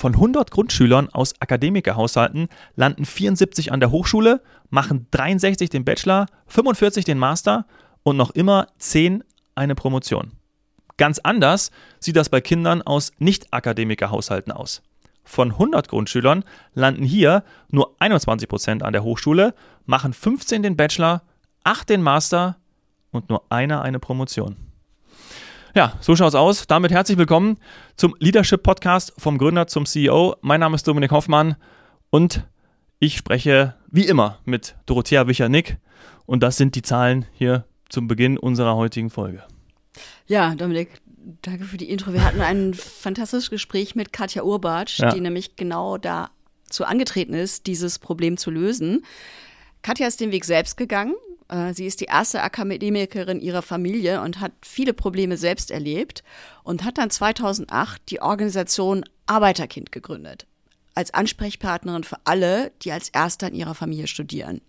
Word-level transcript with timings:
Von 0.00 0.14
100 0.14 0.50
Grundschülern 0.50 1.10
aus 1.10 1.34
Akademikerhaushalten 1.42 2.48
landen 2.74 3.04
74 3.04 3.70
an 3.70 3.80
der 3.80 3.90
Hochschule, 3.90 4.40
machen 4.70 5.08
63 5.10 5.68
den 5.68 5.84
Bachelor, 5.84 6.24
45 6.46 7.04
den 7.04 7.18
Master 7.18 7.66
und 8.02 8.16
noch 8.16 8.30
immer 8.30 8.68
10 8.78 9.22
eine 9.54 9.74
Promotion. 9.74 10.32
Ganz 10.96 11.18
anders 11.18 11.70
sieht 11.98 12.16
das 12.16 12.30
bei 12.30 12.40
Kindern 12.40 12.80
aus 12.80 13.12
Nicht-Akademikerhaushalten 13.18 14.52
aus. 14.52 14.80
Von 15.22 15.50
100 15.50 15.88
Grundschülern 15.88 16.44
landen 16.72 17.04
hier 17.04 17.44
nur 17.68 17.94
21 17.98 18.48
Prozent 18.48 18.82
an 18.82 18.94
der 18.94 19.04
Hochschule, 19.04 19.52
machen 19.84 20.14
15 20.14 20.62
den 20.62 20.78
Bachelor, 20.78 21.20
8 21.64 21.90
den 21.90 22.00
Master 22.00 22.56
und 23.10 23.28
nur 23.28 23.44
einer 23.52 23.82
eine 23.82 23.98
Promotion. 23.98 24.69
Ja, 25.72 25.96
so 26.00 26.16
schaut's 26.16 26.34
aus. 26.34 26.66
Damit 26.66 26.90
herzlich 26.90 27.16
willkommen 27.16 27.56
zum 27.94 28.16
Leadership 28.18 28.64
Podcast 28.64 29.12
vom 29.18 29.38
Gründer 29.38 29.68
zum 29.68 29.86
CEO. 29.86 30.34
Mein 30.40 30.58
Name 30.58 30.74
ist 30.74 30.88
Dominik 30.88 31.12
Hoffmann 31.12 31.54
und 32.10 32.44
ich 32.98 33.16
spreche 33.16 33.76
wie 33.88 34.04
immer 34.04 34.40
mit 34.44 34.74
Dorothea 34.86 35.28
Wicher-Nick 35.28 35.76
und 36.26 36.42
das 36.42 36.56
sind 36.56 36.74
die 36.74 36.82
Zahlen 36.82 37.24
hier 37.32 37.66
zum 37.88 38.08
Beginn 38.08 38.36
unserer 38.36 38.74
heutigen 38.74 39.10
Folge. 39.10 39.44
Ja, 40.26 40.56
Dominik, 40.56 41.00
danke 41.42 41.62
für 41.62 41.76
die 41.76 41.88
Intro. 41.88 42.12
Wir 42.12 42.24
hatten 42.24 42.40
ein 42.40 42.74
fantastisches 42.74 43.48
Gespräch 43.48 43.94
mit 43.94 44.12
Katja 44.12 44.42
Urbatsch, 44.42 44.98
ja. 44.98 45.14
die 45.14 45.20
nämlich 45.20 45.54
genau 45.54 45.98
dazu 45.98 46.84
angetreten 46.84 47.34
ist, 47.34 47.68
dieses 47.68 48.00
Problem 48.00 48.38
zu 48.38 48.50
lösen. 48.50 49.04
Katja 49.82 50.08
ist 50.08 50.20
den 50.20 50.32
Weg 50.32 50.44
selbst 50.44 50.76
gegangen, 50.76 51.14
sie 51.72 51.86
ist 51.86 52.00
die 52.00 52.06
erste 52.06 52.42
Akademikerin 52.42 53.40
ihrer 53.40 53.62
Familie 53.62 54.20
und 54.22 54.40
hat 54.40 54.52
viele 54.62 54.94
Probleme 54.94 55.36
selbst 55.36 55.70
erlebt 55.70 56.22
und 56.62 56.84
hat 56.84 56.98
dann 56.98 57.10
2008 57.10 58.02
die 58.08 58.22
Organisation 58.22 59.04
Arbeiterkind 59.26 59.92
gegründet. 59.92 60.46
Als 60.94 61.14
Ansprechpartnerin 61.14 62.04
für 62.04 62.18
alle, 62.24 62.72
die 62.82 62.92
als 62.92 63.08
Erster 63.08 63.48
in 63.48 63.54
ihrer 63.54 63.74
Familie 63.74 64.06
studieren. 64.06 64.60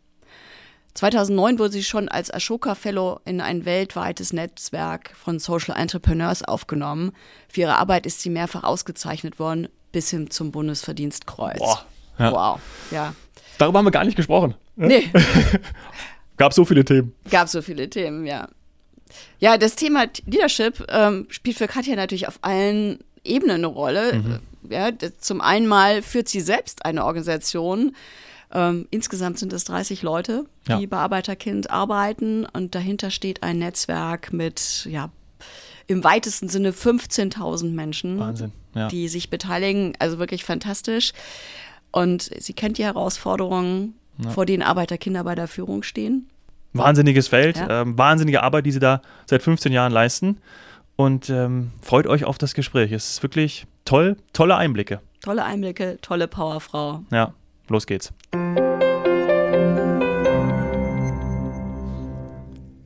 2009 0.94 1.60
wurde 1.60 1.72
sie 1.72 1.84
schon 1.84 2.10
als 2.10 2.34
Ashoka 2.34 2.76
Fellow 2.76 3.20
in 3.26 3.42
ein 3.42 3.66
weltweites 3.66 4.34
Netzwerk 4.34 5.14
von 5.16 5.40
Social 5.40 5.78
Entrepreneurs 5.78 6.44
aufgenommen. 6.44 7.14
Für 7.48 7.62
ihre 7.62 7.78
Arbeit 7.78 8.06
ist 8.06 8.22
sie 8.22 8.30
mehrfach 8.30 8.64
ausgezeichnet 8.64 9.40
worden, 9.40 9.70
bis 9.92 10.10
hin 10.10 10.30
zum 10.30 10.52
Bundesverdienstkreuz. 10.52 11.60
Boah, 11.60 11.86
ja. 12.20 12.32
Wow, 12.32 12.60
ja. 12.92 13.16
Darüber 13.58 13.80
haben 13.80 13.86
wir 13.86 13.92
gar 13.92 14.04
nicht 14.04 14.18
gesprochen. 14.18 14.56
Nee. 14.76 15.10
Gab 16.42 16.54
so 16.54 16.66
viele 16.66 16.84
Themen. 16.84 17.14
Gab 17.30 17.50
so 17.50 17.62
viele 17.62 17.88
Themen, 17.88 18.26
ja. 18.26 18.48
Ja, 19.38 19.58
das 19.58 19.76
Thema 19.76 20.08
Leadership 20.26 20.88
ähm, 20.90 21.28
spielt 21.30 21.56
für 21.56 21.68
Katja 21.68 21.96
natürlich 21.96 22.28
auf 22.28 22.40
allen 22.42 22.98
Ebenen 23.24 23.58
eine 23.58 23.68
Rolle. 23.68 24.14
Mhm. 24.14 24.40
Ja, 24.68 24.90
zum 25.20 25.40
einen 25.40 25.68
mal 25.68 26.02
führt 26.02 26.30
sie 26.30 26.42
selbst 26.42 26.84
eine 26.84 27.06
Organisation. 27.06 27.96
Ähm, 28.52 28.88
insgesamt 28.90 29.38
sind 29.38 29.54
es 29.54 29.66
30 29.66 30.02
Leute, 30.02 30.46
die 30.66 30.72
ja. 30.72 30.86
bei 30.90 30.98
Arbeiterkind 30.98 31.70
arbeiten 31.70 32.48
und 32.48 32.74
dahinter 32.74 33.12
steht 33.12 33.44
ein 33.44 33.60
Netzwerk 33.60 34.34
mit, 34.34 34.88
ja, 34.90 35.12
im 35.86 36.04
weitesten 36.04 36.50
Sinne 36.50 36.72
15.000 36.72 37.70
Menschen, 37.70 38.18
Wahnsinn, 38.18 38.52
ja. 38.74 38.88
die 38.88 39.10
sich 39.10 39.30
beteiligen. 39.30 39.94
Also 40.00 40.18
wirklich 40.18 40.44
fantastisch. 40.44 41.14
Und 41.92 42.32
sie 42.40 42.54
kennt 42.54 42.80
die 42.80 42.86
Herausforderungen, 42.86 43.94
ja. 44.18 44.30
vor 44.30 44.46
denen 44.46 44.64
Arbeiterkinder 44.64 45.24
bei 45.24 45.36
der 45.36 45.48
Führung 45.48 45.84
stehen. 45.84 46.30
Wahnsinniges 46.74 47.28
Feld, 47.28 47.58
ja. 47.58 47.82
ähm, 47.82 47.98
wahnsinnige 47.98 48.44
Arbeit, 48.44 48.66
die 48.66 48.72
sie 48.72 48.80
da 48.80 49.02
seit 49.26 49.42
15 49.42 49.72
Jahren 49.72 49.92
leisten. 49.92 50.38
Und 50.96 51.30
ähm, 51.30 51.72
freut 51.82 52.08
euch 52.08 52.26
auf 52.26 52.38
das 52.38 52.54
Gespräch. 52.54 52.92
Es 52.92 53.10
ist 53.10 53.24
wirklich 53.24 53.66
toll, 53.86 54.18
tolle 54.34 54.56
Einblicke. 54.56 55.02
Tolle 55.22 55.44
Einblicke, 55.44 55.98
tolle 56.02 56.28
Powerfrau. 56.28 57.04
Ja, 57.12 57.34
los 57.68 57.88
geht's. 57.88 58.14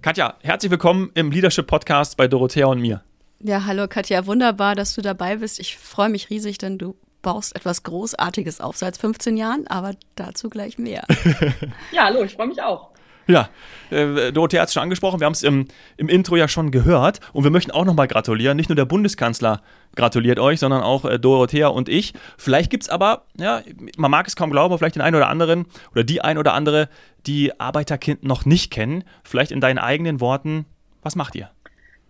Katja, 0.01 0.35
herzlich 0.41 0.71
willkommen 0.71 1.09
im 1.15 1.31
Leadership 1.31 1.67
Podcast 1.67 2.15
bei 2.15 2.27
Dorothea 2.27 2.67
und 2.67 2.79
mir. 2.79 3.01
Ja, 3.39 3.65
hallo 3.65 3.87
Katja, 3.87 4.25
wunderbar, 4.25 4.75
dass 4.75 4.93
du 4.95 5.01
dabei 5.01 5.37
bist. 5.37 5.59
Ich 5.59 5.77
freue 5.77 6.09
mich 6.09 6.29
riesig, 6.29 6.57
denn 6.57 6.77
du 6.77 6.95
baust 7.25 7.55
etwas 7.55 7.81
Großartiges 7.81 8.61
auf 8.61 8.77
seit 8.77 8.97
15 8.97 9.35
Jahren, 9.35 9.65
aber 9.65 9.95
dazu 10.13 10.47
gleich 10.47 10.77
mehr. 10.77 11.03
ja, 11.91 12.03
hallo, 12.03 12.23
ich 12.23 12.35
freue 12.35 12.47
mich 12.47 12.61
auch. 12.61 12.91
Ja, 13.25 13.49
äh, 13.89 14.31
Dorothea 14.31 14.61
hat 14.61 14.67
es 14.67 14.75
schon 14.75 14.83
angesprochen, 14.83 15.19
wir 15.19 15.25
haben 15.25 15.33
es 15.33 15.41
im, 15.41 15.67
im 15.97 16.07
Intro 16.07 16.35
ja 16.35 16.47
schon 16.47 16.69
gehört 16.69 17.21
und 17.33 17.43
wir 17.43 17.49
möchten 17.49 17.71
auch 17.71 17.83
nochmal 17.83 18.07
gratulieren. 18.07 18.55
Nicht 18.55 18.69
nur 18.69 18.75
der 18.75 18.85
Bundeskanzler 18.85 19.63
gratuliert 19.95 20.37
euch, 20.37 20.59
sondern 20.59 20.83
auch 20.83 21.03
äh, 21.03 21.17
Dorothea 21.17 21.69
und 21.69 21.89
ich. 21.89 22.13
Vielleicht 22.37 22.69
gibt 22.69 22.83
es 22.83 22.89
aber, 22.89 23.23
ja, 23.35 23.63
man 23.97 24.11
mag 24.11 24.27
es 24.27 24.35
kaum 24.35 24.51
glauben, 24.51 24.77
vielleicht 24.77 24.93
den 24.93 25.01
einen 25.01 25.15
oder 25.15 25.27
anderen 25.27 25.65
oder 25.93 26.03
die 26.03 26.21
ein 26.21 26.37
oder 26.37 26.53
andere, 26.53 26.89
die 27.25 27.59
Arbeiterkind 27.59 28.23
noch 28.23 28.45
nicht 28.45 28.71
kennen. 28.71 29.03
Vielleicht 29.23 29.51
in 29.51 29.61
deinen 29.61 29.79
eigenen 29.79 30.21
Worten, 30.21 30.67
was 31.01 31.15
macht 31.15 31.33
ihr? 31.33 31.49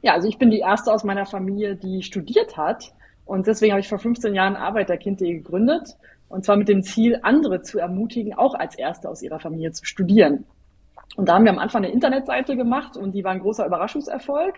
Ja, 0.01 0.11
also 0.11 0.27
ich 0.27 0.37
bin 0.37 0.51
die 0.51 0.59
erste 0.59 0.91
aus 0.91 1.05
meiner 1.05 1.25
Familie, 1.25 1.77
die 1.77 2.03
studiert 2.03 2.57
hat 2.57 2.91
und 3.25 3.47
deswegen 3.47 3.73
habe 3.73 3.81
ich 3.81 3.89
vor 3.89 3.99
15 3.99 4.33
Jahren 4.33 4.55
Arbeiterkind.de 4.55 5.33
gegründet. 5.33 5.97
Und 6.27 6.45
zwar 6.45 6.57
mit 6.57 6.67
dem 6.67 6.81
Ziel, 6.81 7.19
andere 7.23 7.61
zu 7.61 7.79
ermutigen, 7.79 8.33
auch 8.33 8.55
als 8.55 8.77
Erste 8.77 9.09
aus 9.09 9.21
ihrer 9.21 9.39
Familie 9.39 9.71
zu 9.71 9.85
studieren. 9.85 10.45
Und 11.15 11.29
da 11.29 11.35
haben 11.35 11.45
wir 11.45 11.51
am 11.51 11.59
Anfang 11.59 11.83
eine 11.83 11.93
Internetseite 11.93 12.55
gemacht 12.55 12.97
und 12.97 13.13
die 13.13 13.23
war 13.23 13.31
ein 13.31 13.39
großer 13.39 13.65
Überraschungserfolg. 13.65 14.55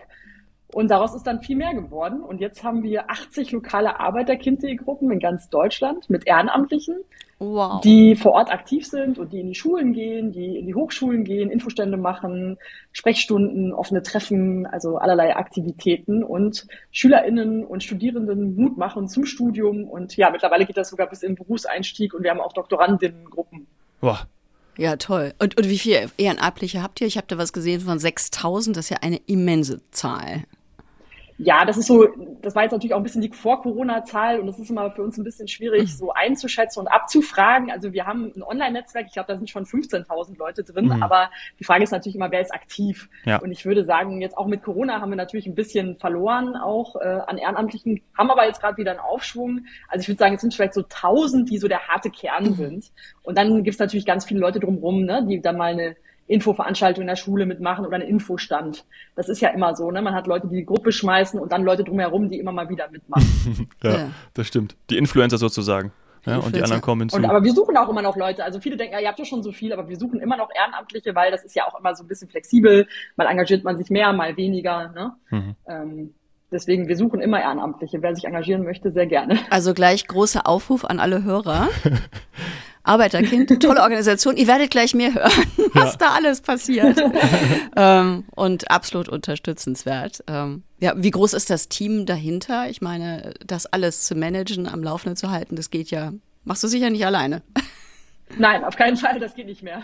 Und 0.72 0.90
daraus 0.90 1.14
ist 1.14 1.26
dann 1.26 1.40
viel 1.40 1.56
mehr 1.56 1.74
geworden. 1.74 2.20
Und 2.20 2.40
jetzt 2.40 2.62
haben 2.62 2.82
wir 2.82 3.10
80 3.10 3.52
lokale 3.52 4.00
Arbeiterkind.de-Gruppen 4.00 5.10
in 5.10 5.18
ganz 5.18 5.48
Deutschland 5.48 6.10
mit 6.10 6.26
Ehrenamtlichen, 6.26 6.96
wow. 7.38 7.80
die 7.80 8.16
vor 8.16 8.32
Ort 8.32 8.50
aktiv 8.50 8.84
sind 8.84 9.18
und 9.18 9.32
die 9.32 9.40
in 9.40 9.46
die 9.46 9.54
Schulen 9.54 9.94
gehen, 9.94 10.30
die 10.30 10.58
in 10.58 10.66
die 10.66 10.74
Hochschulen 10.74 11.24
gehen, 11.24 11.50
Infostände 11.50 11.96
machen, 11.96 12.58
Sprechstunden, 12.92 13.72
offene 13.72 14.02
Treffen, 14.02 14.66
also 14.66 14.96
allerlei 14.96 15.36
Aktivitäten 15.36 16.22
und 16.22 16.66
SchülerInnen 16.90 17.64
und 17.64 17.82
Studierenden 17.82 18.54
Mut 18.54 18.76
machen 18.76 19.08
zum 19.08 19.24
Studium. 19.24 19.88
Und 19.88 20.18
ja, 20.18 20.30
mittlerweile 20.30 20.66
geht 20.66 20.76
das 20.76 20.90
sogar 20.90 21.08
bis 21.08 21.22
in 21.22 21.30
den 21.30 21.36
Berufseinstieg 21.36 22.12
und 22.12 22.24
wir 22.24 22.30
haben 22.30 22.40
auch 22.40 22.52
Doktorandinnengruppen. 22.52 23.66
Wow. 24.02 24.26
Ja, 24.76 24.96
toll. 24.96 25.32
Und, 25.40 25.56
und 25.56 25.68
wie 25.68 25.78
viele 25.78 26.10
Ehrenamtliche 26.18 26.82
habt 26.82 27.00
ihr? 27.00 27.06
Ich 27.06 27.16
habe 27.16 27.26
da 27.26 27.36
was 27.38 27.52
gesehen 27.52 27.80
von 27.80 27.98
6000, 27.98 28.76
das 28.76 28.84
ist 28.84 28.90
ja 28.90 28.98
eine 29.00 29.18
immense 29.26 29.80
Zahl. 29.90 30.44
Ja, 31.40 31.64
das 31.64 31.76
ist 31.76 31.86
so, 31.86 32.08
das 32.42 32.56
war 32.56 32.64
jetzt 32.64 32.72
natürlich 32.72 32.94
auch 32.94 32.98
ein 32.98 33.04
bisschen 33.04 33.22
die 33.22 33.30
Vor-Corona-Zahl 33.30 34.40
und 34.40 34.48
das 34.48 34.58
ist 34.58 34.70
immer 34.70 34.90
für 34.90 35.02
uns 35.02 35.18
ein 35.18 35.24
bisschen 35.24 35.46
schwierig 35.46 35.96
so 35.96 36.12
einzuschätzen 36.12 36.80
und 36.80 36.88
abzufragen. 36.88 37.70
Also 37.70 37.92
wir 37.92 38.06
haben 38.06 38.32
ein 38.34 38.42
Online-Netzwerk, 38.42 39.06
ich 39.06 39.12
glaube, 39.12 39.28
da 39.28 39.36
sind 39.36 39.48
schon 39.48 39.64
15.000 39.64 40.36
Leute 40.36 40.64
drin, 40.64 40.86
mhm. 40.86 41.02
aber 41.02 41.30
die 41.60 41.64
Frage 41.64 41.84
ist 41.84 41.92
natürlich 41.92 42.16
immer, 42.16 42.32
wer 42.32 42.40
ist 42.40 42.52
aktiv? 42.52 43.08
Ja. 43.24 43.38
Und 43.38 43.52
ich 43.52 43.64
würde 43.64 43.84
sagen, 43.84 44.20
jetzt 44.20 44.36
auch 44.36 44.48
mit 44.48 44.64
Corona 44.64 45.00
haben 45.00 45.10
wir 45.10 45.16
natürlich 45.16 45.46
ein 45.46 45.54
bisschen 45.54 45.96
verloren 45.96 46.56
auch 46.56 46.96
äh, 46.96 47.04
an 47.04 47.38
Ehrenamtlichen, 47.38 48.02
haben 48.16 48.32
aber 48.32 48.44
jetzt 48.44 48.60
gerade 48.60 48.76
wieder 48.76 48.90
einen 48.90 49.00
Aufschwung. 49.00 49.64
Also 49.86 50.02
ich 50.02 50.08
würde 50.08 50.18
sagen, 50.18 50.34
es 50.34 50.40
sind 50.40 50.54
vielleicht 50.54 50.74
so 50.74 50.82
1000, 50.82 51.48
die 51.48 51.58
so 51.58 51.68
der 51.68 51.86
harte 51.86 52.10
Kern 52.10 52.46
mhm. 52.46 52.54
sind. 52.54 52.92
Und 53.22 53.38
dann 53.38 53.62
gibt 53.62 53.74
es 53.74 53.78
natürlich 53.78 54.06
ganz 54.06 54.24
viele 54.24 54.40
Leute 54.40 54.58
drumherum, 54.58 55.04
ne, 55.04 55.24
die 55.24 55.40
dann 55.40 55.56
mal 55.56 55.72
eine 55.72 55.94
Infoveranstaltung 56.28 57.02
in 57.02 57.08
der 57.08 57.16
Schule 57.16 57.46
mitmachen 57.46 57.84
oder 57.84 57.96
einen 57.96 58.08
Infostand. 58.08 58.84
Das 59.16 59.28
ist 59.28 59.40
ja 59.40 59.48
immer 59.48 59.74
so, 59.74 59.90
ne? 59.90 60.02
Man 60.02 60.14
hat 60.14 60.26
Leute, 60.26 60.46
die 60.46 60.56
die 60.56 60.66
Gruppe 60.66 60.92
schmeißen 60.92 61.40
und 61.40 61.52
dann 61.52 61.64
Leute 61.64 61.84
drumherum, 61.84 62.28
die 62.28 62.38
immer 62.38 62.52
mal 62.52 62.68
wieder 62.68 62.88
mitmachen. 62.90 63.68
ja, 63.82 63.90
ja, 63.90 64.10
das 64.34 64.46
stimmt. 64.46 64.76
Die 64.90 64.98
Influencer 64.98 65.38
sozusagen. 65.38 65.92
Ja, 66.26 66.38
und 66.38 66.54
die 66.54 66.62
anderen 66.62 66.82
kommen 66.82 67.02
hinzu. 67.02 67.16
Und, 67.16 67.24
aber 67.24 67.42
wir 67.42 67.52
suchen 67.52 67.76
auch 67.76 67.88
immer 67.88 68.02
noch 68.02 68.16
Leute. 68.16 68.44
Also 68.44 68.60
viele 68.60 68.76
denken, 68.76 68.94
ja, 68.94 69.00
ihr 69.00 69.08
habt 69.08 69.18
ja 69.18 69.24
schon 69.24 69.42
so 69.42 69.52
viel, 69.52 69.72
aber 69.72 69.88
wir 69.88 69.96
suchen 69.96 70.20
immer 70.20 70.36
noch 70.36 70.50
Ehrenamtliche, 70.54 71.14
weil 71.14 71.30
das 71.30 71.44
ist 71.44 71.54
ja 71.54 71.66
auch 71.66 71.78
immer 71.78 71.94
so 71.94 72.04
ein 72.04 72.08
bisschen 72.08 72.28
flexibel. 72.28 72.86
Mal 73.16 73.26
engagiert 73.26 73.64
man 73.64 73.78
sich 73.78 73.88
mehr, 73.88 74.12
mal 74.12 74.36
weniger. 74.36 74.88
Ne? 74.88 75.12
Mhm. 75.30 75.54
Ähm, 75.66 76.14
deswegen, 76.52 76.88
wir 76.88 76.96
suchen 76.96 77.20
immer 77.20 77.40
Ehrenamtliche. 77.40 78.02
Wer 78.02 78.14
sich 78.14 78.26
engagieren 78.26 78.64
möchte, 78.64 78.90
sehr 78.92 79.06
gerne. 79.06 79.38
Also 79.48 79.72
gleich 79.72 80.06
großer 80.06 80.46
Aufruf 80.46 80.84
an 80.84 81.00
alle 81.00 81.24
Hörer. 81.24 81.68
Arbeiterkind, 82.82 83.48
tolle 83.62 83.80
Organisation. 83.82 84.36
Ihr 84.36 84.46
werdet 84.46 84.70
gleich 84.70 84.94
mehr 84.94 85.14
hören, 85.14 85.30
was 85.74 85.92
ja. 85.92 85.98
da 85.98 86.06
alles 86.14 86.40
passiert. 86.40 87.00
ähm, 87.76 88.24
und 88.34 88.70
absolut 88.70 89.08
unterstützenswert. 89.08 90.24
Ähm, 90.26 90.62
ja, 90.80 90.94
wie 90.96 91.10
groß 91.10 91.34
ist 91.34 91.50
das 91.50 91.68
Team 91.68 92.06
dahinter? 92.06 92.68
Ich 92.70 92.80
meine, 92.80 93.34
das 93.44 93.66
alles 93.66 94.04
zu 94.04 94.14
managen, 94.14 94.68
am 94.68 94.82
Laufenden 94.82 95.16
zu 95.16 95.30
halten, 95.30 95.56
das 95.56 95.70
geht 95.70 95.90
ja, 95.90 96.12
machst 96.44 96.62
du 96.62 96.68
sicher 96.68 96.90
nicht 96.90 97.04
alleine. 97.04 97.42
Nein, 98.36 98.64
auf 98.64 98.76
keinen 98.76 98.96
Fall, 98.96 99.18
das 99.20 99.34
geht 99.34 99.46
nicht 99.46 99.62
mehr. 99.62 99.82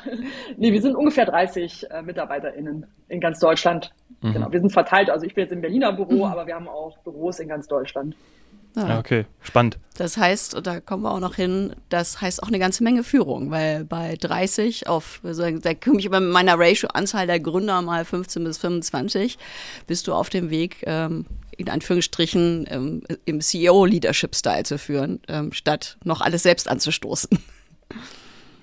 nee, 0.57 0.73
wir 0.73 0.83
sind 0.83 0.95
ungefähr 0.95 1.25
30 1.25 1.91
äh, 1.91 2.03
MitarbeiterInnen 2.03 2.87
in 3.09 3.21
ganz 3.21 3.39
Deutschland. 3.39 3.91
Mhm. 4.21 4.33
Genau, 4.35 4.53
wir 4.53 4.61
sind 4.61 4.71
verteilt. 4.71 5.11
Also 5.11 5.27
ich 5.27 5.35
bin 5.35 5.43
jetzt 5.43 5.53
im 5.53 5.61
Berliner 5.61 5.93
Büro, 5.93 6.27
mhm. 6.27 6.33
aber 6.33 6.47
wir 6.47 6.55
haben 6.55 6.69
auch 6.69 6.99
Büros 6.99 7.39
in 7.39 7.49
ganz 7.49 7.67
Deutschland. 7.67 8.15
Ja. 8.77 8.99
okay, 8.99 9.27
spannend. 9.41 9.79
Das 9.97 10.17
heißt, 10.17 10.59
da 10.65 10.81
kommen 10.81 11.05
wir 11.05 11.13
auch 11.13 11.21
noch 11.21 11.37
hin, 11.37 11.77
das 11.89 12.21
heißt 12.21 12.43
auch 12.43 12.49
eine 12.49 12.59
ganze 12.59 12.83
Menge 12.83 13.05
Führung, 13.05 13.51
weil 13.53 13.85
bei 13.85 14.17
30 14.17 14.89
auf, 14.89 15.21
da 15.23 15.75
komme 15.75 16.01
ich 16.01 16.07
über 16.07 16.19
meiner 16.19 16.59
Ratio-Anzahl 16.59 17.29
der 17.29 17.39
Gründer 17.39 17.81
mal 17.83 18.05
15 18.05 18.43
bis 18.43 18.59
25, 18.59 19.39
bist 19.87 20.09
du 20.09 20.15
auf 20.15 20.29
dem 20.29 20.51
Weg, 20.51 20.83
ähm, 20.87 21.27
in 21.57 21.71
Anführungsstrichen 21.71 22.67
ähm, 22.69 23.03
im 23.25 23.41
CEO-Leadership-Style 23.41 24.65
zu 24.65 24.79
führen, 24.79 25.21
ähm, 25.29 25.53
statt 25.53 25.97
noch 26.03 26.21
alles 26.21 26.43
selbst 26.43 26.69
anzustoßen. 26.69 27.31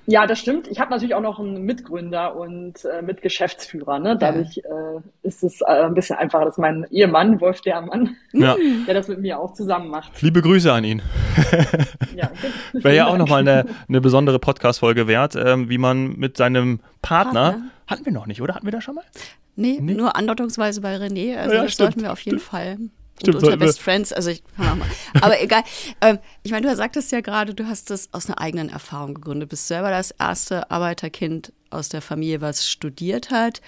Ja, 0.07 0.25
das 0.25 0.39
stimmt. 0.39 0.67
Ich 0.67 0.79
habe 0.79 0.89
natürlich 0.89 1.13
auch 1.13 1.21
noch 1.21 1.39
einen 1.39 1.63
Mitgründer 1.63 2.35
und 2.35 2.83
äh, 2.85 3.01
Mitgeschäftsführer. 3.01 3.99
Ne? 3.99 4.17
Dadurch 4.17 4.55
ja. 4.55 4.97
äh, 4.97 5.01
ist 5.21 5.43
es 5.43 5.61
äh, 5.61 5.65
ein 5.65 5.93
bisschen 5.93 6.17
einfacher. 6.17 6.45
Das 6.45 6.55
ist 6.55 6.59
mein 6.59 6.85
Ehemann, 6.89 7.39
Wolf 7.39 7.61
Dermann, 7.61 8.15
ja. 8.33 8.55
der 8.87 8.93
das 8.93 9.07
mit 9.07 9.19
mir 9.19 9.39
auch 9.39 9.53
zusammen 9.53 9.89
macht. 9.89 10.21
Liebe 10.21 10.41
Grüße 10.41 10.71
an 10.71 10.83
ihn. 10.83 11.01
ja, 12.15 12.31
Wäre 12.73 12.95
ja 12.95 13.07
auch 13.07 13.17
nochmal 13.17 13.41
eine, 13.41 13.65
eine 13.87 14.01
besondere 14.01 14.39
Podcast-Folge 14.39 15.07
wert, 15.07 15.35
ähm, 15.35 15.69
wie 15.69 15.77
man 15.77 16.15
mit 16.17 16.35
seinem 16.35 16.79
Partner, 17.01 17.51
Partner, 17.51 17.61
hatten 17.87 18.05
wir 18.05 18.13
noch 18.13 18.25
nicht, 18.25 18.41
oder? 18.41 18.55
Hatten 18.55 18.65
wir 18.65 18.71
das 18.71 18.83
schon 18.83 18.95
mal? 18.95 19.05
Nee, 19.55 19.79
nee? 19.81 19.93
nur 19.93 20.15
andeutungsweise 20.15 20.81
bei 20.81 20.95
René. 20.95 21.37
Also 21.37 21.55
ja, 21.55 21.63
das 21.63 21.73
stimmt, 21.73 21.93
sollten 21.93 22.01
wir 22.01 22.11
auf 22.11 22.21
jeden 22.21 22.39
stimmt. 22.39 22.49
Fall 22.49 22.77
Stimmt, 23.21 23.37
und 23.37 23.43
unter 23.43 23.57
Best 23.57 23.81
Friends, 23.81 24.11
also 24.13 24.29
ich 24.29 24.43
kann 24.55 24.69
auch 24.69 24.75
mal. 24.75 24.89
Aber 25.21 25.41
egal. 25.41 25.63
Ähm, 26.01 26.19
ich 26.43 26.51
meine, 26.51 26.67
du 26.67 26.75
sagtest 26.75 27.11
ja 27.11 27.21
gerade, 27.21 27.53
du 27.53 27.67
hast 27.67 27.89
das 27.89 28.09
aus 28.13 28.27
einer 28.27 28.39
eigenen 28.39 28.69
Erfahrung 28.69 29.13
gegründet. 29.13 29.49
Bist 29.49 29.67
selber 29.67 29.89
das 29.89 30.11
erste 30.11 30.69
Arbeiterkind 30.69 31.53
aus 31.69 31.89
der 31.89 32.01
Familie, 32.01 32.41
was 32.41 32.67
studiert 32.67 33.31
hat. 33.31 33.61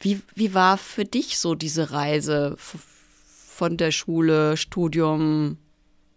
Wie, 0.00 0.20
wie 0.34 0.54
war 0.54 0.78
für 0.78 1.04
dich 1.04 1.38
so 1.38 1.54
diese 1.54 1.90
Reise 1.90 2.56
von 2.56 3.76
der 3.76 3.90
Schule, 3.90 4.56
Studium, 4.56 5.58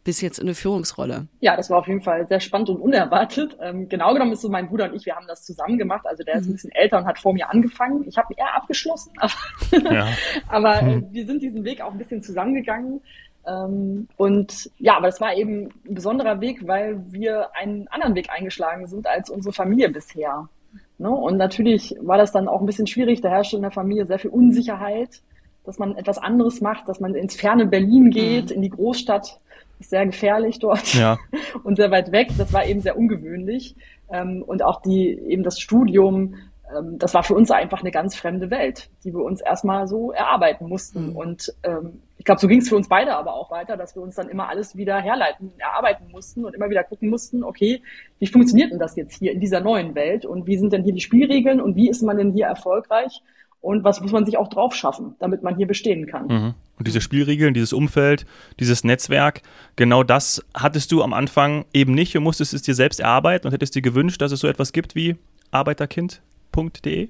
bis 0.03 0.21
jetzt 0.21 0.39
in 0.39 0.47
eine 0.47 0.55
Führungsrolle? 0.55 1.27
Ja, 1.39 1.55
das 1.55 1.69
war 1.69 1.79
auf 1.79 1.87
jeden 1.87 2.01
Fall 2.01 2.27
sehr 2.27 2.39
spannend 2.39 2.69
und 2.69 2.77
unerwartet. 2.77 3.57
Ähm, 3.61 3.87
genau 3.87 4.13
genommen 4.13 4.33
ist 4.33 4.41
so 4.41 4.49
mein 4.49 4.67
Bruder 4.67 4.85
und 4.85 4.95
ich, 4.95 5.05
wir 5.05 5.15
haben 5.15 5.27
das 5.27 5.43
zusammen 5.43 5.77
gemacht. 5.77 6.05
Also 6.05 6.23
der 6.23 6.35
ist 6.35 6.45
ein 6.45 6.49
mhm. 6.49 6.53
bisschen 6.53 6.71
älter 6.71 6.97
und 6.97 7.05
hat 7.05 7.19
vor 7.19 7.33
mir 7.33 7.49
angefangen. 7.49 8.05
Ich 8.07 8.17
habe 8.17 8.33
eher 8.35 8.55
abgeschlossen, 8.55 9.13
aber, 9.17 9.93
ja. 9.93 10.07
aber 10.47 10.81
äh, 10.81 10.95
mhm. 10.97 11.07
wir 11.11 11.25
sind 11.25 11.41
diesen 11.41 11.63
Weg 11.63 11.81
auch 11.81 11.91
ein 11.91 11.97
bisschen 11.97 12.23
zusammengegangen. 12.23 13.01
Ähm, 13.45 14.07
und 14.17 14.69
ja, 14.77 14.97
aber 14.97 15.07
es 15.07 15.21
war 15.21 15.35
eben 15.35 15.69
ein 15.87 15.95
besonderer 15.95 16.41
Weg, 16.41 16.67
weil 16.67 17.01
wir 17.11 17.55
einen 17.55 17.87
anderen 17.89 18.15
Weg 18.15 18.29
eingeschlagen 18.29 18.87
sind 18.87 19.07
als 19.07 19.29
unsere 19.29 19.53
Familie 19.53 19.89
bisher. 19.89 20.49
Ne? 20.97 21.09
Und 21.09 21.37
natürlich 21.37 21.95
war 22.01 22.17
das 22.17 22.31
dann 22.31 22.47
auch 22.47 22.59
ein 22.59 22.65
bisschen 22.65 22.87
schwierig. 22.87 23.21
Da 23.21 23.29
herrschte 23.29 23.55
in 23.55 23.63
der 23.63 23.71
Familie 23.71 24.05
sehr 24.05 24.19
viel 24.19 24.31
Unsicherheit, 24.31 25.21
dass 25.63 25.79
man 25.79 25.95
etwas 25.95 26.17
anderes 26.17 26.61
macht, 26.61 26.87
dass 26.87 26.99
man 26.99 27.15
ins 27.15 27.35
ferne 27.35 27.65
Berlin 27.65 28.09
geht, 28.09 28.49
mhm. 28.49 28.55
in 28.55 28.61
die 28.61 28.69
Großstadt 28.69 29.39
ist 29.81 29.89
sehr 29.89 30.05
gefährlich 30.05 30.59
dort 30.59 30.93
ja. 30.93 31.17
und 31.63 31.75
sehr 31.75 31.91
weit 31.91 32.11
weg. 32.11 32.29
Das 32.37 32.53
war 32.53 32.65
eben 32.65 32.81
sehr 32.81 32.97
ungewöhnlich. 32.97 33.75
Ähm, 34.09 34.43
und 34.45 34.63
auch 34.63 34.81
die, 34.81 35.09
eben 35.09 35.43
das 35.43 35.59
Studium, 35.59 36.35
ähm, 36.75 36.97
das 36.97 37.13
war 37.13 37.23
für 37.23 37.35
uns 37.35 37.51
einfach 37.51 37.81
eine 37.81 37.91
ganz 37.91 38.15
fremde 38.15 38.49
Welt, 38.49 38.89
die 39.03 39.13
wir 39.13 39.23
uns 39.23 39.41
erstmal 39.41 39.87
so 39.87 40.11
erarbeiten 40.11 40.67
mussten. 40.67 41.09
Mhm. 41.09 41.15
Und 41.15 41.53
ähm, 41.63 42.01
ich 42.17 42.25
glaube, 42.25 42.39
so 42.39 42.47
ging 42.47 42.59
es 42.59 42.69
für 42.69 42.75
uns 42.75 42.87
beide 42.87 43.15
aber 43.15 43.33
auch 43.33 43.49
weiter, 43.51 43.77
dass 43.77 43.95
wir 43.95 44.03
uns 44.03 44.15
dann 44.15 44.29
immer 44.29 44.47
alles 44.47 44.75
wieder 44.75 44.99
herleiten, 44.99 45.51
erarbeiten 45.57 46.11
mussten 46.11 46.45
und 46.45 46.53
immer 46.53 46.69
wieder 46.69 46.83
gucken 46.83 47.09
mussten, 47.09 47.43
okay, 47.43 47.81
wie 48.19 48.27
funktioniert 48.27 48.71
denn 48.71 48.79
das 48.79 48.95
jetzt 48.95 49.17
hier 49.17 49.31
in 49.31 49.39
dieser 49.39 49.59
neuen 49.59 49.95
Welt 49.95 50.25
und 50.25 50.45
wie 50.45 50.57
sind 50.57 50.71
denn 50.71 50.83
hier 50.83 50.93
die 50.93 51.01
Spielregeln 51.01 51.59
und 51.59 51.75
wie 51.75 51.89
ist 51.89 52.03
man 52.03 52.17
denn 52.17 52.31
hier 52.31 52.45
erfolgreich? 52.45 53.21
Und 53.61 53.83
was 53.83 54.01
muss 54.01 54.11
man 54.11 54.25
sich 54.25 54.37
auch 54.37 54.49
drauf 54.49 54.75
schaffen, 54.75 55.15
damit 55.19 55.43
man 55.43 55.55
hier 55.55 55.67
bestehen 55.67 56.07
kann. 56.07 56.27
Mhm. 56.27 56.53
Und 56.77 56.87
diese 56.87 56.99
Spielregeln, 56.99 57.53
dieses 57.53 57.73
Umfeld, 57.73 58.25
dieses 58.59 58.83
Netzwerk, 58.83 59.41
genau 59.75 60.03
das 60.03 60.43
hattest 60.53 60.91
du 60.91 61.03
am 61.03 61.13
Anfang 61.13 61.65
eben 61.73 61.93
nicht 61.93 62.17
und 62.17 62.23
musstest 62.23 62.53
es 62.53 62.63
dir 62.63 62.73
selbst 62.73 62.99
erarbeiten 62.99 63.47
und 63.47 63.53
hättest 63.53 63.75
dir 63.75 63.83
gewünscht, 63.83 64.21
dass 64.21 64.31
es 64.31 64.39
so 64.39 64.47
etwas 64.47 64.73
gibt 64.73 64.95
wie 64.95 65.15
arbeiterkind.de? 65.51 67.09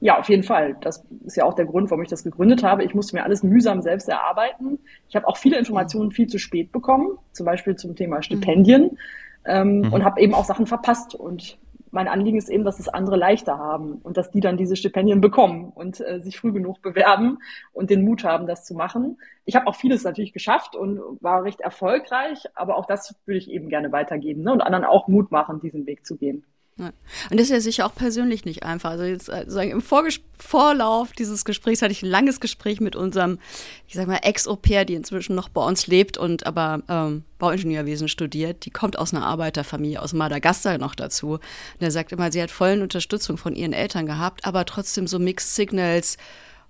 Ja, 0.00 0.18
auf 0.18 0.28
jeden 0.28 0.42
Fall. 0.42 0.76
Das 0.80 1.04
ist 1.24 1.36
ja 1.36 1.44
auch 1.44 1.54
der 1.54 1.66
Grund, 1.66 1.88
warum 1.90 2.02
ich 2.02 2.10
das 2.10 2.24
gegründet 2.24 2.64
habe. 2.64 2.82
Ich 2.82 2.92
musste 2.92 3.14
mir 3.14 3.22
alles 3.22 3.44
mühsam 3.44 3.82
selbst 3.82 4.08
erarbeiten. 4.08 4.80
Ich 5.08 5.14
habe 5.14 5.28
auch 5.28 5.36
viele 5.36 5.56
Informationen 5.56 6.10
viel 6.10 6.26
zu 6.26 6.38
spät 6.38 6.72
bekommen, 6.72 7.18
zum 7.30 7.46
Beispiel 7.46 7.76
zum 7.76 7.94
Thema 7.94 8.20
Stipendien, 8.20 8.98
ähm, 9.44 9.82
mhm. 9.82 9.92
und 9.92 10.04
habe 10.04 10.20
eben 10.20 10.34
auch 10.34 10.44
Sachen 10.44 10.66
verpasst. 10.66 11.14
Und 11.14 11.56
mein 11.92 12.08
Anliegen 12.08 12.38
ist 12.38 12.48
eben, 12.48 12.64
dass 12.64 12.80
es 12.80 12.88
andere 12.88 13.16
leichter 13.16 13.58
haben 13.58 13.98
und 14.02 14.16
dass 14.16 14.30
die 14.30 14.40
dann 14.40 14.56
diese 14.56 14.76
Stipendien 14.76 15.20
bekommen 15.20 15.70
und 15.74 16.00
äh, 16.00 16.20
sich 16.20 16.38
früh 16.38 16.50
genug 16.50 16.80
bewerben 16.80 17.38
und 17.72 17.90
den 17.90 18.02
Mut 18.02 18.24
haben, 18.24 18.46
das 18.46 18.64
zu 18.64 18.74
machen. 18.74 19.18
Ich 19.44 19.56
habe 19.56 19.66
auch 19.66 19.76
vieles 19.76 20.02
natürlich 20.02 20.32
geschafft 20.32 20.74
und 20.74 21.00
war 21.20 21.44
recht 21.44 21.60
erfolgreich, 21.60 22.46
aber 22.54 22.76
auch 22.76 22.86
das 22.86 23.14
würde 23.26 23.38
ich 23.38 23.50
eben 23.50 23.68
gerne 23.68 23.92
weitergeben 23.92 24.42
ne? 24.42 24.52
und 24.52 24.62
anderen 24.62 24.86
auch 24.86 25.06
Mut 25.06 25.30
machen, 25.30 25.60
diesen 25.60 25.86
Weg 25.86 26.06
zu 26.06 26.16
gehen. 26.16 26.44
Und 26.78 26.92
das 27.30 27.42
ist 27.42 27.50
ja 27.50 27.60
sicher 27.60 27.86
auch 27.86 27.94
persönlich 27.94 28.44
nicht 28.44 28.62
einfach. 28.62 28.90
Also 28.90 29.04
jetzt 29.04 29.28
äh, 29.28 29.44
sagen, 29.46 29.70
im 29.70 29.82
Vorges 29.82 30.20
Vorlauf 30.38 31.12
dieses 31.12 31.44
Gesprächs 31.44 31.82
hatte 31.82 31.92
ich 31.92 32.02
ein 32.02 32.08
langes 32.08 32.40
Gespräch 32.40 32.80
mit 32.80 32.96
unserem, 32.96 33.38
ich 33.86 33.94
sag 33.94 34.06
mal, 34.06 34.20
Ex-Au-pair, 34.22 34.84
die 34.84 34.94
inzwischen 34.94 35.36
noch 35.36 35.48
bei 35.48 35.64
uns 35.64 35.86
lebt 35.86 36.16
und 36.16 36.46
aber 36.46 36.82
ähm, 36.88 37.24
Bauingenieurwesen 37.38 38.08
studiert. 38.08 38.64
Die 38.64 38.70
kommt 38.70 38.98
aus 38.98 39.12
einer 39.12 39.26
Arbeiterfamilie 39.26 40.00
aus 40.00 40.14
Madagaskar 40.14 40.78
noch 40.78 40.94
dazu. 40.94 41.32
Und 41.32 41.40
er 41.80 41.90
sagt 41.90 42.12
immer, 42.12 42.32
sie 42.32 42.42
hat 42.42 42.50
vollen 42.50 42.82
Unterstützung 42.82 43.36
von 43.36 43.54
ihren 43.54 43.74
Eltern 43.74 44.06
gehabt, 44.06 44.44
aber 44.44 44.64
trotzdem 44.64 45.06
so 45.06 45.18
Mixed 45.18 45.54
Signals. 45.54 46.16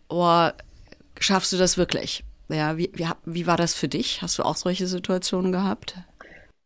Oh, 0.08 0.48
schaffst 1.18 1.52
du 1.52 1.56
das 1.56 1.78
wirklich? 1.78 2.24
Ja, 2.48 2.76
wie, 2.76 2.90
wie, 2.94 3.08
wie 3.24 3.46
war 3.46 3.56
das 3.56 3.74
für 3.74 3.88
dich? 3.88 4.20
Hast 4.20 4.38
du 4.38 4.42
auch 4.42 4.56
solche 4.56 4.86
Situationen 4.86 5.52
gehabt? 5.52 5.96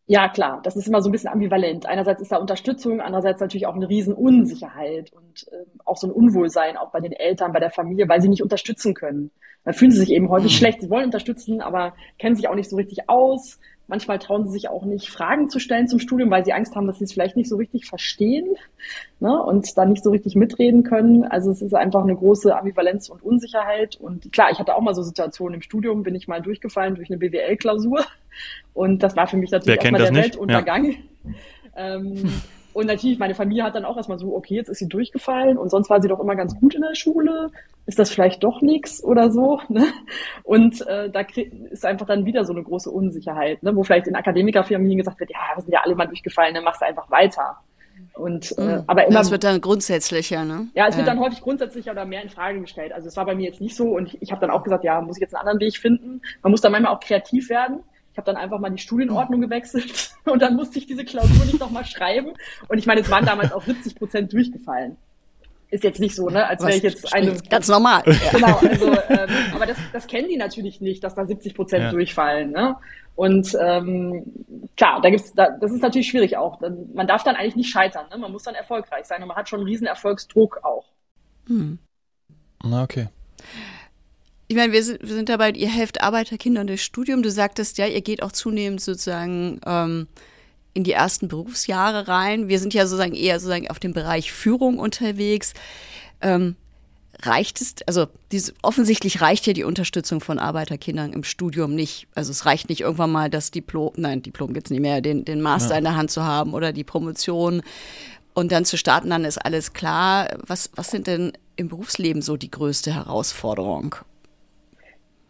Ja, 0.08 0.28
klar, 0.28 0.60
das 0.62 0.76
ist 0.76 0.86
immer 0.86 1.02
so 1.02 1.08
ein 1.08 1.12
bisschen 1.12 1.32
ambivalent. 1.32 1.86
Einerseits 1.86 2.22
ist 2.22 2.30
da 2.30 2.36
Unterstützung, 2.36 3.00
andererseits 3.00 3.40
natürlich 3.40 3.66
auch 3.66 3.74
eine 3.74 3.88
riesen 3.88 4.14
Unsicherheit 4.14 5.12
und 5.12 5.48
äh, 5.50 5.64
auch 5.84 5.96
so 5.96 6.06
ein 6.06 6.12
Unwohlsein 6.12 6.76
auch 6.76 6.92
bei 6.92 7.00
den 7.00 7.12
Eltern, 7.12 7.52
bei 7.52 7.58
der 7.58 7.70
Familie, 7.70 8.08
weil 8.08 8.22
sie 8.22 8.28
nicht 8.28 8.42
unterstützen 8.42 8.94
können. 8.94 9.32
Dann 9.64 9.74
fühlen 9.74 9.90
sie 9.90 9.98
sich 9.98 10.12
eben 10.12 10.28
häufig 10.28 10.52
mhm. 10.52 10.56
schlecht. 10.56 10.80
Sie 10.80 10.90
wollen 10.90 11.06
unterstützen, 11.06 11.60
aber 11.60 11.94
kennen 12.20 12.36
sich 12.36 12.48
auch 12.48 12.54
nicht 12.54 12.70
so 12.70 12.76
richtig 12.76 13.08
aus. 13.08 13.58
Manchmal 13.88 14.20
trauen 14.20 14.46
sie 14.46 14.52
sich 14.52 14.68
auch 14.68 14.84
nicht, 14.84 15.10
Fragen 15.10 15.48
zu 15.48 15.60
stellen 15.60 15.86
zum 15.86 16.00
Studium, 16.00 16.30
weil 16.30 16.44
sie 16.44 16.52
Angst 16.52 16.74
haben, 16.74 16.88
dass 16.88 16.98
sie 16.98 17.04
es 17.04 17.12
vielleicht 17.12 17.36
nicht 17.36 17.48
so 17.48 17.56
richtig 17.56 17.86
verstehen 17.86 18.56
ne, 19.20 19.40
und 19.42 19.76
da 19.76 19.84
nicht 19.84 20.02
so 20.02 20.10
richtig 20.10 20.34
mitreden 20.34 20.82
können. 20.82 21.24
Also 21.24 21.52
es 21.52 21.62
ist 21.62 21.74
einfach 21.74 22.02
eine 22.02 22.16
große 22.16 22.56
Ambivalenz 22.56 23.08
und 23.08 23.22
Unsicherheit. 23.22 23.96
Und 23.96 24.32
klar, 24.32 24.50
ich 24.50 24.58
hatte 24.58 24.74
auch 24.74 24.80
mal 24.80 24.94
so 24.94 25.02
Situationen 25.02 25.54
im 25.54 25.62
Studium, 25.62 26.02
bin 26.02 26.16
ich 26.16 26.26
mal 26.26 26.42
durchgefallen 26.42 26.96
durch 26.96 27.10
eine 27.10 27.18
BWL-Klausur. 27.18 28.04
Und 28.74 29.02
das 29.02 29.16
war 29.16 29.26
für 29.26 29.36
mich 29.36 29.50
natürlich 29.50 29.78
erstmal 29.78 30.02
der 30.02 30.12
nicht? 30.12 30.24
Weltuntergang. 30.24 30.84
Ja. 30.84 30.96
Ähm, 31.78 32.32
und 32.76 32.88
natürlich, 32.88 33.18
meine 33.18 33.34
Familie 33.34 33.64
hat 33.64 33.74
dann 33.74 33.86
auch 33.86 33.96
erstmal 33.96 34.18
so, 34.18 34.36
okay, 34.36 34.56
jetzt 34.56 34.68
ist 34.68 34.80
sie 34.80 34.88
durchgefallen 34.88 35.56
und 35.56 35.70
sonst 35.70 35.88
war 35.88 36.02
sie 36.02 36.08
doch 36.08 36.20
immer 36.20 36.36
ganz 36.36 36.54
gut 36.60 36.74
in 36.74 36.82
der 36.82 36.94
Schule. 36.94 37.50
Ist 37.86 37.98
das 37.98 38.10
vielleicht 38.10 38.44
doch 38.44 38.60
nichts 38.60 39.02
oder 39.02 39.30
so? 39.30 39.60
Ne? 39.70 39.86
Und 40.42 40.86
äh, 40.86 41.08
da 41.08 41.24
ist 41.70 41.86
einfach 41.86 42.06
dann 42.06 42.26
wieder 42.26 42.44
so 42.44 42.52
eine 42.52 42.62
große 42.62 42.90
Unsicherheit, 42.90 43.62
ne? 43.62 43.74
wo 43.74 43.82
vielleicht 43.82 44.08
in 44.08 44.14
Akademikerfamilien 44.14 44.98
gesagt 44.98 45.20
wird, 45.20 45.30
ja, 45.30 45.38
wir 45.54 45.62
sind 45.62 45.72
ja 45.72 45.80
alle 45.84 45.94
mal 45.94 46.06
durchgefallen, 46.06 46.54
dann 46.54 46.64
machst 46.64 46.82
du 46.82 46.86
einfach 46.86 47.10
weiter. 47.10 47.56
Und, 48.12 48.52
äh, 48.58 48.62
mhm. 48.62 48.84
aber 48.86 49.06
immer, 49.06 49.20
das 49.20 49.30
wird 49.30 49.44
dann 49.44 49.60
grundsätzlicher, 49.62 50.44
ne? 50.44 50.68
Ja, 50.74 50.86
es 50.86 50.94
ja. 50.94 50.98
wird 50.98 51.08
dann 51.08 51.20
häufig 51.20 51.40
grundsätzlicher 51.40 51.92
oder 51.92 52.04
mehr 52.04 52.22
in 52.22 52.28
Frage 52.28 52.60
gestellt. 52.60 52.92
Also 52.92 53.08
es 53.08 53.16
war 53.16 53.24
bei 53.24 53.34
mir 53.34 53.46
jetzt 53.46 53.62
nicht 53.62 53.74
so 53.74 53.84
und 53.84 54.08
ich, 54.08 54.20
ich 54.20 54.32
habe 54.32 54.40
dann 54.42 54.50
auch 54.50 54.62
gesagt, 54.62 54.84
ja, 54.84 55.00
muss 55.00 55.16
ich 55.16 55.22
jetzt 55.22 55.34
einen 55.34 55.48
anderen 55.48 55.60
Weg 55.60 55.78
finden. 55.78 56.20
Man 56.42 56.50
muss 56.50 56.60
dann 56.60 56.72
manchmal 56.72 56.94
auch 56.94 57.00
kreativ 57.00 57.48
werden. 57.48 57.80
Ich 58.16 58.18
habe 58.18 58.32
dann 58.32 58.42
einfach 58.42 58.58
mal 58.58 58.70
die 58.70 58.78
Studienordnung 58.78 59.42
gewechselt 59.42 60.14
und 60.24 60.40
dann 60.40 60.56
musste 60.56 60.78
ich 60.78 60.86
diese 60.86 61.04
Klausur 61.04 61.44
nicht 61.44 61.60
nochmal 61.60 61.84
schreiben. 61.84 62.32
Und 62.66 62.78
ich 62.78 62.86
meine, 62.86 63.02
es 63.02 63.10
waren 63.10 63.26
damals 63.26 63.52
auch 63.52 63.62
70 63.62 63.94
Prozent 63.94 64.32
durchgefallen. 64.32 64.96
Ist 65.68 65.84
jetzt 65.84 66.00
nicht 66.00 66.14
so, 66.14 66.30
ne? 66.30 66.46
Als 66.48 66.62
wäre 66.62 66.76
ich 66.76 66.82
jetzt 66.82 67.12
eine. 67.12 67.36
Ganz 67.50 67.68
normal. 67.68 68.02
Genau, 68.32 68.56
also, 68.56 68.86
ähm, 68.86 69.28
aber 69.54 69.66
das, 69.66 69.76
das 69.92 70.06
kennen 70.06 70.30
die 70.30 70.38
natürlich 70.38 70.80
nicht, 70.80 71.04
dass 71.04 71.14
da 71.14 71.26
70 71.26 71.54
Prozent 71.54 71.84
ja. 71.84 71.90
durchfallen, 71.90 72.52
ne? 72.52 72.76
Und 73.16 73.54
ähm, 73.60 74.24
klar, 74.78 75.02
da 75.02 75.10
gibt's, 75.10 75.34
da, 75.34 75.50
das 75.50 75.72
ist 75.72 75.82
natürlich 75.82 76.08
schwierig 76.08 76.38
auch. 76.38 76.58
Man 76.94 77.06
darf 77.06 77.22
dann 77.22 77.36
eigentlich 77.36 77.56
nicht 77.56 77.68
scheitern, 77.68 78.06
ne? 78.10 78.16
Man 78.16 78.32
muss 78.32 78.44
dann 78.44 78.54
erfolgreich 78.54 79.04
sein 79.04 79.20
und 79.20 79.28
man 79.28 79.36
hat 79.36 79.50
schon 79.50 79.60
einen 79.60 79.68
riesen 79.68 79.86
Erfolgsdruck 79.86 80.60
auch. 80.62 80.86
Hm. 81.48 81.78
Na, 82.64 82.82
okay 82.82 83.08
ich 84.48 84.56
meine, 84.56 84.72
wir 84.72 84.82
sind, 84.82 85.02
wir 85.02 85.14
sind 85.14 85.28
dabei, 85.28 85.50
ihr 85.50 85.68
helft 85.68 86.00
Arbeiterkindern 86.00 86.66
durch 86.66 86.82
Studium. 86.82 87.22
Du 87.22 87.30
sagtest 87.30 87.78
ja, 87.78 87.86
ihr 87.86 88.00
geht 88.00 88.22
auch 88.22 88.32
zunehmend 88.32 88.80
sozusagen 88.80 89.60
ähm, 89.66 90.06
in 90.72 90.84
die 90.84 90.92
ersten 90.92 91.28
Berufsjahre 91.28 92.06
rein. 92.06 92.48
Wir 92.48 92.60
sind 92.60 92.74
ja 92.74 92.86
sozusagen 92.86 93.14
eher 93.14 93.40
sozusagen 93.40 93.68
auf 93.68 93.80
dem 93.80 93.92
Bereich 93.92 94.32
Führung 94.32 94.78
unterwegs. 94.78 95.54
Ähm, 96.20 96.54
reicht 97.22 97.60
es, 97.60 97.74
also 97.86 98.06
diese, 98.30 98.52
offensichtlich 98.62 99.20
reicht 99.20 99.46
ja 99.46 99.52
die 99.52 99.64
Unterstützung 99.64 100.20
von 100.20 100.38
Arbeiterkindern 100.38 101.12
im 101.12 101.24
Studium 101.24 101.74
nicht. 101.74 102.06
Also 102.14 102.30
es 102.30 102.46
reicht 102.46 102.68
nicht 102.68 102.82
irgendwann 102.82 103.10
mal 103.10 103.30
das 103.30 103.50
Diplom, 103.50 103.92
nein, 103.96 104.22
Diplom 104.22 104.52
gibt's 104.52 104.70
nicht 104.70 104.80
mehr, 104.80 105.00
den, 105.00 105.24
den 105.24 105.40
Master 105.40 105.72
ja. 105.72 105.78
in 105.78 105.84
der 105.84 105.96
Hand 105.96 106.10
zu 106.10 106.22
haben 106.22 106.54
oder 106.54 106.72
die 106.72 106.84
Promotion 106.84 107.62
und 108.34 108.52
dann 108.52 108.66
zu 108.66 108.76
starten, 108.76 109.10
dann 109.10 109.24
ist 109.24 109.38
alles 109.38 109.72
klar. 109.72 110.28
Was, 110.46 110.70
was 110.74 110.90
sind 110.90 111.06
denn 111.06 111.32
im 111.56 111.68
Berufsleben 111.68 112.20
so 112.20 112.36
die 112.36 112.50
größte 112.50 112.94
Herausforderung? 112.94 113.96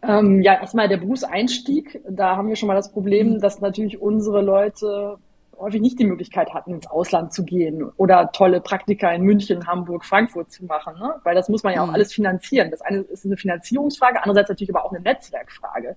Ähm, 0.02 0.42
ja, 0.42 0.60
erstmal 0.60 0.88
der 0.88 0.98
Berufseinstieg. 0.98 2.00
Da 2.08 2.36
haben 2.36 2.48
wir 2.48 2.56
schon 2.56 2.66
mal 2.66 2.74
das 2.74 2.92
Problem, 2.92 3.34
mhm. 3.34 3.40
dass 3.40 3.60
natürlich 3.60 4.00
unsere 4.00 4.42
Leute 4.42 5.18
häufig 5.58 5.80
nicht 5.80 5.98
die 5.98 6.04
Möglichkeit 6.04 6.52
hatten, 6.52 6.74
ins 6.74 6.86
Ausland 6.86 7.32
zu 7.32 7.44
gehen 7.44 7.82
oder 7.96 8.30
tolle 8.32 8.60
Praktika 8.60 9.10
in 9.12 9.22
München, 9.22 9.66
Hamburg, 9.66 10.04
Frankfurt 10.04 10.50
zu 10.50 10.64
machen, 10.66 10.94
ne? 10.98 11.14
weil 11.24 11.34
das 11.34 11.48
muss 11.48 11.62
man 11.62 11.74
ja 11.74 11.82
auch 11.82 11.88
mhm. 11.88 11.94
alles 11.94 12.12
finanzieren. 12.12 12.70
Das 12.70 12.82
eine 12.82 12.98
ist 12.98 13.24
eine 13.24 13.36
Finanzierungsfrage, 13.36 14.18
andererseits 14.22 14.50
natürlich 14.50 14.74
aber 14.74 14.84
auch 14.84 14.92
eine 14.92 15.00
Netzwerkfrage. 15.00 15.96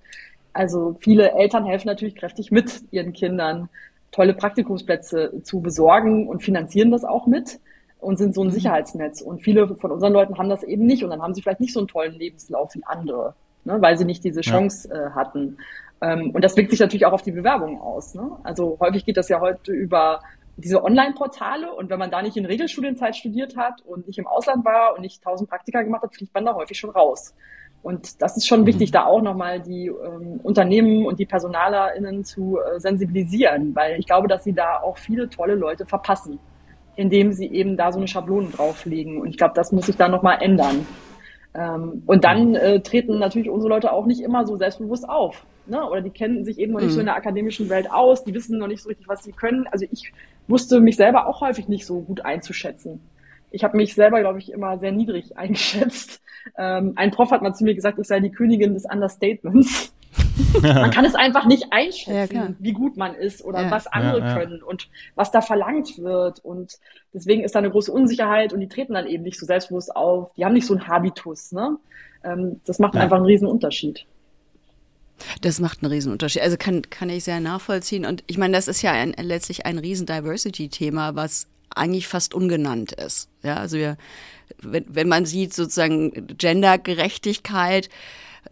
Also 0.54 0.96
viele 1.00 1.32
Eltern 1.34 1.66
helfen 1.66 1.88
natürlich 1.88 2.16
kräftig 2.16 2.52
mit, 2.52 2.82
ihren 2.92 3.14
Kindern 3.14 3.70
tolle 4.12 4.34
Praktikumsplätze 4.34 5.42
zu 5.44 5.62
besorgen 5.62 6.28
und 6.28 6.42
finanzieren 6.42 6.92
das 6.92 7.04
auch 7.04 7.28
mit 7.28 7.60
und 8.00 8.18
sind 8.18 8.34
so 8.34 8.42
ein 8.42 8.48
mhm. 8.48 8.52
Sicherheitsnetz. 8.52 9.22
Und 9.22 9.42
viele 9.44 9.76
von 9.76 9.92
unseren 9.92 10.14
Leuten 10.14 10.38
haben 10.38 10.50
das 10.50 10.64
eben 10.64 10.86
nicht 10.86 11.04
und 11.04 11.10
dann 11.10 11.22
haben 11.22 11.34
sie 11.34 11.42
vielleicht 11.42 11.60
nicht 11.60 11.74
so 11.74 11.80
einen 11.80 11.88
tollen 11.88 12.14
Lebenslauf 12.14 12.74
wie 12.74 12.84
andere, 12.86 13.36
ne? 13.66 13.78
weil 13.80 13.98
sie 13.98 14.06
nicht 14.06 14.24
diese 14.24 14.42
Chance 14.42 14.90
ja. 14.90 15.08
äh, 15.08 15.10
hatten. 15.12 15.58
Ähm, 16.02 16.32
und 16.32 16.44
das 16.44 16.56
wirkt 16.56 16.72
sich 16.72 16.80
natürlich 16.80 17.06
auch 17.06 17.14
auf 17.14 17.24
die 17.24 17.32
Bewerbung 17.32 17.82
aus. 17.82 18.16
Ne? 18.16 18.32
Also 18.44 18.78
häufig 18.80 19.06
geht 19.06 19.18
das 19.18 19.30
ja 19.30 19.40
heute 19.40 19.72
über 19.72 20.22
diese 20.58 20.84
Online-Portale 20.84 21.74
und 21.74 21.90
wenn 21.90 22.00
man 22.00 22.12
da 22.12 22.22
nicht 22.22 22.38
in 22.38 22.46
Regelstudienzeit 22.46 23.16
studiert 23.16 23.56
hat 23.56 23.82
und 23.86 24.08
nicht 24.08 24.20
im 24.20 24.28
Ausland 24.28 24.66
war 24.66 24.96
und 24.96 25.02
nicht 25.02 25.24
tausend 25.24 25.50
Praktika 25.50 25.82
gemacht 25.82 26.04
hat, 26.04 26.14
fliegt 26.14 26.34
man 26.34 26.46
da 26.46 26.54
häufig 26.54 26.78
schon 26.78 26.90
raus. 26.90 27.34
Und 27.82 28.22
das 28.22 28.36
ist 28.36 28.48
schon 28.48 28.62
mhm. 28.62 28.66
wichtig, 28.66 28.92
da 28.92 29.06
auch 29.06 29.22
nochmal 29.22 29.62
die 29.62 29.88
ähm, 29.88 30.40
Unternehmen 30.44 31.06
und 31.06 31.20
die 31.20 31.26
PersonalerInnen 31.26 32.26
zu 32.26 32.60
äh, 32.60 32.80
sensibilisieren, 32.80 33.74
weil 33.74 34.00
ich 34.00 34.06
glaube, 34.06 34.28
dass 34.28 34.44
sie 34.44 34.54
da 34.54 34.82
auch 34.82 34.98
viele 34.98 35.30
tolle 35.30 35.56
Leute 35.56 35.86
verpassen, 35.86 36.40
indem 36.98 37.32
sie 37.32 37.48
eben 37.48 37.78
da 37.78 37.92
so 37.92 38.00
eine 38.00 38.08
Schablone 38.08 38.50
drauflegen. 38.50 39.22
Und 39.22 39.30
ich 39.30 39.38
glaube, 39.38 39.54
das 39.56 39.72
muss 39.72 39.86
sich 39.86 39.96
da 39.96 40.10
nochmal 40.10 40.42
ändern. 40.42 40.86
Ähm, 41.60 42.04
und 42.06 42.24
dann 42.24 42.56
äh, 42.56 42.80
treten 42.80 43.20
natürlich 43.20 43.50
unsere 43.50 43.70
Leute 43.70 43.92
auch 43.92 44.06
nicht 44.06 44.22
immer 44.22 44.48
so 44.48 44.56
selbstbewusst 44.56 45.08
auf 45.10 45.46
ne? 45.70 45.86
oder 45.86 46.02
die 46.02 46.10
kennen 46.10 46.46
sich 46.46 46.58
eben 46.58 46.72
noch 46.72 46.80
nicht 46.80 46.92
mhm. 46.92 46.94
so 46.94 47.00
in 47.02 47.08
der 47.08 47.16
akademischen 47.16 47.70
Welt 47.70 47.92
aus, 47.92 48.24
die 48.24 48.34
wissen 48.34 48.58
noch 48.58 48.68
nicht 48.68 48.82
so 48.82 48.88
richtig, 48.88 49.10
was 49.10 49.24
sie 49.24 49.34
können. 49.34 49.68
Also 49.68 49.86
ich 49.90 50.14
wusste 50.48 50.80
mich 50.80 50.96
selber 50.96 51.28
auch 51.28 51.42
häufig 51.42 51.68
nicht 51.68 51.86
so 51.86 52.02
gut 52.02 52.22
einzuschätzen. 52.26 53.02
Ich 53.52 53.64
habe 53.64 53.76
mich 53.78 53.94
selber, 53.94 54.22
glaube 54.22 54.40
ich, 54.40 54.52
immer 54.52 54.78
sehr 54.80 54.94
niedrig 54.94 55.38
eingeschätzt. 55.38 56.22
Ähm, 56.58 56.94
ein 56.96 57.12
Prof 57.12 57.32
hat 57.32 57.42
mal 57.42 57.54
zu 57.54 57.64
mir 57.64 57.76
gesagt, 57.76 58.00
ich 58.00 58.08
sei 58.08 58.22
die 58.22 58.32
Königin 58.32 58.74
des 58.74 58.86
Understatements. 58.86 59.94
man 60.62 60.92
kann 60.92 61.06
es 61.06 61.16
einfach 61.16 61.46
nicht 61.46 61.68
einschätzen, 61.72 62.36
ja, 62.36 62.54
wie 62.60 62.74
gut 62.74 62.98
man 62.98 63.14
ist 63.14 63.44
oder 63.44 63.64
ja. 63.64 63.72
was 63.72 63.88
andere 63.88 64.20
ja, 64.20 64.38
können 64.38 64.64
und 64.64 64.90
was 65.16 65.32
da 65.32 65.42
verlangt 65.42 65.98
wird. 66.00 66.40
Und 66.40 66.80
deswegen 67.14 67.44
ist 67.44 67.56
da 67.56 67.60
eine 67.60 67.70
große 67.70 67.92
Unsicherheit 67.92 68.54
und 68.54 68.60
die 68.60 68.68
treten 68.68 68.94
dann 68.94 69.08
eben 69.08 69.24
nicht 69.24 69.40
so 69.40 69.46
selbstbewusst 69.46 69.96
auf. 69.96 70.34
Die 70.34 70.46
haben 70.46 70.54
nicht 70.54 70.66
so 70.66 70.74
einen 70.74 70.88
Habitus. 70.88 71.52
Ne? 71.52 71.78
Ähm, 72.24 72.62
das 72.66 72.80
macht 72.80 72.96
einfach 72.96 73.18
einen 73.18 73.26
riesen 73.26 73.48
Unterschied. 73.48 74.06
Das 75.42 75.60
macht 75.60 75.84
einen 75.84 75.92
Riesenunterschied. 75.92 76.42
Also 76.42 76.58
kann, 76.58 76.82
kann 76.90 77.10
ich 77.10 77.24
sehr 77.24 77.40
nachvollziehen. 77.40 78.06
Und 78.06 78.24
ich 78.28 78.38
meine, 78.38 78.54
das 78.54 78.68
ist 78.68 78.82
ja 78.82 78.92
ein, 78.92 79.14
letztlich 79.20 79.66
ein 79.66 79.78
Riesen-Diversity-Thema, 79.78 81.16
was 81.16 81.48
eigentlich 81.76 82.08
fast 82.08 82.34
ungenannt 82.34 82.94
ist. 82.94 83.30
Ja, 83.44 83.58
also 83.58 83.78
wir, 83.78 83.98
wenn, 84.62 84.86
wenn 84.88 85.08
man 85.08 85.26
sieht 85.26 85.54
sozusagen 85.54 86.28
Gendergerechtigkeit, 86.38 87.90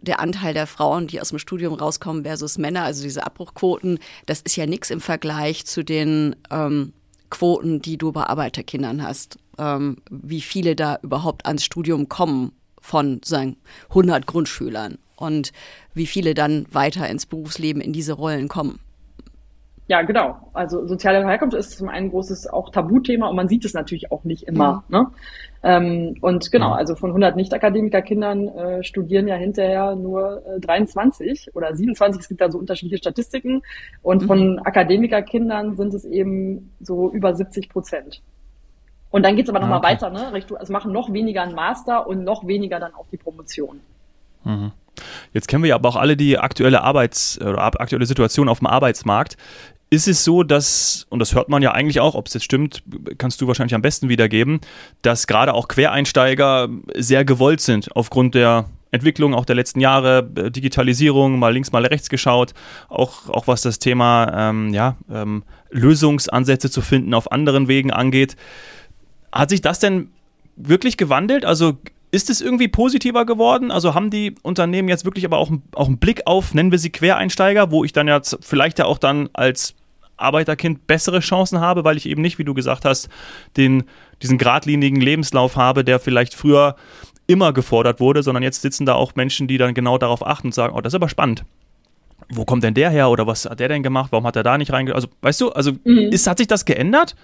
der 0.00 0.20
Anteil 0.20 0.54
der 0.54 0.66
Frauen, 0.66 1.06
die 1.06 1.20
aus 1.20 1.30
dem 1.30 1.38
Studium 1.38 1.74
rauskommen 1.74 2.24
versus 2.24 2.58
Männer, 2.58 2.84
also 2.84 3.02
diese 3.02 3.24
Abbruchquoten, 3.26 3.98
das 4.26 4.40
ist 4.40 4.56
ja 4.56 4.66
nichts 4.66 4.90
im 4.90 5.00
Vergleich 5.00 5.66
zu 5.66 5.84
den 5.84 6.36
ähm, 6.50 6.92
Quoten, 7.30 7.82
die 7.82 7.98
du 7.98 8.12
bei 8.12 8.24
Arbeiterkindern 8.24 9.02
hast. 9.02 9.38
Ähm, 9.58 9.98
wie 10.10 10.40
viele 10.40 10.76
da 10.76 10.98
überhaupt 11.02 11.46
ans 11.46 11.64
Studium 11.64 12.08
kommen 12.08 12.52
von 12.80 13.20
sagen 13.24 13.56
100 13.90 14.26
Grundschülern 14.26 14.98
und 15.16 15.52
wie 15.94 16.06
viele 16.06 16.34
dann 16.34 16.66
weiter 16.70 17.08
ins 17.08 17.26
Berufsleben 17.26 17.82
in 17.82 17.92
diese 17.92 18.12
Rollen 18.12 18.48
kommen. 18.48 18.78
Ja, 19.88 20.02
genau. 20.02 20.36
Also 20.52 20.86
soziale 20.86 21.26
Herkunft 21.26 21.56
ist 21.56 21.78
zum 21.78 21.88
einen 21.88 22.06
ein 22.06 22.10
großes 22.10 22.46
auch 22.46 22.68
Tabuthema 22.68 23.26
und 23.26 23.36
man 23.36 23.48
sieht 23.48 23.64
es 23.64 23.72
natürlich 23.72 24.12
auch 24.12 24.22
nicht 24.22 24.42
immer. 24.42 24.84
Mhm. 24.88 24.94
Ne? 24.94 25.06
Ähm, 25.62 26.14
und 26.20 26.52
genau, 26.52 26.72
also 26.72 26.94
von 26.94 27.10
100 27.10 27.36
Nicht-Akademiker-Kindern 27.36 28.48
äh, 28.48 28.84
studieren 28.84 29.26
ja 29.26 29.34
hinterher 29.34 29.96
nur 29.96 30.42
äh, 30.46 30.60
23 30.60 31.56
oder 31.56 31.74
27. 31.74 32.20
Es 32.20 32.28
gibt 32.28 32.42
da 32.42 32.50
so 32.50 32.58
unterschiedliche 32.58 32.98
Statistiken. 32.98 33.62
Und 34.02 34.22
mhm. 34.22 34.26
von 34.26 34.58
Akademiker-Kindern 34.58 35.76
sind 35.76 35.94
es 35.94 36.04
eben 36.04 36.70
so 36.80 37.10
über 37.10 37.34
70 37.34 37.70
Prozent. 37.70 38.22
Und 39.10 39.24
dann 39.24 39.36
geht's 39.36 39.48
aber 39.48 39.58
nochmal 39.58 39.78
okay. 39.78 39.92
weiter, 39.92 40.10
ne? 40.10 40.38
Es 40.38 40.52
also 40.52 40.70
machen 40.70 40.92
noch 40.92 41.10
weniger 41.14 41.42
einen 41.42 41.54
Master 41.54 42.06
und 42.06 42.24
noch 42.24 42.46
weniger 42.46 42.78
dann 42.78 42.94
auch 42.94 43.06
die 43.10 43.16
Promotion. 43.16 43.80
Mhm. 44.44 44.72
Jetzt 45.32 45.48
kennen 45.48 45.62
wir 45.62 45.70
ja 45.70 45.74
aber 45.76 45.88
auch 45.88 45.96
alle 45.96 46.16
die 46.16 46.38
aktuelle 46.38 46.82
Arbeits- 46.82 47.40
oder 47.40 47.62
aktuelle 47.62 48.06
Situation 48.06 48.48
auf 48.48 48.58
dem 48.58 48.66
Arbeitsmarkt. 48.66 49.36
Ist 49.90 50.06
es 50.06 50.22
so, 50.22 50.42
dass, 50.42 51.06
und 51.08 51.18
das 51.18 51.34
hört 51.34 51.48
man 51.48 51.62
ja 51.62 51.72
eigentlich 51.72 52.00
auch, 52.00 52.14
ob 52.14 52.26
es 52.26 52.34
jetzt 52.34 52.44
stimmt, 52.44 52.82
kannst 53.16 53.40
du 53.40 53.46
wahrscheinlich 53.46 53.74
am 53.74 53.80
besten 53.80 54.10
wiedergeben, 54.10 54.60
dass 55.00 55.26
gerade 55.26 55.54
auch 55.54 55.68
Quereinsteiger 55.68 56.68
sehr 56.94 57.24
gewollt 57.24 57.62
sind 57.62 57.94
aufgrund 57.96 58.34
der 58.34 58.66
Entwicklung 58.90 59.34
auch 59.34 59.44
der 59.44 59.56
letzten 59.56 59.80
Jahre, 59.80 60.22
Digitalisierung, 60.24 61.38
mal 61.38 61.52
links, 61.52 61.72
mal 61.72 61.84
rechts 61.84 62.08
geschaut, 62.08 62.54
auch, 62.88 63.28
auch 63.28 63.46
was 63.46 63.62
das 63.62 63.78
Thema 63.78 64.50
ähm, 64.50 64.72
ja, 64.72 64.96
ähm, 65.10 65.42
Lösungsansätze 65.70 66.70
zu 66.70 66.80
finden 66.80 67.14
auf 67.14 67.30
anderen 67.32 67.68
Wegen 67.68 67.90
angeht. 67.90 68.36
Hat 69.32 69.50
sich 69.50 69.60
das 69.60 69.78
denn 69.78 70.10
wirklich 70.56 70.96
gewandelt? 70.96 71.44
Also 71.44 71.78
ist 72.10 72.30
es 72.30 72.40
irgendwie 72.40 72.68
positiver 72.68 73.26
geworden? 73.26 73.70
Also 73.70 73.94
haben 73.94 74.10
die 74.10 74.34
Unternehmen 74.42 74.88
jetzt 74.88 75.04
wirklich 75.04 75.24
aber 75.24 75.38
auch, 75.38 75.50
auch 75.74 75.86
einen 75.86 75.98
Blick 75.98 76.22
auf, 76.26 76.54
nennen 76.54 76.70
wir 76.70 76.78
sie 76.78 76.90
Quereinsteiger, 76.90 77.70
wo 77.70 77.84
ich 77.84 77.92
dann 77.92 78.08
jetzt 78.08 78.38
vielleicht 78.40 78.78
ja 78.78 78.86
auch 78.86 78.98
dann 78.98 79.28
als 79.32 79.74
Arbeiterkind 80.16 80.86
bessere 80.86 81.20
Chancen 81.20 81.60
habe, 81.60 81.84
weil 81.84 81.96
ich 81.96 82.06
eben 82.06 82.22
nicht, 82.22 82.38
wie 82.38 82.44
du 82.44 82.54
gesagt 82.54 82.84
hast, 82.84 83.08
den, 83.56 83.84
diesen 84.22 84.38
geradlinigen 84.38 85.00
Lebenslauf 85.00 85.56
habe, 85.56 85.84
der 85.84 86.00
vielleicht 86.00 86.34
früher 86.34 86.76
immer 87.26 87.52
gefordert 87.52 88.00
wurde, 88.00 88.22
sondern 88.22 88.42
jetzt 88.42 88.62
sitzen 88.62 88.86
da 88.86 88.94
auch 88.94 89.14
Menschen, 89.14 89.46
die 89.46 89.58
dann 89.58 89.74
genau 89.74 89.98
darauf 89.98 90.26
achten 90.26 90.48
und 90.48 90.54
sagen, 90.54 90.74
oh, 90.74 90.80
das 90.80 90.92
ist 90.92 90.96
aber 90.96 91.08
spannend. 91.08 91.44
Wo 92.30 92.44
kommt 92.44 92.64
denn 92.64 92.74
der 92.74 92.90
her 92.90 93.10
oder 93.10 93.26
was 93.26 93.44
hat 93.44 93.60
der 93.60 93.68
denn 93.68 93.82
gemacht? 93.82 94.12
Warum 94.12 94.26
hat 94.26 94.36
er 94.36 94.42
da 94.42 94.58
nicht 94.58 94.72
reinge... 94.72 94.94
Also, 94.94 95.08
weißt 95.20 95.40
du, 95.40 95.50
also 95.50 95.72
mhm. 95.84 96.10
ist, 96.10 96.26
hat 96.26 96.38
sich 96.38 96.46
das 96.46 96.64
geändert? 96.64 97.14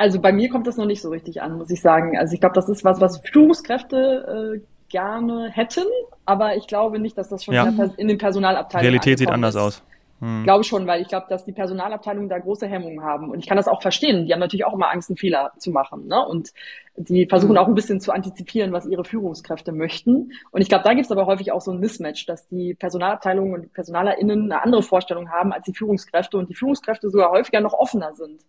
Also 0.00 0.18
bei 0.18 0.32
mir 0.32 0.48
kommt 0.48 0.66
das 0.66 0.78
noch 0.78 0.86
nicht 0.86 1.02
so 1.02 1.10
richtig 1.10 1.42
an, 1.42 1.58
muss 1.58 1.68
ich 1.68 1.82
sagen. 1.82 2.16
Also 2.16 2.32
ich 2.32 2.40
glaube, 2.40 2.54
das 2.54 2.70
ist 2.70 2.86
was, 2.86 3.02
was 3.02 3.18
Führungskräfte 3.18 4.56
äh, 4.56 4.60
gerne 4.88 5.50
hätten, 5.50 5.84
aber 6.24 6.56
ich 6.56 6.66
glaube 6.66 6.98
nicht, 6.98 7.18
dass 7.18 7.28
das 7.28 7.44
schon 7.44 7.52
ja. 7.52 7.70
in 7.98 8.08
den 8.08 8.16
Personalabteilungen 8.16 8.92
Realität 8.92 9.18
sieht 9.18 9.30
anders 9.30 9.56
ist. 9.56 9.60
aus. 9.60 9.82
Hm. 10.20 10.44
Glaube 10.44 10.64
schon, 10.64 10.86
weil 10.86 11.02
ich 11.02 11.08
glaube, 11.08 11.26
dass 11.28 11.44
die 11.44 11.52
Personalabteilungen 11.52 12.30
da 12.30 12.38
große 12.38 12.66
Hemmungen 12.66 13.04
haben. 13.04 13.30
Und 13.30 13.40
ich 13.40 13.46
kann 13.46 13.58
das 13.58 13.68
auch 13.68 13.82
verstehen. 13.82 14.24
Die 14.24 14.32
haben 14.32 14.40
natürlich 14.40 14.64
auch 14.64 14.72
immer 14.72 14.90
Angst, 14.90 15.10
einen 15.10 15.18
Fehler 15.18 15.52
zu 15.58 15.70
machen. 15.70 16.06
Ne? 16.06 16.26
Und 16.26 16.54
die 16.96 17.26
versuchen 17.26 17.56
hm. 17.56 17.58
auch 17.58 17.68
ein 17.68 17.74
bisschen 17.74 18.00
zu 18.00 18.10
antizipieren, 18.10 18.72
was 18.72 18.86
ihre 18.86 19.04
Führungskräfte 19.04 19.70
möchten. 19.70 20.32
Und 20.50 20.62
ich 20.62 20.70
glaube, 20.70 20.84
da 20.84 20.94
gibt 20.94 21.04
es 21.04 21.12
aber 21.12 21.26
häufig 21.26 21.52
auch 21.52 21.60
so 21.60 21.72
ein 21.72 21.78
Mismatch, 21.78 22.24
dass 22.24 22.48
die 22.48 22.72
Personalabteilungen 22.72 23.52
und 23.52 23.72
PersonalerInnen 23.74 24.50
eine 24.50 24.62
andere 24.62 24.82
Vorstellung 24.82 25.30
haben 25.30 25.52
als 25.52 25.66
die 25.66 25.74
Führungskräfte 25.74 26.38
und 26.38 26.48
die 26.48 26.54
Führungskräfte 26.54 27.10
sogar 27.10 27.30
häufiger 27.30 27.60
noch 27.60 27.74
offener 27.74 28.14
sind 28.14 28.40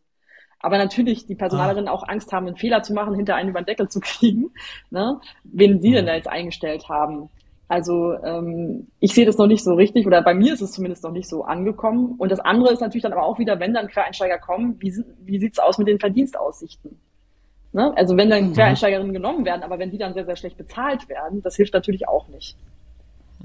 aber 0.61 0.77
natürlich 0.77 1.25
die 1.25 1.35
Personalerinnen 1.35 1.87
ah. 1.87 1.91
auch 1.91 2.07
Angst 2.07 2.31
haben, 2.31 2.47
einen 2.47 2.55
Fehler 2.55 2.83
zu 2.83 2.93
machen, 2.93 3.15
hinter 3.15 3.35
einen 3.35 3.49
über 3.49 3.61
den 3.61 3.65
Deckel 3.65 3.89
zu 3.89 3.99
kriegen, 4.01 4.51
ne? 4.89 5.19
wen 5.43 5.81
sie 5.81 5.91
denn 5.91 6.05
da 6.05 6.15
jetzt 6.15 6.29
eingestellt 6.29 6.89
haben. 6.89 7.29
Also 7.67 8.15
ähm, 8.25 8.87
ich 8.99 9.13
sehe 9.13 9.25
das 9.25 9.37
noch 9.37 9.47
nicht 9.47 9.63
so 9.63 9.73
richtig 9.75 10.05
oder 10.05 10.21
bei 10.21 10.33
mir 10.33 10.53
ist 10.53 10.61
es 10.61 10.73
zumindest 10.73 11.05
noch 11.05 11.11
nicht 11.11 11.29
so 11.29 11.45
angekommen. 11.45 12.15
Und 12.17 12.29
das 12.29 12.41
andere 12.41 12.73
ist 12.73 12.81
natürlich 12.81 13.03
dann 13.03 13.13
aber 13.13 13.23
auch 13.23 13.39
wieder, 13.39 13.61
wenn 13.61 13.73
dann 13.73 13.87
Quereinsteiger 13.87 14.39
kommen, 14.39 14.75
wie, 14.79 14.93
wie 15.23 15.39
sieht's 15.39 15.57
aus 15.57 15.77
mit 15.77 15.87
den 15.87 15.97
Verdienstaussichten? 15.97 16.99
Ne? 17.71 17.93
Also 17.95 18.17
wenn 18.17 18.29
dann 18.29 18.49
mhm. 18.49 18.53
Quereinsteigerinnen 18.53 19.13
genommen 19.13 19.45
werden, 19.45 19.63
aber 19.63 19.79
wenn 19.79 19.89
die 19.89 19.97
dann 19.97 20.13
sehr, 20.13 20.25
sehr 20.25 20.35
schlecht 20.35 20.57
bezahlt 20.57 21.07
werden, 21.07 21.41
das 21.41 21.55
hilft 21.55 21.73
natürlich 21.73 22.09
auch 22.09 22.27
nicht. 22.27 22.57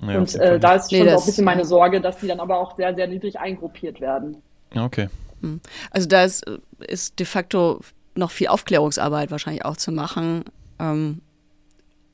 Ja, 0.04 0.18
und 0.18 0.34
äh, 0.34 0.58
da 0.58 0.74
ist 0.74 0.90
schon 0.90 1.04
nee, 1.04 1.10
so 1.10 1.20
ein 1.20 1.24
bisschen 1.24 1.44
meine 1.44 1.64
Sorge, 1.64 2.00
dass 2.00 2.18
die 2.18 2.26
dann 2.26 2.40
aber 2.40 2.58
auch 2.58 2.74
sehr, 2.76 2.94
sehr 2.96 3.06
niedrig 3.06 3.38
eingruppiert 3.38 4.00
werden. 4.00 4.42
Okay. 4.76 5.08
Hm. 5.42 5.60
Also 5.90 6.08
da 6.08 6.24
ist, 6.24 6.44
ist 6.80 7.18
de 7.18 7.26
facto 7.26 7.80
noch 8.14 8.30
viel 8.30 8.48
Aufklärungsarbeit 8.48 9.30
wahrscheinlich 9.30 9.64
auch 9.64 9.76
zu 9.76 9.92
machen, 9.92 10.44
ähm, 10.78 11.20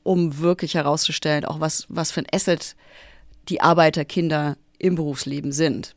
um 0.03 0.39
wirklich 0.39 0.75
herauszustellen, 0.75 1.45
auch 1.45 1.59
was, 1.59 1.85
was 1.89 2.11
für 2.11 2.21
ein 2.21 2.27
Asset 2.33 2.75
die 3.49 3.61
Arbeiterkinder 3.61 4.57
im 4.79 4.95
Berufsleben 4.95 5.51
sind. 5.51 5.95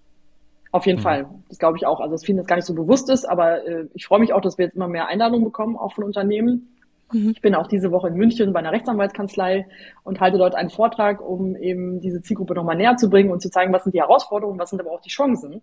Auf 0.73 0.87
jeden 0.87 0.99
mhm. 0.99 1.05
Fall, 1.05 1.27
das 1.49 1.59
glaube 1.59 1.79
ich 1.79 1.87
auch. 1.87 2.01
Also 2.01 2.13
dass 2.13 2.25
vielen 2.25 2.39
das 2.39 2.47
gar 2.47 2.57
nicht 2.57 2.67
so 2.67 2.75
bewusst 2.75 3.09
ist, 3.11 3.25
aber 3.25 3.67
äh, 3.67 3.87
ich 3.95 4.07
freue 4.07 4.21
mich 4.21 4.33
auch, 4.33 4.41
dass 4.41 4.59
wir 4.59 4.67
jetzt 4.67 4.77
immer 4.77 4.89
mehr 4.89 5.09
Einladungen 5.09 5.45
bekommen, 5.45 5.77
auch 5.77 5.95
von 5.95 6.05
Unternehmen. 6.05 6.77
Mhm. 7.13 7.31
Ich 7.31 7.41
bin 7.41 7.55
auch 7.55 7.67
diese 7.67 7.93
Woche 7.93 8.09
in 8.09 8.15
München 8.15 8.53
bei 8.53 8.59
einer 8.59 8.73
Rechtsanwaltskanzlei 8.73 9.67
und 10.05 10.21
halte 10.21 10.39
dort 10.39 10.55
einen 10.55 10.71
Vortrag, 10.71 11.21
um 11.21 11.57
eben 11.57 12.01
diese 12.01 12.21
Zielgruppe 12.21 12.55
nochmal 12.55 12.77
näher 12.77 12.97
zu 12.97 13.09
bringen 13.09 13.31
und 13.31 13.41
zu 13.41 13.51
zeigen, 13.51 13.73
was 13.73 13.85
sind 13.85 13.95
die 13.95 14.01
Herausforderungen, 14.01 14.59
was 14.59 14.71
sind 14.71 14.81
aber 14.81 14.91
auch 14.91 15.01
die 15.01 15.09
Chancen. 15.09 15.63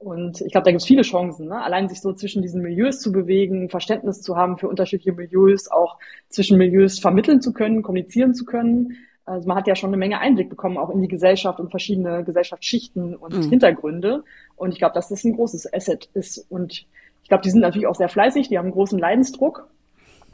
Und 0.00 0.40
ich 0.40 0.50
glaube, 0.52 0.64
da 0.64 0.70
gibt 0.70 0.80
es 0.80 0.86
viele 0.86 1.02
Chancen, 1.02 1.48
ne? 1.48 1.62
allein 1.62 1.90
sich 1.90 2.00
so 2.00 2.14
zwischen 2.14 2.40
diesen 2.40 2.62
Milieus 2.62 3.00
zu 3.00 3.12
bewegen, 3.12 3.68
Verständnis 3.68 4.22
zu 4.22 4.34
haben 4.34 4.56
für 4.56 4.66
unterschiedliche 4.66 5.12
Milieus, 5.12 5.70
auch 5.70 5.98
zwischen 6.30 6.56
Milieus 6.56 6.98
vermitteln 6.98 7.42
zu 7.42 7.52
können, 7.52 7.82
kommunizieren 7.82 8.32
zu 8.32 8.46
können. 8.46 8.96
Also 9.26 9.46
man 9.46 9.58
hat 9.58 9.66
ja 9.66 9.76
schon 9.76 9.90
eine 9.90 9.98
Menge 9.98 10.18
Einblick 10.18 10.48
bekommen, 10.48 10.78
auch 10.78 10.88
in 10.88 11.02
die 11.02 11.08
Gesellschaft 11.08 11.60
und 11.60 11.68
verschiedene 11.68 12.24
Gesellschaftsschichten 12.24 13.14
und 13.14 13.36
mhm. 13.36 13.50
Hintergründe. 13.50 14.24
Und 14.56 14.72
ich 14.72 14.78
glaube, 14.78 14.94
dass 14.94 15.10
das 15.10 15.22
ein 15.22 15.36
großes 15.36 15.70
Asset 15.70 16.08
ist. 16.14 16.50
Und 16.50 16.86
ich 17.22 17.28
glaube, 17.28 17.42
die 17.42 17.50
sind 17.50 17.60
natürlich 17.60 17.86
auch 17.86 17.94
sehr 17.94 18.08
fleißig, 18.08 18.48
die 18.48 18.56
haben 18.56 18.66
einen 18.66 18.72
großen 18.72 18.98
Leidensdruck. 18.98 19.68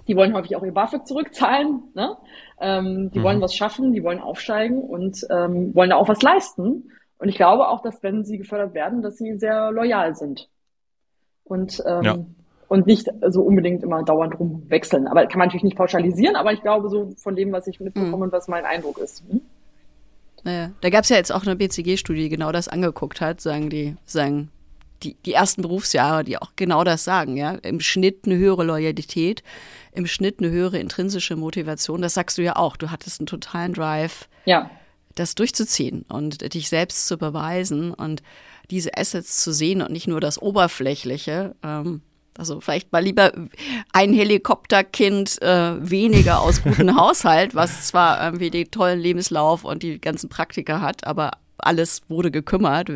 Die 0.06 0.14
wollen 0.14 0.32
häufig 0.32 0.54
auch 0.54 0.62
ihr 0.62 0.72
BAföG 0.72 1.08
zurückzahlen. 1.08 1.82
Ne? 1.94 2.16
Ähm, 2.60 3.10
die 3.10 3.18
mhm. 3.18 3.24
wollen 3.24 3.40
was 3.40 3.56
schaffen, 3.56 3.92
die 3.92 4.04
wollen 4.04 4.20
aufsteigen 4.20 4.80
und 4.80 5.26
ähm, 5.28 5.74
wollen 5.74 5.90
da 5.90 5.96
auch 5.96 6.08
was 6.08 6.22
leisten. 6.22 6.92
Und 7.18 7.28
ich 7.28 7.36
glaube 7.36 7.68
auch, 7.68 7.82
dass 7.82 8.02
wenn 8.02 8.24
sie 8.24 8.38
gefördert 8.38 8.74
werden, 8.74 9.02
dass 9.02 9.16
sie 9.16 9.38
sehr 9.38 9.70
loyal 9.72 10.14
sind. 10.14 10.48
Und 11.44 11.82
ähm, 11.86 12.02
ja 12.02 12.16
und 12.68 12.86
nicht 12.86 13.08
so 13.28 13.42
unbedingt 13.42 13.82
immer 13.82 14.02
dauernd 14.02 14.38
rumwechseln. 14.38 15.06
Aber 15.06 15.26
kann 15.26 15.38
man 15.38 15.48
natürlich 15.48 15.64
nicht 15.64 15.76
pauschalisieren, 15.76 16.36
aber 16.36 16.52
ich 16.52 16.62
glaube 16.62 16.88
so 16.88 17.12
von 17.16 17.36
dem, 17.36 17.52
was 17.52 17.66
ich 17.66 17.80
mitbekomme 17.80 18.16
mhm. 18.16 18.22
und 18.22 18.32
was 18.32 18.48
mein 18.48 18.64
Eindruck 18.64 18.98
ist. 18.98 19.22
Hm? 19.28 19.40
Naja, 20.44 20.70
da 20.80 20.90
gab 20.90 21.04
es 21.04 21.08
ja 21.08 21.16
jetzt 21.16 21.32
auch 21.32 21.44
eine 21.44 21.56
BCG-Studie, 21.56 22.24
die 22.24 22.28
genau 22.28 22.52
das 22.52 22.68
angeguckt 22.68 23.20
hat, 23.20 23.40
sagen 23.40 23.70
die, 23.70 23.96
sagen 24.04 24.50
die, 25.02 25.14
die 25.26 25.32
ersten 25.32 25.62
Berufsjahre, 25.62 26.24
die 26.24 26.38
auch 26.38 26.52
genau 26.56 26.84
das 26.84 27.04
sagen, 27.04 27.36
ja. 27.36 27.52
Im 27.62 27.80
Schnitt 27.80 28.26
eine 28.26 28.36
höhere 28.36 28.64
Loyalität, 28.64 29.42
im 29.92 30.06
Schnitt 30.06 30.38
eine 30.38 30.50
höhere 30.50 30.78
intrinsische 30.78 31.36
Motivation. 31.36 32.00
Das 32.00 32.14
sagst 32.14 32.38
du 32.38 32.42
ja 32.42 32.56
auch. 32.56 32.76
Du 32.76 32.90
hattest 32.90 33.20
einen 33.20 33.26
totalen 33.26 33.72
Drive, 33.72 34.28
ja. 34.44 34.70
Das 35.16 35.34
durchzuziehen 35.34 36.04
und 36.08 36.54
dich 36.54 36.68
selbst 36.68 37.08
zu 37.08 37.18
beweisen 37.18 37.92
und 37.92 38.22
diese 38.70 38.96
Assets 38.96 39.42
zu 39.42 39.52
sehen 39.52 39.82
und 39.82 39.90
nicht 39.90 40.06
nur 40.06 40.20
das 40.20 40.40
Oberflächliche. 40.40 41.56
Ähm, 41.62 42.02
also 42.38 42.60
vielleicht 42.60 42.92
mal 42.92 43.02
lieber 43.02 43.32
ein 43.92 44.12
Helikopterkind 44.12 45.40
äh, 45.42 45.90
weniger 45.90 46.40
aus 46.40 46.62
gutem 46.62 46.96
Haushalt, 47.00 47.54
was 47.54 47.88
zwar 47.88 48.22
irgendwie 48.22 48.50
den 48.50 48.70
tollen 48.70 49.00
Lebenslauf 49.00 49.64
und 49.64 49.82
die 49.82 50.00
ganzen 50.00 50.28
Praktika 50.28 50.80
hat, 50.80 51.06
aber 51.06 51.32
alles 51.58 52.02
wurde 52.08 52.30
gekümmert. 52.30 52.90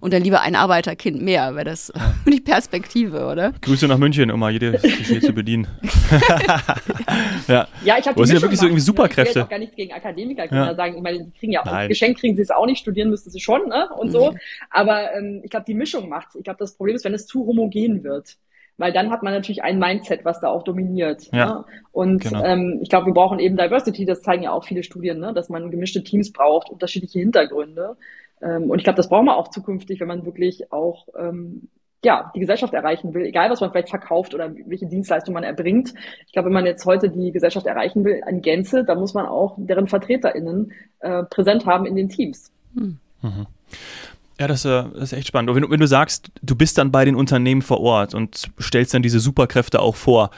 Und 0.00 0.12
dann 0.12 0.22
lieber 0.22 0.42
ein 0.42 0.54
Arbeiterkind 0.54 1.20
mehr, 1.20 1.54
wäre 1.54 1.64
das 1.64 1.92
Perspektive, 2.44 3.26
oder? 3.26 3.52
Grüße 3.60 3.88
nach 3.88 3.98
München, 3.98 4.30
um 4.30 4.40
mal 4.40 4.52
jede 4.52 4.72
Klischee 4.72 5.20
zu 5.20 5.32
bedienen. 5.32 5.66
ja. 7.48 7.68
ja, 7.84 7.98
ich 7.98 8.06
habe 8.06 8.22
ja 8.22 8.42
wirklich 8.42 8.60
so 8.60 8.66
irgendwie 8.66 8.80
Superkräfte. 8.80 9.30
Ich 9.30 9.36
will 9.36 9.42
auch 9.42 9.48
gar 9.48 9.58
nichts 9.58 9.76
gegen 9.76 9.92
Akademikerkinder 9.92 10.66
ja. 10.66 10.74
sagen. 10.74 10.96
Ich 10.96 11.02
meine, 11.02 11.24
die 11.24 11.38
kriegen 11.38 11.52
ja 11.52 11.62
auch, 11.64 11.88
geschenkt 11.88 12.20
kriegen 12.20 12.36
sie 12.36 12.42
es 12.42 12.50
auch 12.50 12.66
nicht, 12.66 12.78
studieren 12.78 13.10
müssten 13.10 13.30
sie 13.30 13.40
schon, 13.40 13.68
ne? 13.68 13.88
Und 13.98 14.10
so. 14.10 14.32
Mhm. 14.32 14.38
Aber 14.70 15.14
ähm, 15.14 15.40
ich 15.42 15.50
glaube, 15.50 15.66
die 15.66 15.74
Mischung 15.74 16.08
macht's. 16.08 16.34
Ich 16.34 16.44
glaube, 16.44 16.58
das 16.58 16.76
Problem 16.76 16.96
ist, 16.96 17.04
wenn 17.04 17.14
es 17.14 17.26
zu 17.26 17.46
homogen 17.46 18.04
wird 18.04 18.36
weil 18.76 18.92
dann 18.92 19.10
hat 19.10 19.22
man 19.22 19.32
natürlich 19.32 19.62
ein 19.62 19.78
Mindset, 19.78 20.24
was 20.24 20.40
da 20.40 20.48
auch 20.48 20.64
dominiert. 20.64 21.30
Ja, 21.32 21.46
ne? 21.46 21.64
Und 21.92 22.24
genau. 22.24 22.42
ähm, 22.42 22.80
ich 22.82 22.88
glaube, 22.88 23.06
wir 23.06 23.14
brauchen 23.14 23.38
eben 23.38 23.56
Diversity, 23.56 24.04
das 24.04 24.22
zeigen 24.22 24.42
ja 24.42 24.52
auch 24.52 24.64
viele 24.64 24.82
Studien, 24.82 25.20
ne? 25.20 25.32
dass 25.32 25.48
man 25.48 25.70
gemischte 25.70 26.02
Teams 26.02 26.32
braucht, 26.32 26.70
unterschiedliche 26.70 27.20
Hintergründe. 27.20 27.96
Ähm, 28.42 28.70
und 28.70 28.78
ich 28.78 28.84
glaube, 28.84 28.96
das 28.96 29.08
brauchen 29.08 29.26
wir 29.26 29.36
auch 29.36 29.48
zukünftig, 29.48 30.00
wenn 30.00 30.08
man 30.08 30.26
wirklich 30.26 30.72
auch 30.72 31.06
ähm, 31.18 31.68
ja, 32.04 32.30
die 32.34 32.40
Gesellschaft 32.40 32.74
erreichen 32.74 33.14
will, 33.14 33.24
egal 33.24 33.50
was 33.50 33.60
man 33.60 33.70
vielleicht 33.70 33.90
verkauft 33.90 34.34
oder 34.34 34.52
welche 34.66 34.86
Dienstleistung 34.86 35.34
man 35.34 35.44
erbringt. 35.44 35.94
Ich 36.26 36.32
glaube, 36.32 36.46
wenn 36.46 36.54
man 36.54 36.66
jetzt 36.66 36.84
heute 36.86 37.10
die 37.10 37.32
Gesellschaft 37.32 37.66
erreichen 37.66 38.04
will 38.04 38.20
in 38.28 38.42
Gänze, 38.42 38.84
dann 38.84 38.98
muss 38.98 39.14
man 39.14 39.26
auch 39.26 39.56
deren 39.56 39.88
VertreterInnen 39.88 40.72
äh, 41.00 41.22
präsent 41.24 41.66
haben 41.66 41.86
in 41.86 41.96
den 41.96 42.08
Teams. 42.08 42.50
Hm. 42.74 42.98
Mhm. 43.22 43.46
Ja, 44.38 44.48
das, 44.48 44.64
äh, 44.64 44.84
das, 44.94 45.02
ist 45.02 45.12
echt 45.12 45.28
spannend. 45.28 45.54
Wenn 45.54 45.62
du, 45.62 45.70
wenn 45.70 45.80
du 45.80 45.86
sagst, 45.86 46.30
du 46.42 46.56
bist 46.56 46.78
dann 46.78 46.90
bei 46.90 47.04
den 47.04 47.14
Unternehmen 47.14 47.62
vor 47.62 47.80
Ort 47.80 48.14
und 48.14 48.50
stellst 48.60 48.92
dann 48.92 49.02
diese 49.02 49.20
Superkräfte 49.20 49.80
auch 49.80 49.96
vor, 49.96 50.30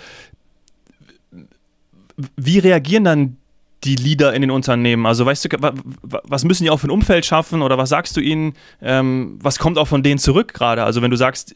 wie 2.36 2.58
reagieren 2.58 3.04
dann 3.04 3.36
die 3.84 3.96
Leader 3.96 4.34
in 4.34 4.42
den 4.42 4.50
Unternehmen? 4.50 5.06
Also 5.06 5.26
weißt 5.26 5.44
du, 5.44 5.72
was 6.02 6.44
müssen 6.44 6.64
die 6.64 6.70
auch 6.70 6.78
für 6.78 6.88
ein 6.88 6.90
Umfeld 6.90 7.26
schaffen 7.26 7.62
oder 7.62 7.78
was 7.78 7.88
sagst 7.88 8.16
du 8.16 8.20
ihnen? 8.20 8.54
Ähm, 8.80 9.38
was 9.40 9.58
kommt 9.58 9.78
auch 9.78 9.88
von 9.88 10.02
denen 10.02 10.18
zurück 10.18 10.54
gerade? 10.54 10.84
Also 10.84 11.02
wenn 11.02 11.10
du 11.10 11.16
sagst, 11.16 11.54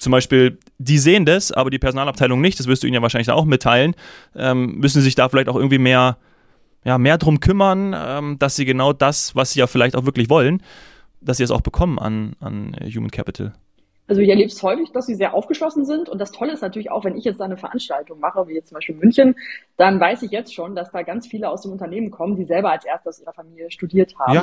zum 0.00 0.12
Beispiel, 0.12 0.58
die 0.78 0.98
sehen 0.98 1.26
das, 1.26 1.52
aber 1.52 1.70
die 1.70 1.78
Personalabteilung 1.78 2.40
nicht, 2.40 2.58
das 2.58 2.66
wirst 2.66 2.82
du 2.82 2.86
ihnen 2.86 2.94
ja 2.94 3.02
wahrscheinlich 3.02 3.30
auch 3.30 3.44
mitteilen, 3.44 3.94
ähm, 4.34 4.76
müssen 4.76 5.02
sich 5.02 5.14
da 5.14 5.28
vielleicht 5.28 5.48
auch 5.48 5.56
irgendwie 5.56 5.78
mehr, 5.78 6.16
ja, 6.84 6.96
mehr 6.96 7.18
drum 7.18 7.40
kümmern, 7.40 7.94
ähm, 7.96 8.38
dass 8.38 8.56
sie 8.56 8.64
genau 8.64 8.92
das, 8.94 9.36
was 9.36 9.52
sie 9.52 9.60
ja 9.60 9.66
vielleicht 9.66 9.94
auch 9.96 10.06
wirklich 10.06 10.30
wollen, 10.30 10.62
dass 11.20 11.36
sie 11.36 11.44
es 11.44 11.50
auch 11.50 11.60
bekommen 11.60 11.98
an, 11.98 12.34
an 12.40 12.74
Human 12.82 13.10
Capital? 13.10 13.52
Also 14.10 14.22
ich 14.22 14.28
erlebe 14.28 14.48
es 14.48 14.60
häufig, 14.60 14.90
dass 14.90 15.06
sie 15.06 15.14
sehr 15.14 15.34
aufgeschlossen 15.34 15.84
sind. 15.84 16.08
Und 16.08 16.20
das 16.20 16.32
Tolle 16.32 16.52
ist 16.52 16.62
natürlich 16.62 16.90
auch, 16.90 17.04
wenn 17.04 17.16
ich 17.16 17.22
jetzt 17.22 17.40
eine 17.40 17.56
Veranstaltung 17.56 18.18
mache, 18.18 18.48
wie 18.48 18.54
jetzt 18.54 18.66
zum 18.66 18.74
Beispiel 18.74 18.96
München, 18.96 19.36
dann 19.76 20.00
weiß 20.00 20.24
ich 20.24 20.32
jetzt 20.32 20.52
schon, 20.52 20.74
dass 20.74 20.90
da 20.90 21.02
ganz 21.02 21.28
viele 21.28 21.48
aus 21.48 21.62
dem 21.62 21.70
Unternehmen 21.70 22.10
kommen, 22.10 22.34
die 22.34 22.44
selber 22.44 22.72
als 22.72 22.84
Erste 22.84 23.10
aus 23.10 23.20
ihrer 23.20 23.32
Familie 23.32 23.70
studiert 23.70 24.18
haben. 24.18 24.34
Ja. 24.34 24.42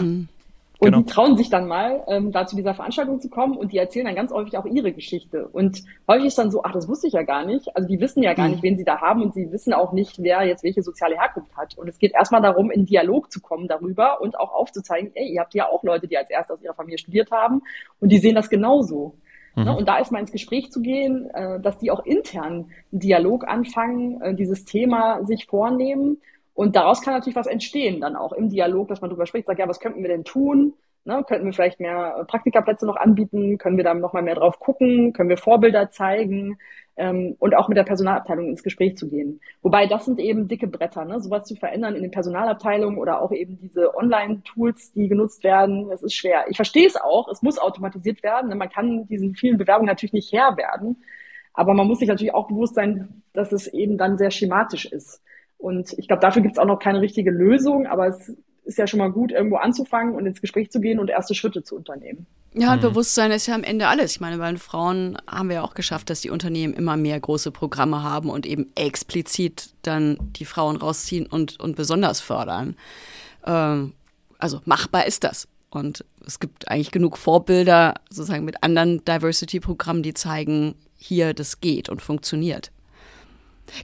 Und 0.79 0.91
genau. 0.91 0.99
die 0.99 1.05
trauen 1.11 1.35
sich 1.35 1.49
dann 1.49 1.67
mal, 1.67 2.01
ähm, 2.07 2.31
da 2.31 2.45
zu 2.45 2.55
dieser 2.55 2.75
Veranstaltung 2.75 3.19
zu 3.19 3.29
kommen 3.29 3.57
und 3.57 3.73
die 3.73 3.77
erzählen 3.77 4.05
dann 4.05 4.15
ganz 4.15 4.31
häufig 4.31 4.57
auch 4.57 4.65
ihre 4.65 4.93
Geschichte. 4.93 5.49
Und 5.49 5.83
häufig 6.07 6.27
ist 6.27 6.37
dann 6.37 6.49
so, 6.49 6.63
ach, 6.63 6.71
das 6.71 6.87
wusste 6.87 7.07
ich 7.07 7.13
ja 7.13 7.23
gar 7.23 7.43
nicht. 7.43 7.75
Also 7.75 7.89
die 7.89 7.99
wissen 7.99 8.23
ja 8.23 8.35
gar 8.35 8.45
mhm. 8.45 8.51
nicht, 8.51 8.63
wen 8.63 8.77
sie 8.77 8.85
da 8.85 9.01
haben 9.01 9.21
und 9.21 9.33
sie 9.33 9.51
wissen 9.51 9.73
auch 9.73 9.91
nicht, 9.91 10.23
wer 10.23 10.43
jetzt 10.43 10.63
welche 10.63 10.81
soziale 10.81 11.17
Herkunft 11.19 11.57
hat. 11.57 11.77
Und 11.77 11.89
es 11.89 11.99
geht 11.99 12.13
erstmal 12.13 12.41
darum, 12.41 12.71
in 12.71 12.85
Dialog 12.85 13.33
zu 13.33 13.41
kommen 13.41 13.67
darüber 13.67 14.21
und 14.21 14.39
auch 14.39 14.53
aufzuzeigen, 14.53 15.11
ey, 15.13 15.33
ihr 15.33 15.41
habt 15.41 15.55
ja 15.55 15.67
auch 15.67 15.83
Leute, 15.83 16.07
die 16.07 16.17
als 16.17 16.29
erst 16.29 16.53
aus 16.53 16.61
ihrer 16.61 16.75
Familie 16.75 16.99
studiert 16.99 17.31
haben 17.31 17.63
und 17.99 18.13
die 18.13 18.19
sehen 18.19 18.35
das 18.35 18.49
genauso. 18.49 19.15
Mhm. 19.57 19.63
Ne? 19.63 19.75
Und 19.75 19.89
da 19.89 19.97
ist 19.97 20.11
mal 20.11 20.19
ins 20.19 20.31
Gespräch 20.31 20.71
zu 20.71 20.81
gehen, 20.81 21.29
äh, 21.31 21.59
dass 21.59 21.77
die 21.79 21.91
auch 21.91 22.05
intern 22.05 22.69
einen 22.91 22.99
Dialog 22.99 23.47
anfangen, 23.47 24.21
äh, 24.21 24.35
dieses 24.35 24.63
Thema 24.63 25.25
sich 25.25 25.47
vornehmen 25.47 26.21
und 26.53 26.75
daraus 26.75 27.01
kann 27.01 27.13
natürlich 27.13 27.35
was 27.35 27.47
entstehen, 27.47 28.01
dann 28.01 28.15
auch 28.15 28.31
im 28.31 28.49
Dialog, 28.49 28.87
dass 28.87 29.01
man 29.01 29.09
darüber 29.09 29.25
spricht, 29.25 29.47
sagt, 29.47 29.59
ja, 29.59 29.67
was 29.67 29.79
könnten 29.79 30.01
wir 30.01 30.09
denn 30.09 30.23
tun? 30.23 30.73
Ne, 31.07 31.23
könnten 31.25 31.45
wir 31.45 31.53
vielleicht 31.53 31.79
mehr 31.79 32.25
Praktikaplätze 32.27 32.85
noch 32.85 32.97
anbieten? 32.97 33.57
Können 33.57 33.77
wir 33.77 33.85
da 33.85 33.93
noch 33.93 34.11
mal 34.11 34.21
mehr 34.21 34.35
drauf 34.35 34.59
gucken? 34.59 35.13
Können 35.13 35.29
wir 35.29 35.37
Vorbilder 35.37 35.89
zeigen? 35.89 36.57
Ähm, 36.97 37.37
und 37.39 37.55
auch 37.55 37.69
mit 37.69 37.77
der 37.77 37.85
Personalabteilung 37.85 38.49
ins 38.49 38.61
Gespräch 38.61 38.97
zu 38.97 39.07
gehen. 39.07 39.39
Wobei 39.61 39.87
das 39.87 40.03
sind 40.03 40.19
eben 40.19 40.49
dicke 40.49 40.67
Bretter, 40.67 41.05
ne? 41.05 41.21
sowas 41.21 41.47
zu 41.47 41.55
verändern 41.55 41.95
in 41.95 42.01
den 42.01 42.11
Personalabteilungen 42.11 42.97
oder 42.99 43.21
auch 43.21 43.31
eben 43.31 43.57
diese 43.57 43.95
Online-Tools, 43.95 44.91
die 44.91 45.07
genutzt 45.07 45.45
werden, 45.45 45.87
das 45.87 46.03
ist 46.03 46.13
schwer. 46.13 46.43
Ich 46.49 46.57
verstehe 46.57 46.87
es 46.87 46.97
auch, 46.97 47.29
es 47.29 47.41
muss 47.41 47.57
automatisiert 47.57 48.21
werden. 48.21 48.49
Ne? 48.49 48.55
Man 48.55 48.69
kann 48.69 49.07
diesen 49.07 49.33
vielen 49.33 49.57
Bewerbungen 49.57 49.87
natürlich 49.87 50.11
nicht 50.11 50.33
Herr 50.33 50.57
werden, 50.57 51.03
aber 51.53 51.73
man 51.73 51.87
muss 51.87 51.99
sich 51.99 52.09
natürlich 52.09 52.33
auch 52.33 52.49
bewusst 52.49 52.75
sein, 52.75 53.23
dass 53.31 53.53
es 53.53 53.67
eben 53.67 53.97
dann 53.97 54.17
sehr 54.17 54.31
schematisch 54.31 54.85
ist. 54.85 55.23
Und 55.57 55.93
ich 55.97 56.09
glaube, 56.09 56.21
dafür 56.21 56.41
gibt 56.41 56.55
es 56.55 56.59
auch 56.59 56.67
noch 56.67 56.79
keine 56.79 56.99
richtige 56.99 57.31
Lösung, 57.31 57.85
aber 57.85 58.07
es 58.07 58.35
ist 58.67 58.77
ja 58.77 58.85
schon 58.85 58.99
mal 58.99 59.11
gut, 59.11 59.31
irgendwo 59.31 59.55
anzufangen 59.55 60.13
und 60.13 60.25
ins 60.25 60.41
Gespräch 60.41 60.69
zu 60.71 60.79
gehen 60.79 60.99
und 60.99 61.09
erste 61.09 61.33
Schritte 61.33 61.63
zu 61.63 61.75
unternehmen. 61.75 62.27
Ja, 62.53 62.73
und 62.73 62.79
mhm. 62.79 62.89
Bewusstsein 62.89 63.31
ist 63.31 63.47
ja 63.47 63.55
am 63.55 63.63
Ende 63.63 63.87
alles. 63.87 64.11
Ich 64.11 64.19
meine, 64.19 64.37
bei 64.37 64.47
den 64.47 64.57
Frauen 64.57 65.17
haben 65.27 65.49
wir 65.49 65.57
ja 65.57 65.61
auch 65.63 65.73
geschafft, 65.73 66.09
dass 66.09 66.21
die 66.21 66.29
Unternehmen 66.29 66.73
immer 66.73 66.97
mehr 66.97 67.19
große 67.19 67.51
Programme 67.51 68.03
haben 68.03 68.29
und 68.29 68.45
eben 68.45 68.71
explizit 68.75 69.69
dann 69.83 70.17
die 70.21 70.45
Frauen 70.45 70.75
rausziehen 70.75 71.25
und, 71.25 71.59
und 71.59 71.75
besonders 71.75 72.19
fördern. 72.19 72.75
Ähm, 73.45 73.93
also 74.37 74.61
machbar 74.65 75.07
ist 75.07 75.23
das. 75.23 75.47
Und 75.69 76.05
es 76.25 76.39
gibt 76.39 76.69
eigentlich 76.69 76.91
genug 76.91 77.17
Vorbilder 77.17 77.95
sozusagen 78.09 78.45
mit 78.45 78.63
anderen 78.63 79.03
Diversity-Programmen, 79.05 80.03
die 80.03 80.13
zeigen, 80.13 80.75
hier, 80.95 81.33
das 81.33 81.61
geht 81.61 81.89
und 81.89 82.01
funktioniert. 82.01 82.71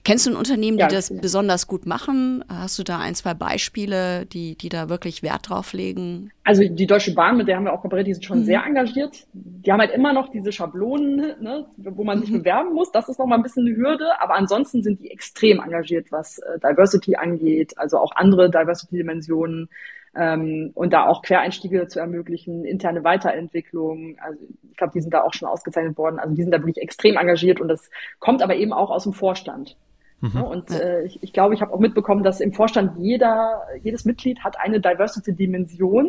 Kennst 0.04 0.26
du 0.26 0.30
ein 0.30 0.36
Unternehmen, 0.36 0.76
die 0.76 0.82
ja, 0.82 0.88
das 0.88 1.08
ja. 1.08 1.20
besonders 1.20 1.66
gut 1.66 1.86
machen? 1.86 2.44
Hast 2.48 2.78
du 2.78 2.82
da 2.82 2.98
ein, 2.98 3.14
zwei 3.14 3.34
Beispiele, 3.34 4.26
die, 4.26 4.56
die 4.56 4.68
da 4.68 4.88
wirklich 4.88 5.22
Wert 5.22 5.48
drauf 5.48 5.72
legen? 5.72 6.30
Also 6.44 6.62
die 6.66 6.86
Deutsche 6.86 7.14
Bahn, 7.14 7.36
mit 7.36 7.48
der 7.48 7.56
haben 7.56 7.64
wir 7.64 7.72
auch 7.72 7.80
kooperiert, 7.80 8.06
die 8.06 8.14
sind 8.14 8.24
schon 8.24 8.40
mhm. 8.40 8.44
sehr 8.44 8.64
engagiert. 8.64 9.26
Die 9.32 9.72
haben 9.72 9.80
halt 9.80 9.92
immer 9.92 10.12
noch 10.12 10.30
diese 10.30 10.52
Schablonen, 10.52 11.34
ne, 11.40 11.66
wo 11.76 12.04
man 12.04 12.20
sich 12.20 12.30
mhm. 12.30 12.38
bewerben 12.38 12.74
muss. 12.74 12.92
Das 12.92 13.08
ist 13.08 13.18
noch 13.18 13.26
mal 13.26 13.36
ein 13.36 13.42
bisschen 13.42 13.66
eine 13.66 13.76
Hürde, 13.76 14.06
aber 14.20 14.34
ansonsten 14.34 14.82
sind 14.82 15.00
die 15.00 15.10
extrem 15.10 15.60
engagiert, 15.60 16.12
was 16.12 16.38
äh, 16.38 16.58
Diversity 16.58 17.16
angeht, 17.16 17.74
also 17.76 17.98
auch 17.98 18.12
andere 18.14 18.50
Diversity-Dimensionen 18.50 19.68
ähm, 20.16 20.70
und 20.74 20.92
da 20.92 21.06
auch 21.06 21.22
Quereinstiege 21.22 21.86
zu 21.88 21.98
ermöglichen, 22.00 22.64
interne 22.64 23.04
Weiterentwicklung. 23.04 24.16
Also 24.20 24.38
ich 24.70 24.76
glaube, 24.76 24.92
die 24.94 25.00
sind 25.00 25.12
da 25.12 25.22
auch 25.22 25.32
schon 25.32 25.48
ausgezeichnet 25.48 25.98
worden. 25.98 26.18
Also 26.18 26.34
die 26.34 26.42
sind 26.42 26.52
da 26.52 26.58
wirklich 26.58 26.82
extrem 26.82 27.16
engagiert 27.16 27.60
und 27.60 27.68
das 27.68 27.90
kommt 28.18 28.42
aber 28.42 28.56
eben 28.56 28.72
auch 28.72 28.90
aus 28.90 29.04
dem 29.04 29.12
Vorstand. 29.12 29.76
Mhm. 30.20 30.42
Und 30.42 30.70
äh, 30.70 31.04
ich, 31.04 31.22
ich 31.22 31.32
glaube, 31.32 31.54
ich 31.54 31.60
habe 31.60 31.72
auch 31.72 31.80
mitbekommen, 31.80 32.22
dass 32.22 32.40
im 32.40 32.52
Vorstand 32.52 32.98
jeder, 32.98 33.62
jedes 33.82 34.04
Mitglied 34.04 34.42
hat 34.42 34.58
eine 34.58 34.80
Diversity-Dimension, 34.80 36.08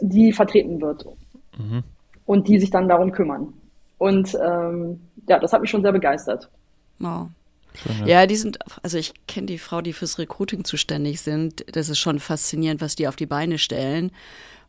die 0.00 0.32
vertreten 0.32 0.80
wird 0.80 1.06
mhm. 1.58 1.84
und 2.26 2.48
die 2.48 2.58
sich 2.58 2.70
dann 2.70 2.88
darum 2.88 3.12
kümmern. 3.12 3.54
Und 3.98 4.36
ähm, 4.44 5.00
ja, 5.28 5.38
das 5.38 5.52
hat 5.52 5.60
mich 5.60 5.70
schon 5.70 5.82
sehr 5.82 5.92
begeistert. 5.92 6.50
Wow. 6.98 7.28
Schön, 7.82 8.06
ja. 8.06 8.20
ja. 8.20 8.26
die 8.26 8.36
sind, 8.36 8.58
also 8.82 8.98
ich 8.98 9.12
kenne 9.26 9.46
die 9.46 9.58
Frau, 9.58 9.80
die 9.80 9.92
fürs 9.92 10.18
Recruiting 10.18 10.64
zuständig 10.64 11.20
sind. 11.20 11.64
Das 11.72 11.88
ist 11.88 11.98
schon 11.98 12.20
faszinierend, 12.20 12.80
was 12.80 12.96
die 12.96 13.08
auf 13.08 13.16
die 13.16 13.26
Beine 13.26 13.58
stellen. 13.58 14.10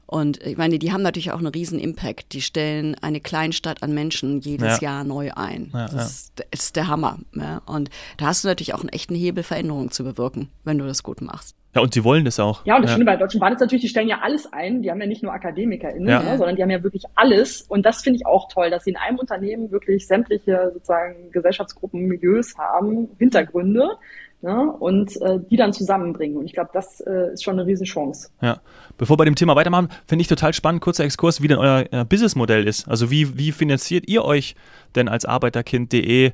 Und 0.07 0.41
ich 0.43 0.57
meine, 0.57 0.77
die 0.77 0.91
haben 0.91 1.01
natürlich 1.01 1.31
auch 1.31 1.39
einen 1.39 1.47
riesen 1.47 1.79
Impact. 1.79 2.33
Die 2.33 2.41
stellen 2.41 2.95
eine 3.01 3.19
Kleinstadt 3.19 3.81
an 3.81 3.93
Menschen 3.93 4.39
jedes 4.39 4.79
ja. 4.79 4.89
Jahr 4.89 5.03
neu 5.03 5.31
ein. 5.35 5.71
Ja, 5.73 5.87
das 5.87 6.31
ja. 6.37 6.45
ist 6.51 6.75
der 6.75 6.87
Hammer. 6.87 7.17
Und 7.65 7.89
da 8.17 8.27
hast 8.27 8.43
du 8.43 8.47
natürlich 8.47 8.73
auch 8.73 8.81
einen 8.81 8.89
echten 8.89 9.15
Hebel, 9.15 9.43
Veränderungen 9.43 9.91
zu 9.91 10.03
bewirken, 10.03 10.49
wenn 10.63 10.77
du 10.77 10.85
das 10.85 11.01
gut 11.03 11.21
machst. 11.21 11.55
Ja, 11.75 11.81
und 11.81 11.93
sie 11.93 12.05
wollen 12.05 12.23
das 12.23 12.39
auch. 12.39 12.65
Ja, 12.65 12.77
und 12.77 12.83
das 12.83 12.91
ja. 12.91 12.95
Schöne 12.95 13.05
bei 13.05 13.17
Deutschen 13.17 13.41
Bahn 13.41 13.51
ist 13.51 13.59
natürlich, 13.59 13.81
die 13.81 13.89
stellen 13.89 14.07
ja 14.07 14.19
alles 14.21 14.51
ein. 14.53 14.81
Die 14.81 14.89
haben 14.89 15.01
ja 15.01 15.07
nicht 15.07 15.23
nur 15.23 15.33
AkademikerInnen, 15.33 16.07
ja. 16.07 16.23
ne, 16.23 16.37
sondern 16.37 16.55
die 16.55 16.61
haben 16.61 16.69
ja 16.69 16.81
wirklich 16.83 17.03
alles. 17.15 17.63
Und 17.63 17.85
das 17.85 18.01
finde 18.01 18.17
ich 18.17 18.25
auch 18.25 18.47
toll, 18.47 18.69
dass 18.69 18.85
sie 18.85 18.91
in 18.91 18.97
einem 18.97 19.19
Unternehmen 19.19 19.71
wirklich 19.71 20.07
sämtliche 20.07 20.71
sozusagen 20.73 21.31
Gesellschaftsgruppen, 21.31 22.07
Milieus 22.07 22.57
haben, 22.57 23.09
Hintergründe 23.19 23.97
ne, 24.45 24.71
und 24.71 25.19
äh, 25.21 25.39
die 25.49 25.57
dann 25.57 25.73
zusammenbringen. 25.73 26.37
Und 26.37 26.45
ich 26.45 26.53
glaube, 26.53 26.69
das 26.71 27.01
äh, 27.01 27.33
ist 27.33 27.43
schon 27.43 27.59
eine 27.59 27.65
Riesenchance. 27.67 28.29
Ja. 28.41 28.61
Bevor 28.97 29.15
wir 29.15 29.17
bei 29.19 29.25
dem 29.25 29.35
Thema 29.35 29.55
weitermachen, 29.55 29.89
finde 30.07 30.21
ich 30.21 30.27
total 30.27 30.53
spannend, 30.53 30.81
kurzer 30.81 31.03
Exkurs, 31.03 31.41
wie 31.41 31.47
denn 31.47 31.57
euer 31.57 31.85
äh, 31.91 32.05
Businessmodell 32.05 32.67
ist. 32.67 32.87
Also 32.87 33.09
wie, 33.09 33.37
wie 33.37 33.51
finanziert 33.51 34.07
ihr 34.07 34.23
euch 34.23 34.55
denn 34.93 35.09
als 35.09 35.25
Arbeiterkind.de 35.25 36.31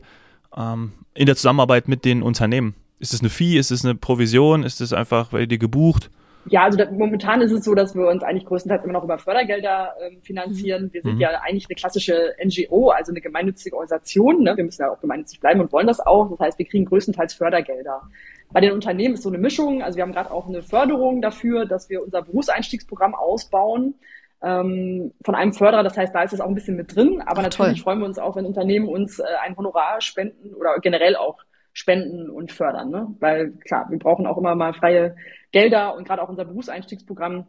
ähm, 0.58 0.92
in 1.14 1.26
der 1.26 1.38
Zusammenarbeit 1.38 1.88
mit 1.88 2.04
den 2.04 2.22
Unternehmen? 2.22 2.76
Ist 3.00 3.14
es 3.14 3.22
eine 3.22 3.30
Fee? 3.30 3.58
Ist 3.58 3.72
es 3.72 3.86
eine 3.86 3.96
Provision? 3.96 4.64
Ist 4.64 4.82
es 4.82 4.92
einfach, 4.92 5.32
weil 5.32 5.50
ihr 5.50 5.58
gebucht? 5.58 6.12
Ja, 6.46 6.64
also 6.64 6.78
da, 6.78 6.90
momentan 6.90 7.42
ist 7.42 7.52
es 7.52 7.64
so, 7.64 7.76
dass 7.76 7.96
wir 7.96 8.08
uns 8.08 8.24
eigentlich 8.24 8.46
größtenteils 8.46 8.84
immer 8.84 8.94
noch 8.94 9.04
über 9.04 9.18
Fördergelder 9.18 9.94
äh, 10.00 10.16
finanzieren. 10.22 10.90
Wir 10.92 11.02
sind 11.02 11.16
mhm. 11.16 11.22
ja 11.22 11.30
eigentlich 11.42 11.68
eine 11.70 11.76
klassische 11.76 12.34
NGO, 12.44 12.90
also 12.90 13.12
eine 13.12 13.22
gemeinnützige 13.22 13.76
Organisation. 13.76 14.44
Ne? 14.44 14.58
Wir 14.58 14.64
müssen 14.64 14.82
ja 14.82 14.92
auch 14.92 15.00
gemeinnützig 15.00 15.40
bleiben 15.40 15.62
und 15.62 15.72
wollen 15.72 15.88
das 15.88 16.00
auch. 16.00 16.30
Das 16.32 16.40
heißt, 16.40 16.60
wir 16.60 16.66
kriegen 16.66 16.86
größtenteils 16.86 17.36
Fördergelder. 17.36 18.02
Bei 18.52 18.60
den 18.60 18.74
Unternehmen 18.74 19.14
ist 19.14 19.24
so 19.24 19.30
eine 19.30 19.38
Mischung. 19.38 19.82
Also 19.84 19.98
wir 19.98 20.04
haben 20.04 20.14
gerade 20.14 20.32
auch 20.32 20.48
eine 20.48 20.62
Förderung 20.62 21.22
dafür, 21.22 21.66
dass 21.66 21.90
wir 21.90 22.04
unser 22.04 22.22
Berufseinstiegsprogramm 22.24 23.14
ausbauen 23.14 23.96
ähm, 24.42 25.14
von 25.24 25.36
einem 25.36 25.54
Förderer. 25.54 25.84
Das 25.84 25.98
heißt, 25.98 26.14
da 26.14 26.24
ist 26.24 26.34
es 26.34 26.42
auch 26.42 26.48
ein 26.48 26.56
bisschen 26.56 26.76
mit 26.76 26.96
drin. 26.96 27.22
Aber 27.26 27.40
Ach, 27.40 27.44
natürlich 27.44 27.78
toll. 27.78 27.84
freuen 27.84 28.00
wir 28.00 28.08
uns 28.08 28.20
auch, 28.20 28.36
wenn 28.36 28.46
Unternehmen 28.46 28.88
uns 28.88 29.20
äh, 29.20 29.24
ein 29.44 29.56
Honorar 29.56 30.02
spenden 30.02 30.54
oder 30.56 30.80
generell 30.80 31.16
auch 31.16 31.38
spenden 31.74 32.30
und 32.30 32.52
fördern. 32.52 32.90
Ne? 32.90 33.08
Weil 33.20 33.52
klar, 33.66 33.88
wir 33.90 34.00
brauchen 34.00 34.28
auch 34.28 34.38
immer 34.38 34.56
mal 34.56 34.74
freie 34.74 35.16
Gelder 35.52 35.96
und 35.96 36.08
gerade 36.08 36.22
auch 36.22 36.30
unser 36.30 36.46
Berufseinstiegsprogramm, 36.46 37.46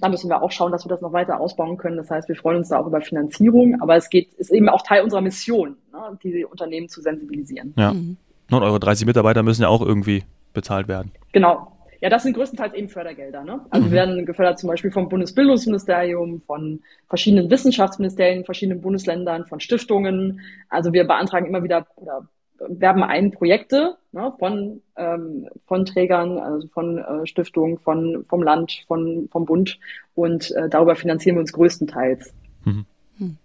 da 0.00 0.08
müssen 0.08 0.28
wir 0.28 0.42
auch 0.42 0.50
schauen, 0.50 0.72
dass 0.72 0.84
wir 0.84 0.88
das 0.88 1.00
noch 1.00 1.12
weiter 1.12 1.40
ausbauen 1.40 1.76
können. 1.76 1.96
Das 1.96 2.10
heißt, 2.10 2.28
wir 2.28 2.36
freuen 2.36 2.58
uns 2.58 2.68
da 2.68 2.78
auch 2.78 2.86
über 2.86 3.00
Finanzierung, 3.00 3.80
aber 3.80 3.96
es 3.96 4.10
geht, 4.10 4.34
ist 4.34 4.50
eben 4.50 4.68
auch 4.68 4.82
Teil 4.82 5.02
unserer 5.02 5.20
Mission, 5.20 5.76
ne? 5.92 6.18
diese 6.22 6.46
Unternehmen 6.48 6.88
zu 6.88 7.00
sensibilisieren. 7.00 7.74
Ja. 7.76 7.92
Mhm. 7.92 8.16
Und 8.50 8.62
eure 8.62 8.78
30 8.78 9.06
Mitarbeiter 9.06 9.42
müssen 9.42 9.62
ja 9.62 9.68
auch 9.68 9.82
irgendwie 9.82 10.24
bezahlt 10.52 10.88
werden. 10.88 11.12
Genau. 11.32 11.72
Ja, 12.00 12.10
das 12.10 12.24
sind 12.24 12.34
größtenteils 12.34 12.74
eben 12.74 12.88
Fördergelder. 12.88 13.42
Ne? 13.42 13.60
Also 13.70 13.86
mhm. 13.86 13.90
wir 13.90 13.96
werden 13.96 14.26
gefördert 14.26 14.58
zum 14.58 14.68
Beispiel 14.68 14.90
vom 14.90 15.08
Bundesbildungsministerium, 15.08 16.42
von 16.42 16.80
verschiedenen 17.08 17.50
Wissenschaftsministerien, 17.50 18.44
verschiedenen 18.44 18.82
Bundesländern, 18.82 19.46
von 19.46 19.60
Stiftungen. 19.60 20.40
Also 20.68 20.92
wir 20.92 21.06
beantragen 21.06 21.46
immer 21.46 21.62
wieder 21.62 21.86
oder 21.96 22.28
werben 22.58 23.02
ein 23.02 23.30
Projekte 23.30 23.96
ne, 24.12 24.32
von, 24.38 24.82
ähm, 24.96 25.48
von 25.66 25.84
Trägern, 25.84 26.38
also 26.38 26.68
von 26.68 26.98
äh, 26.98 27.26
Stiftungen, 27.26 27.78
von, 27.78 28.24
vom 28.28 28.42
Land, 28.42 28.84
von, 28.86 29.28
vom 29.30 29.44
Bund 29.44 29.78
und 30.14 30.50
äh, 30.52 30.68
darüber 30.68 30.96
finanzieren 30.96 31.36
wir 31.36 31.40
uns 31.40 31.52
größtenteils. 31.52 32.32
Mhm. 32.64 32.86
Hm. 33.18 33.36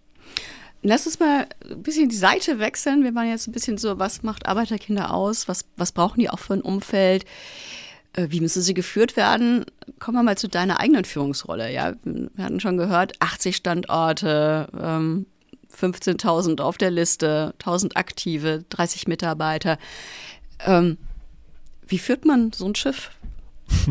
Lass 0.82 1.06
uns 1.06 1.20
mal 1.20 1.46
ein 1.70 1.84
bisschen 1.84 2.10
die 2.10 2.16
Seite 2.16 2.60
wechseln. 2.60 3.04
Wir 3.04 3.14
waren 3.14 3.30
jetzt 3.30 3.48
ein 3.48 3.52
bisschen 3.52 3.78
so, 3.78 4.00
was 4.00 4.24
macht 4.24 4.48
Arbeiterkinder 4.48 5.14
aus? 5.14 5.48
Was, 5.48 5.66
was 5.78 5.92
brauchen 5.92 6.20
die 6.20 6.30
auch 6.30 6.40
für 6.40 6.54
ein 6.54 6.62
Umfeld? 6.62 7.26
Äh, 8.14 8.28
wie 8.30 8.42
müssen 8.42 8.62
sie 8.62 8.74
geführt 8.74 9.16
werden? 9.16 9.66
Kommen 10.00 10.18
wir 10.18 10.24
mal 10.24 10.38
zu 10.38 10.50
deiner 10.50 10.80
eigenen 10.80 11.06
Führungsrolle. 11.06 11.72
Ja, 11.72 11.94
wir 12.04 12.44
hatten 12.44 12.60
schon 12.60 12.78
gehört, 12.78 13.14
80 13.20 13.56
Standorte, 13.56 14.68
ähm, 14.80 15.26
15.000 15.74 16.62
auf 16.62 16.78
der 16.78 16.92
Liste, 16.92 17.54
1.000 17.60 17.96
Aktive, 17.96 18.64
30 18.70 19.08
Mitarbeiter. 19.08 19.78
Ähm, 20.66 20.98
wie 21.88 21.98
führt 21.98 22.26
man 22.26 22.52
so 22.54 22.66
ein 22.66 22.76
Schiff? 22.76 23.12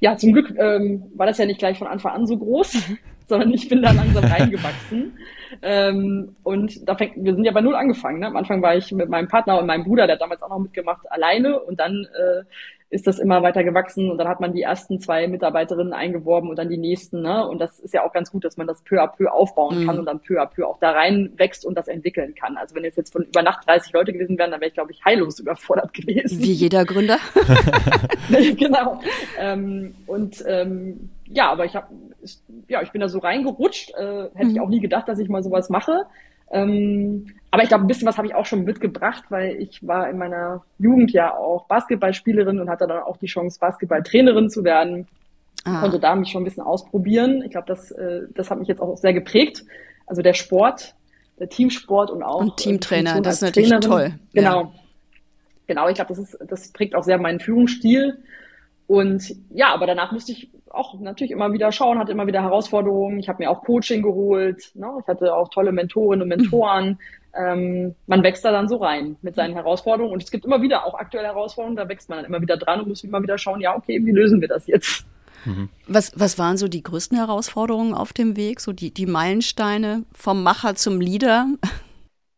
Ja, 0.00 0.16
zum 0.16 0.32
Glück 0.32 0.52
ähm, 0.58 1.10
war 1.14 1.26
das 1.26 1.38
ja 1.38 1.46
nicht 1.46 1.58
gleich 1.58 1.78
von 1.78 1.86
Anfang 1.86 2.12
an 2.12 2.26
so 2.26 2.36
groß, 2.36 2.76
sondern 3.26 3.52
ich 3.52 3.68
bin 3.68 3.82
da 3.82 3.92
langsam 3.92 4.24
reingewachsen. 4.30 5.18
ähm, 5.62 6.36
und 6.42 6.86
da 6.86 6.96
fängt, 6.96 7.14
wir 7.16 7.34
sind 7.34 7.44
ja 7.44 7.52
bei 7.52 7.62
Null 7.62 7.74
angefangen. 7.74 8.20
Ne? 8.20 8.26
Am 8.26 8.36
Anfang 8.36 8.60
war 8.60 8.76
ich 8.76 8.92
mit 8.92 9.08
meinem 9.08 9.28
Partner 9.28 9.58
und 9.58 9.66
meinem 9.66 9.84
Bruder, 9.84 10.06
der 10.06 10.16
hat 10.16 10.20
damals 10.20 10.42
auch 10.42 10.50
noch 10.50 10.58
mitgemacht, 10.58 11.10
alleine. 11.10 11.58
Und 11.60 11.80
dann 11.80 12.06
äh, 12.14 12.44
ist 12.88 13.06
das 13.06 13.18
immer 13.18 13.42
weiter 13.42 13.64
gewachsen 13.64 14.10
und 14.10 14.18
dann 14.18 14.28
hat 14.28 14.40
man 14.40 14.52
die 14.52 14.62
ersten 14.62 15.00
zwei 15.00 15.26
Mitarbeiterinnen 15.26 15.92
eingeworben 15.92 16.48
und 16.48 16.56
dann 16.56 16.68
die 16.68 16.78
nächsten. 16.78 17.20
Ne? 17.20 17.46
Und 17.48 17.58
das 17.58 17.80
ist 17.80 17.92
ja 17.92 18.04
auch 18.04 18.12
ganz 18.12 18.30
gut, 18.30 18.44
dass 18.44 18.56
man 18.56 18.68
das 18.68 18.82
peu 18.82 19.02
à 19.02 19.08
peu 19.08 19.28
aufbauen 19.28 19.80
mhm. 19.80 19.86
kann 19.86 19.98
und 19.98 20.06
dann 20.06 20.20
peu 20.20 20.40
à 20.40 20.46
peu 20.46 20.64
auch 20.66 20.78
da 20.78 20.92
rein 20.92 21.32
wächst 21.36 21.66
und 21.66 21.76
das 21.76 21.88
entwickeln 21.88 22.34
kann. 22.36 22.56
Also 22.56 22.76
wenn 22.76 22.84
es 22.84 22.94
jetzt 22.94 23.12
von 23.12 23.22
über 23.22 23.42
Nacht 23.42 23.66
30 23.68 23.92
Leute 23.92 24.12
gewesen 24.12 24.38
wären, 24.38 24.52
dann 24.52 24.60
wäre 24.60 24.68
ich, 24.68 24.74
glaube 24.74 24.92
ich, 24.92 25.04
heillos 25.04 25.40
überfordert 25.40 25.92
gewesen. 25.94 26.40
Wie 26.40 26.52
jeder 26.52 26.84
Gründer. 26.84 27.18
genau. 28.56 29.00
Ähm, 29.38 29.96
und 30.06 30.44
ähm, 30.46 31.10
ja, 31.24 31.50
aber 31.50 31.64
ich 31.64 31.74
habe, 31.74 31.88
ja, 32.68 32.82
ich 32.82 32.92
bin 32.92 33.00
da 33.00 33.08
so 33.08 33.18
reingerutscht. 33.18 33.94
Äh, 33.94 34.28
hätte 34.34 34.44
mhm. 34.44 34.50
ich 34.50 34.60
auch 34.60 34.68
nie 34.68 34.80
gedacht, 34.80 35.08
dass 35.08 35.18
ich 35.18 35.28
mal 35.28 35.42
sowas 35.42 35.70
mache. 35.70 36.06
Ähm, 36.50 37.26
aber 37.50 37.62
ich 37.62 37.68
glaube, 37.68 37.84
ein 37.84 37.86
bisschen 37.86 38.06
was 38.06 38.18
habe 38.18 38.26
ich 38.26 38.34
auch 38.34 38.46
schon 38.46 38.64
mitgebracht, 38.64 39.24
weil 39.30 39.56
ich 39.56 39.86
war 39.86 40.08
in 40.10 40.18
meiner 40.18 40.62
Jugend 40.78 41.12
ja 41.12 41.34
auch 41.34 41.66
Basketballspielerin 41.66 42.60
und 42.60 42.68
hatte 42.68 42.86
dann 42.86 43.02
auch 43.02 43.16
die 43.16 43.26
Chance, 43.26 43.58
Basketballtrainerin 43.58 44.50
zu 44.50 44.64
werden. 44.64 45.08
Ah. 45.64 45.80
Konnte 45.80 45.98
da 45.98 46.14
mich 46.14 46.30
schon 46.30 46.42
ein 46.42 46.44
bisschen 46.44 46.62
ausprobieren. 46.62 47.42
Ich 47.42 47.50
glaube, 47.50 47.66
das, 47.66 47.90
äh, 47.90 48.22
das 48.34 48.50
hat 48.50 48.58
mich 48.58 48.68
jetzt 48.68 48.80
auch 48.80 48.96
sehr 48.96 49.12
geprägt. 49.12 49.64
Also 50.06 50.22
der 50.22 50.34
Sport, 50.34 50.94
der 51.38 51.48
Teamsport 51.48 52.10
und 52.10 52.22
auch. 52.22 52.40
Und 52.40 52.52
äh, 52.52 52.62
Teamtrainer, 52.62 53.20
das 53.20 53.36
ist 53.36 53.42
natürlich 53.42 53.70
Trainerin. 53.70 53.90
toll. 53.90 54.14
Genau. 54.32 54.62
Ja. 54.62 54.72
Genau, 55.66 55.88
ich 55.88 55.96
glaube, 55.96 56.14
das 56.14 56.18
ist, 56.18 56.38
das 56.46 56.68
prägt 56.72 56.94
auch 56.94 57.02
sehr 57.02 57.18
meinen 57.18 57.40
Führungsstil. 57.40 58.18
Und 58.86 59.34
ja, 59.50 59.74
aber 59.74 59.86
danach 59.86 60.12
musste 60.12 60.32
ich 60.32 60.50
auch 60.70 60.98
natürlich 61.00 61.30
immer 61.30 61.52
wieder 61.52 61.72
schauen, 61.72 61.98
hatte 61.98 62.12
immer 62.12 62.26
wieder 62.26 62.42
Herausforderungen. 62.42 63.18
Ich 63.18 63.28
habe 63.28 63.42
mir 63.42 63.50
auch 63.50 63.62
Coaching 63.64 64.02
geholt. 64.02 64.70
Ne? 64.74 64.86
Ich 65.00 65.08
hatte 65.08 65.34
auch 65.34 65.48
tolle 65.48 65.72
Mentorinnen 65.72 66.22
und 66.22 66.28
Mentoren. 66.28 66.98
Ähm, 67.34 67.94
man 68.06 68.22
wächst 68.22 68.44
da 68.44 68.52
dann 68.52 68.68
so 68.68 68.76
rein 68.76 69.16
mit 69.22 69.34
seinen 69.34 69.54
Herausforderungen. 69.54 70.12
Und 70.12 70.22
es 70.22 70.30
gibt 70.30 70.44
immer 70.44 70.62
wieder 70.62 70.86
auch 70.86 70.94
aktuelle 70.94 71.28
Herausforderungen, 71.28 71.76
da 71.76 71.88
wächst 71.88 72.08
man 72.08 72.18
dann 72.18 72.26
immer 72.26 72.40
wieder 72.40 72.56
dran 72.56 72.80
und 72.80 72.88
muss 72.88 73.04
immer 73.04 73.22
wieder 73.22 73.38
schauen, 73.38 73.60
ja, 73.60 73.76
okay, 73.76 74.00
wie 74.04 74.12
lösen 74.12 74.40
wir 74.40 74.48
das 74.48 74.66
jetzt? 74.66 75.04
Mhm. 75.44 75.68
Was, 75.86 76.12
was 76.16 76.38
waren 76.38 76.56
so 76.56 76.68
die 76.68 76.82
größten 76.82 77.16
Herausforderungen 77.16 77.94
auf 77.94 78.12
dem 78.12 78.36
Weg, 78.36 78.60
so 78.60 78.72
die, 78.72 78.92
die 78.92 79.06
Meilensteine 79.06 80.04
vom 80.12 80.42
Macher 80.42 80.74
zum 80.74 81.00
Leader? 81.00 81.46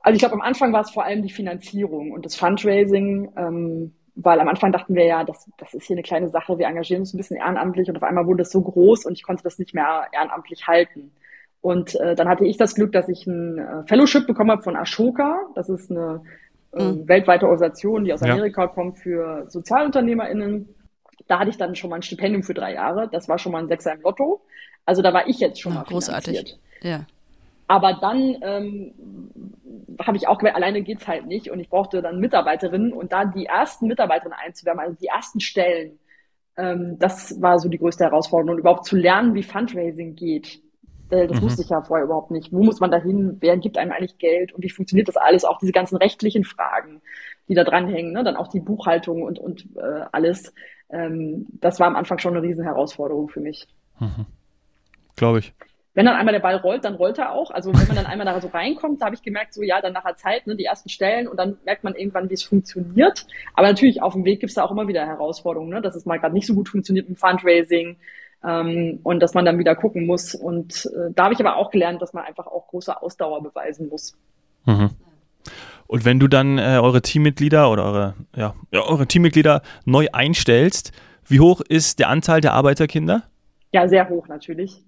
Also 0.00 0.14
ich 0.14 0.20
glaube, 0.20 0.34
am 0.34 0.40
Anfang 0.40 0.72
war 0.72 0.82
es 0.82 0.90
vor 0.90 1.04
allem 1.04 1.22
die 1.22 1.32
Finanzierung 1.32 2.12
und 2.12 2.24
das 2.24 2.34
Fundraising. 2.34 3.30
Ähm, 3.36 3.92
weil 4.20 4.40
am 4.40 4.48
Anfang 4.48 4.72
dachten 4.72 4.94
wir 4.94 5.04
ja, 5.04 5.22
das, 5.22 5.48
das 5.58 5.74
ist 5.74 5.86
hier 5.86 5.94
eine 5.94 6.02
kleine 6.02 6.28
Sache, 6.28 6.58
wir 6.58 6.66
engagieren 6.66 7.02
uns 7.02 7.14
ein 7.14 7.18
bisschen 7.18 7.36
ehrenamtlich 7.36 7.88
und 7.88 7.96
auf 7.96 8.02
einmal 8.02 8.26
wurde 8.26 8.42
es 8.42 8.50
so 8.50 8.60
groß 8.60 9.06
und 9.06 9.12
ich 9.12 9.22
konnte 9.22 9.44
das 9.44 9.58
nicht 9.58 9.74
mehr 9.74 10.06
ehrenamtlich 10.12 10.66
halten. 10.66 11.12
Und 11.60 11.94
äh, 11.96 12.14
dann 12.14 12.28
hatte 12.28 12.44
ich 12.44 12.56
das 12.56 12.74
Glück, 12.74 12.92
dass 12.92 13.08
ich 13.08 13.26
ein 13.26 13.58
äh, 13.58 13.84
Fellowship 13.86 14.26
bekommen 14.26 14.50
habe 14.50 14.62
von 14.62 14.76
Ashoka. 14.76 15.38
Das 15.54 15.68
ist 15.68 15.90
eine 15.90 16.22
äh, 16.72 16.82
mhm. 16.82 17.08
weltweite 17.08 17.46
Organisation, 17.46 18.04
die 18.04 18.12
aus 18.12 18.22
Amerika 18.22 18.62
ja. 18.62 18.68
kommt 18.68 18.98
für 18.98 19.46
SozialunternehmerInnen. 19.48 20.68
Da 21.26 21.38
hatte 21.38 21.50
ich 21.50 21.56
dann 21.56 21.74
schon 21.74 21.90
mal 21.90 21.96
ein 21.96 22.02
Stipendium 22.02 22.42
für 22.42 22.54
drei 22.54 22.74
Jahre. 22.74 23.08
Das 23.10 23.28
war 23.28 23.38
schon 23.38 23.52
mal 23.52 23.62
ein 23.62 23.68
Sechser 23.68 23.92
im 23.92 24.00
Lotto. 24.02 24.40
Also 24.84 25.02
da 25.02 25.12
war 25.12 25.28
ich 25.28 25.38
jetzt 25.38 25.60
schon 25.60 25.72
ja, 25.72 25.80
mal 25.80 25.84
großartig. 25.84 26.38
Finanziert. 26.38 26.60
Ja. 26.82 27.06
Aber 27.68 27.92
dann 28.00 28.36
ähm, 28.40 28.94
habe 30.04 30.16
ich 30.16 30.26
auch 30.26 30.38
gemerkt, 30.38 30.56
alleine 30.56 30.82
geht's 30.82 31.06
halt 31.06 31.26
nicht 31.26 31.50
und 31.50 31.60
ich 31.60 31.68
brauchte 31.68 32.02
dann 32.02 32.18
Mitarbeiterinnen 32.18 32.92
und 32.92 33.12
da 33.12 33.26
die 33.26 33.46
ersten 33.46 33.86
Mitarbeiterinnen 33.86 34.38
einzuwerben, 34.38 34.80
also 34.80 34.96
die 34.98 35.06
ersten 35.06 35.38
Stellen, 35.40 35.98
ähm, 36.56 36.98
das 36.98 37.40
war 37.40 37.58
so 37.58 37.68
die 37.68 37.78
größte 37.78 38.04
Herausforderung 38.04 38.54
und 38.54 38.60
überhaupt 38.60 38.86
zu 38.86 38.96
lernen, 38.96 39.34
wie 39.34 39.42
Fundraising 39.42 40.16
geht. 40.16 40.62
Äh, 41.10 41.26
das 41.26 41.40
mhm. 41.40 41.44
wusste 41.44 41.62
ich 41.62 41.68
ja 41.68 41.82
vorher 41.82 42.06
überhaupt 42.06 42.30
nicht. 42.30 42.52
Wo 42.52 42.62
muss 42.62 42.80
man 42.80 42.90
da 42.90 42.96
hin? 42.96 43.36
Wer 43.40 43.58
gibt 43.58 43.76
einem 43.76 43.92
eigentlich 43.92 44.16
Geld? 44.16 44.54
Und 44.54 44.64
wie 44.64 44.70
funktioniert 44.70 45.08
das 45.08 45.18
alles? 45.18 45.44
Auch 45.44 45.58
diese 45.58 45.72
ganzen 45.72 45.96
rechtlichen 45.96 46.44
Fragen, 46.44 47.02
die 47.48 47.54
da 47.54 47.64
dranhängen, 47.64 48.12
ne? 48.12 48.24
dann 48.24 48.36
auch 48.36 48.48
die 48.48 48.60
Buchhaltung 48.60 49.22
und, 49.22 49.38
und 49.38 49.66
äh, 49.76 50.06
alles. 50.10 50.54
Ähm, 50.88 51.46
das 51.60 51.80
war 51.80 51.86
am 51.86 51.96
Anfang 51.96 52.18
schon 52.18 52.34
eine 52.34 52.42
riesen 52.42 52.64
Herausforderung 52.64 53.28
für 53.28 53.40
mich. 53.40 53.68
Mhm. 54.00 54.24
Glaube 55.16 55.40
ich 55.40 55.52
wenn 55.94 56.06
dann 56.06 56.16
einmal 56.16 56.32
der 56.32 56.40
Ball 56.40 56.56
rollt, 56.56 56.84
dann 56.84 56.94
rollt 56.94 57.18
er 57.18 57.32
auch. 57.32 57.50
Also 57.50 57.72
wenn 57.72 57.86
man 57.86 57.96
dann 57.96 58.06
einmal 58.06 58.26
da 58.26 58.40
so 58.40 58.48
reinkommt, 58.48 59.00
da 59.00 59.06
habe 59.06 59.16
ich 59.16 59.22
gemerkt, 59.22 59.54
so 59.54 59.62
ja, 59.62 59.80
dann 59.80 59.92
nachher 59.92 60.16
Zeit, 60.16 60.46
ne, 60.46 60.54
die 60.54 60.64
ersten 60.64 60.88
Stellen 60.88 61.26
und 61.26 61.36
dann 61.38 61.58
merkt 61.64 61.82
man 61.82 61.94
irgendwann, 61.94 62.30
wie 62.30 62.34
es 62.34 62.42
funktioniert. 62.42 63.26
Aber 63.54 63.66
natürlich 63.66 64.02
auf 64.02 64.12
dem 64.12 64.24
Weg 64.24 64.40
gibt 64.40 64.50
es 64.50 64.54
da 64.54 64.64
auch 64.64 64.70
immer 64.70 64.86
wieder 64.86 65.06
Herausforderungen, 65.06 65.70
ne, 65.70 65.80
dass 65.80 65.96
es 65.96 66.06
mal 66.06 66.18
gerade 66.18 66.34
nicht 66.34 66.46
so 66.46 66.54
gut 66.54 66.68
funktioniert 66.68 67.08
im 67.08 67.16
Fundraising 67.16 67.96
ähm, 68.44 69.00
und 69.02 69.20
dass 69.20 69.34
man 69.34 69.44
dann 69.44 69.58
wieder 69.58 69.74
gucken 69.74 70.06
muss. 70.06 70.34
Und 70.34 70.86
äh, 70.86 71.12
da 71.14 71.24
habe 71.24 71.34
ich 71.34 71.40
aber 71.40 71.56
auch 71.56 71.70
gelernt, 71.70 72.00
dass 72.02 72.12
man 72.12 72.24
einfach 72.24 72.46
auch 72.46 72.68
große 72.68 73.00
Ausdauer 73.02 73.42
beweisen 73.42 73.88
muss. 73.88 74.16
Mhm. 74.66 74.90
Und 75.86 76.04
wenn 76.04 76.20
du 76.20 76.28
dann 76.28 76.58
äh, 76.58 76.78
eure 76.80 77.00
Teammitglieder 77.00 77.70
oder 77.70 77.84
eure, 77.84 78.14
ja, 78.36 78.54
ja, 78.70 78.82
eure 78.82 79.06
Teammitglieder 79.06 79.62
neu 79.86 80.08
einstellst, 80.12 80.92
wie 81.26 81.40
hoch 81.40 81.60
ist 81.60 81.98
der 81.98 82.08
Anteil 82.08 82.40
der 82.40 82.52
Arbeiterkinder? 82.52 83.24
Ja, 83.72 83.88
sehr 83.88 84.08
hoch 84.08 84.28
natürlich. 84.28 84.84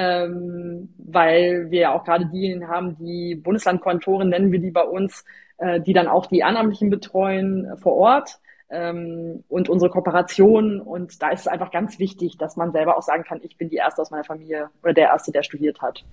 Ähm, 0.00 0.94
weil 0.96 1.72
wir 1.72 1.80
ja 1.80 1.92
auch 1.92 2.04
gerade 2.04 2.26
diejenigen 2.26 2.68
haben, 2.68 2.96
die 3.00 3.34
Bundeslandkontoren 3.34 4.28
nennen 4.28 4.52
wir 4.52 4.60
die 4.60 4.70
bei 4.70 4.84
uns, 4.84 5.24
äh, 5.56 5.80
die 5.80 5.92
dann 5.92 6.06
auch 6.06 6.26
die 6.26 6.38
Ehrenamtlichen 6.38 6.88
betreuen 6.88 7.64
äh, 7.64 7.76
vor 7.76 7.96
Ort 7.96 8.38
ähm, 8.70 9.42
und 9.48 9.68
unsere 9.68 9.90
Kooperation. 9.90 10.80
Und 10.80 11.20
da 11.20 11.30
ist 11.30 11.40
es 11.40 11.46
einfach 11.48 11.72
ganz 11.72 11.98
wichtig, 11.98 12.38
dass 12.38 12.56
man 12.56 12.70
selber 12.70 12.96
auch 12.96 13.02
sagen 13.02 13.24
kann, 13.24 13.40
ich 13.42 13.56
bin 13.56 13.70
die 13.70 13.76
Erste 13.76 14.00
aus 14.00 14.12
meiner 14.12 14.22
Familie 14.22 14.70
oder 14.84 14.92
der 14.92 15.08
Erste, 15.08 15.32
der 15.32 15.42
studiert 15.42 15.82
hat. 15.82 16.04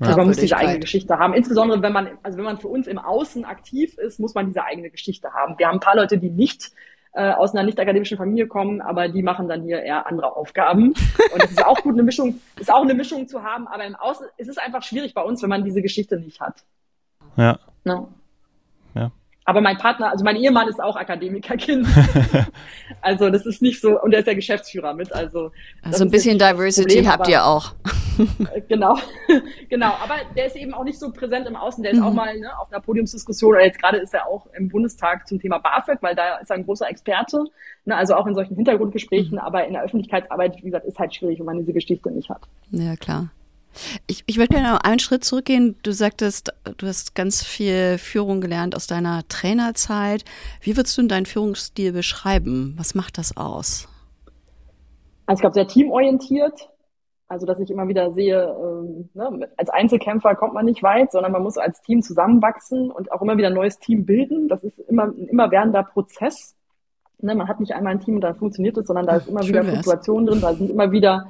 Also 0.00 0.16
man 0.16 0.28
muss 0.28 0.38
diese 0.38 0.56
eigene 0.56 0.80
Geschichte 0.80 1.18
haben. 1.18 1.34
Insbesondere 1.34 1.82
wenn 1.82 1.92
man, 1.92 2.08
also 2.22 2.38
wenn 2.38 2.46
man 2.46 2.56
für 2.56 2.68
uns 2.68 2.86
im 2.86 2.98
Außen 2.98 3.44
aktiv 3.44 3.98
ist, 3.98 4.18
muss 4.18 4.34
man 4.34 4.46
diese 4.46 4.64
eigene 4.64 4.88
Geschichte 4.88 5.34
haben. 5.34 5.58
Wir 5.58 5.68
haben 5.68 5.76
ein 5.76 5.80
paar 5.80 5.96
Leute, 5.96 6.16
die 6.16 6.30
nicht 6.30 6.72
äh, 7.14 7.30
aus 7.30 7.54
einer 7.54 7.62
nicht 7.62 7.78
akademischen 7.78 8.18
Familie 8.18 8.46
kommen, 8.46 8.80
aber 8.80 9.08
die 9.08 9.22
machen 9.22 9.48
dann 9.48 9.62
hier 9.62 9.82
eher 9.82 10.06
andere 10.06 10.36
Aufgaben. 10.36 10.88
Und 11.32 11.44
es 11.44 11.52
ist 11.52 11.64
auch 11.64 11.80
gut, 11.80 11.94
eine 11.94 12.02
Mischung, 12.02 12.40
ist 12.58 12.72
auch 12.72 12.82
eine 12.82 12.94
Mischung 12.94 13.28
zu 13.28 13.42
haben, 13.42 13.66
aber 13.68 13.84
im 13.84 13.94
Außen 13.94 14.26
ist 14.36 14.48
es 14.48 14.58
einfach 14.58 14.82
schwierig 14.82 15.14
bei 15.14 15.22
uns, 15.22 15.42
wenn 15.42 15.50
man 15.50 15.64
diese 15.64 15.80
Geschichte 15.80 16.18
nicht 16.18 16.40
hat. 16.40 16.64
Ja. 17.36 17.58
Ne? 17.84 18.06
Aber 19.46 19.60
mein 19.60 19.76
Partner, 19.76 20.10
also 20.10 20.24
mein 20.24 20.36
Ehemann 20.36 20.68
ist 20.68 20.82
auch 20.82 20.96
Akademikerkind. 20.96 21.86
also 23.02 23.28
das 23.28 23.44
ist 23.44 23.60
nicht 23.60 23.80
so, 23.80 24.00
und 24.00 24.12
er 24.12 24.20
ist 24.20 24.26
der 24.26 24.34
Geschäftsführer 24.34 24.94
mit. 24.94 25.12
Also, 25.12 25.50
also 25.82 26.04
ein 26.04 26.10
bisschen 26.10 26.38
Diversity 26.38 26.96
Problem, 26.96 27.12
habt 27.12 27.28
ihr 27.28 27.44
auch. 27.44 27.74
genau, 28.68 28.96
genau. 29.68 29.92
Aber 30.02 30.14
der 30.34 30.46
ist 30.46 30.56
eben 30.56 30.72
auch 30.72 30.84
nicht 30.84 30.98
so 30.98 31.12
präsent 31.12 31.46
im 31.46 31.56
Außen. 31.56 31.82
Der 31.82 31.92
ist 31.92 31.98
mhm. 31.98 32.04
auch 32.04 32.12
mal 32.14 32.38
ne, 32.38 32.58
auf 32.58 32.72
einer 32.72 32.80
Podiumsdiskussion, 32.80 33.52
oder 33.52 33.64
jetzt 33.64 33.80
gerade 33.80 33.98
ist 33.98 34.14
er 34.14 34.26
auch 34.26 34.46
im 34.54 34.70
Bundestag 34.70 35.28
zum 35.28 35.38
Thema 35.38 35.58
BAföG, 35.58 35.98
weil 36.00 36.14
da 36.14 36.36
ist 36.36 36.50
er 36.50 36.56
ein 36.56 36.64
großer 36.64 36.88
Experte. 36.88 37.44
Ne, 37.84 37.94
also 37.94 38.14
auch 38.14 38.26
in 38.26 38.34
solchen 38.34 38.56
Hintergrundgesprächen, 38.56 39.32
mhm. 39.32 39.38
aber 39.38 39.66
in 39.66 39.74
der 39.74 39.82
Öffentlichkeitsarbeit, 39.82 40.56
wie 40.56 40.62
gesagt, 40.62 40.86
ist 40.86 40.98
halt 40.98 41.14
schwierig, 41.14 41.38
wenn 41.38 41.46
man 41.46 41.58
diese 41.58 41.74
Geschichte 41.74 42.10
nicht 42.10 42.30
hat. 42.30 42.40
Ja, 42.70 42.96
klar. 42.96 43.28
Ich, 44.06 44.24
ich 44.26 44.38
würde 44.38 44.54
gerne 44.54 44.72
noch 44.72 44.80
einen 44.80 44.98
Schritt 44.98 45.24
zurückgehen. 45.24 45.76
Du 45.82 45.92
sagtest, 45.92 46.52
du 46.76 46.86
hast 46.86 47.14
ganz 47.14 47.42
viel 47.42 47.98
Führung 47.98 48.40
gelernt 48.40 48.74
aus 48.74 48.86
deiner 48.86 49.26
Trainerzeit. 49.28 50.24
Wie 50.60 50.76
würdest 50.76 50.96
du 50.98 51.06
deinen 51.06 51.26
Führungsstil 51.26 51.92
beschreiben? 51.92 52.74
Was 52.76 52.94
macht 52.94 53.18
das 53.18 53.36
aus? 53.36 53.88
Also 55.26 55.38
ich 55.38 55.40
glaube, 55.40 55.54
sehr 55.54 55.68
teamorientiert. 55.68 56.68
Also, 57.26 57.46
dass 57.46 57.58
ich 57.58 57.70
immer 57.70 57.88
wieder 57.88 58.12
sehe, 58.12 58.54
ähm, 58.62 59.08
ne, 59.14 59.48
als 59.56 59.70
Einzelkämpfer 59.70 60.34
kommt 60.34 60.52
man 60.52 60.66
nicht 60.66 60.82
weit, 60.82 61.10
sondern 61.10 61.32
man 61.32 61.42
muss 61.42 61.56
als 61.56 61.80
Team 61.80 62.02
zusammenwachsen 62.02 62.90
und 62.90 63.10
auch 63.10 63.22
immer 63.22 63.38
wieder 63.38 63.48
ein 63.48 63.54
neues 63.54 63.78
Team 63.78 64.04
bilden. 64.04 64.48
Das 64.48 64.62
ist 64.62 64.78
immer 64.78 65.04
ein 65.04 65.26
immerwährender 65.28 65.82
Prozess. 65.84 66.54
Ne, 67.20 67.34
man 67.34 67.48
hat 67.48 67.60
nicht 67.60 67.72
einmal 67.72 67.94
ein 67.94 68.00
Team 68.00 68.16
und 68.16 68.20
dann 68.20 68.36
funktioniert 68.36 68.76
es, 68.76 68.86
sondern 68.86 69.06
da 69.06 69.16
ist 69.16 69.28
immer 69.28 69.42
Schön 69.42 69.54
wieder 69.54 69.64
Fluktuation 69.64 70.26
drin, 70.26 70.40
da 70.42 70.52
sind 70.52 70.70
immer 70.70 70.92
wieder 70.92 71.26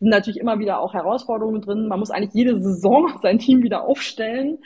sind 0.00 0.10
natürlich 0.10 0.40
immer 0.40 0.58
wieder 0.58 0.80
auch 0.80 0.94
Herausforderungen 0.94 1.60
drin. 1.60 1.88
Man 1.88 1.98
muss 1.98 2.10
eigentlich 2.10 2.34
jede 2.34 2.60
Saison 2.60 3.18
sein 3.22 3.38
Team 3.38 3.62
wieder 3.62 3.84
aufstellen. 3.84 4.58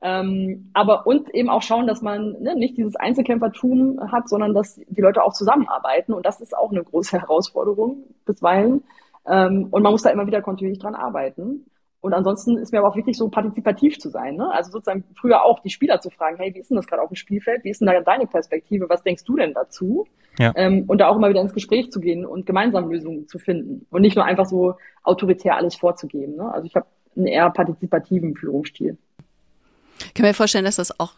Ähm, 0.00 0.70
aber 0.74 1.06
und 1.06 1.34
eben 1.34 1.50
auch 1.50 1.62
schauen, 1.62 1.88
dass 1.88 2.02
man 2.02 2.36
ne, 2.40 2.54
nicht 2.54 2.76
dieses 2.76 2.94
Einzelkämpfertum 2.94 3.98
hat, 4.12 4.28
sondern 4.28 4.54
dass 4.54 4.76
die 4.76 5.00
Leute 5.00 5.24
auch 5.24 5.32
zusammenarbeiten. 5.32 6.12
Und 6.12 6.24
das 6.24 6.40
ist 6.40 6.56
auch 6.56 6.70
eine 6.70 6.84
große 6.84 7.18
Herausforderung 7.20 8.04
bisweilen. 8.24 8.84
Ähm, 9.26 9.68
und 9.70 9.82
man 9.82 9.92
muss 9.92 10.02
da 10.02 10.10
immer 10.10 10.26
wieder 10.26 10.42
kontinuierlich 10.42 10.80
dran 10.80 10.94
arbeiten. 10.94 11.66
Und 12.00 12.14
ansonsten 12.14 12.56
ist 12.56 12.72
mir 12.72 12.78
aber 12.78 12.88
auch 12.88 12.96
wirklich 12.96 13.16
so 13.16 13.28
partizipativ 13.28 13.98
zu 13.98 14.08
sein. 14.08 14.36
Ne? 14.36 14.52
Also 14.52 14.70
sozusagen 14.70 15.04
früher 15.20 15.42
auch 15.42 15.58
die 15.60 15.70
Spieler 15.70 16.00
zu 16.00 16.10
fragen, 16.10 16.36
hey, 16.36 16.54
wie 16.54 16.60
ist 16.60 16.70
denn 16.70 16.76
das 16.76 16.86
gerade 16.86 17.02
auf 17.02 17.08
dem 17.08 17.16
Spielfeld? 17.16 17.64
Wie 17.64 17.70
ist 17.70 17.80
denn 17.80 17.86
da 17.86 18.00
deine 18.00 18.26
Perspektive? 18.26 18.88
Was 18.88 19.02
denkst 19.02 19.24
du 19.24 19.36
denn 19.36 19.52
dazu? 19.52 20.06
Ja. 20.38 20.52
Ähm, 20.54 20.84
und 20.86 20.98
da 20.98 21.08
auch 21.08 21.16
immer 21.16 21.28
wieder 21.28 21.40
ins 21.40 21.54
Gespräch 21.54 21.90
zu 21.90 22.00
gehen 22.00 22.24
und 22.24 22.46
gemeinsam 22.46 22.88
Lösungen 22.88 23.26
zu 23.26 23.40
finden. 23.40 23.86
Und 23.90 24.02
nicht 24.02 24.14
nur 24.14 24.24
einfach 24.24 24.46
so 24.46 24.74
autoritär 25.02 25.56
alles 25.56 25.74
vorzugeben. 25.74 26.36
Ne? 26.36 26.52
Also 26.52 26.66
ich 26.66 26.76
habe 26.76 26.86
einen 27.16 27.26
eher 27.26 27.50
partizipativen 27.50 28.36
Führungsstil. 28.36 28.96
Ich 30.00 30.14
kann 30.14 30.24
mir 30.24 30.34
vorstellen, 30.34 30.64
dass 30.64 30.76
das 30.76 30.98
auch, 31.00 31.14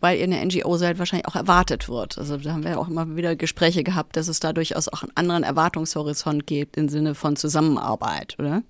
weil 0.00 0.16
ihr 0.16 0.24
eine 0.24 0.42
NGO 0.44 0.76
seid, 0.78 0.98
wahrscheinlich 0.98 1.28
auch 1.28 1.36
erwartet 1.36 1.90
wird. 1.90 2.16
Also 2.16 2.38
da 2.38 2.52
haben 2.52 2.64
wir 2.64 2.80
auch 2.80 2.88
immer 2.88 3.14
wieder 3.14 3.36
Gespräche 3.36 3.84
gehabt, 3.84 4.16
dass 4.16 4.28
es 4.28 4.40
da 4.40 4.54
durchaus 4.54 4.88
auch 4.88 5.02
einen 5.02 5.12
anderen 5.14 5.42
Erwartungshorizont 5.42 6.46
gibt 6.46 6.78
im 6.78 6.88
Sinne 6.88 7.14
von 7.14 7.36
Zusammenarbeit, 7.36 8.36
oder? 8.38 8.62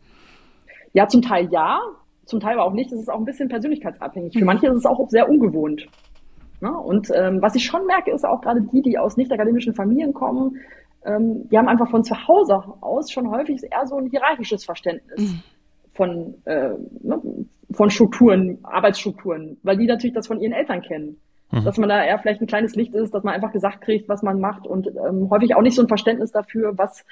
Ja, 0.93 1.09
zum 1.09 1.23
Teil 1.23 1.49
ja, 1.51 1.81
zum 2.27 2.41
Teil 2.41 2.55
aber 2.55 2.65
auch 2.65 2.73
nicht. 2.73 2.93
Das 2.93 3.01
ist 3.01 3.11
auch 3.11 3.19
ein 3.19 3.25
bisschen 3.25 3.49
persönlichkeitsabhängig. 3.49 4.33
Für 4.33 4.41
mhm. 4.41 4.47
manche 4.47 4.67
ist 4.69 4.79
es 4.79 4.87
auch 4.87 5.09
sehr 5.09 5.29
ungewohnt. 5.29 5.87
Ne? 6.61 6.71
Und 6.71 7.11
ähm, 7.15 7.43
was 7.43 7.55
ich 7.55 7.65
schon 7.65 7.87
merke, 7.87 8.13
ist 8.13 8.25
auch 8.25 8.41
gerade 8.41 8.63
die, 8.63 8.83
die 8.83 8.99
aus 8.99 9.17
nicht 9.17 9.33
akademischen 9.33 9.75
Familien 9.75 10.13
kommen, 10.13 10.57
ähm, 11.05 11.49
die 11.49 11.59
haben 11.59 11.69
einfach 11.69 11.91
von 11.91 12.05
zu 12.05 12.29
Hause 12.29 12.63
aus 12.81 13.11
schon 13.11 13.31
häufig 13.31 13.63
eher 13.63 13.87
so 13.87 13.97
ein 13.97 14.07
hierarchisches 14.07 14.65
Verständnis 14.65 15.21
mhm. 15.21 15.43
von, 15.95 16.35
äh, 16.45 16.71
ne, 17.01 17.21
von 17.73 17.91
Strukturen, 17.91 18.59
Arbeitsstrukturen, 18.63 19.59
weil 19.63 19.77
die 19.77 19.87
natürlich 19.87 20.15
das 20.15 20.29
von 20.29 20.41
ihren 20.41 20.53
Eltern 20.53 20.83
kennen. 20.83 21.19
Mhm. 21.51 21.65
Dass 21.65 21.79
man 21.79 21.89
da 21.89 22.05
eher 22.05 22.19
vielleicht 22.21 22.41
ein 22.41 22.47
kleines 22.47 22.77
Licht 22.77 22.95
ist, 22.95 23.13
dass 23.13 23.25
man 23.25 23.35
einfach 23.35 23.53
gesagt 23.53 23.81
kriegt, 23.81 24.09
was 24.09 24.23
man 24.23 24.41
macht 24.41 24.67
und 24.67 24.87
ähm, 24.87 25.29
häufig 25.31 25.57
auch 25.57 25.63
nicht 25.63 25.75
so 25.75 25.83
ein 25.83 25.89
Verständnis 25.89 26.31
dafür, 26.31 26.79
was 26.79 27.05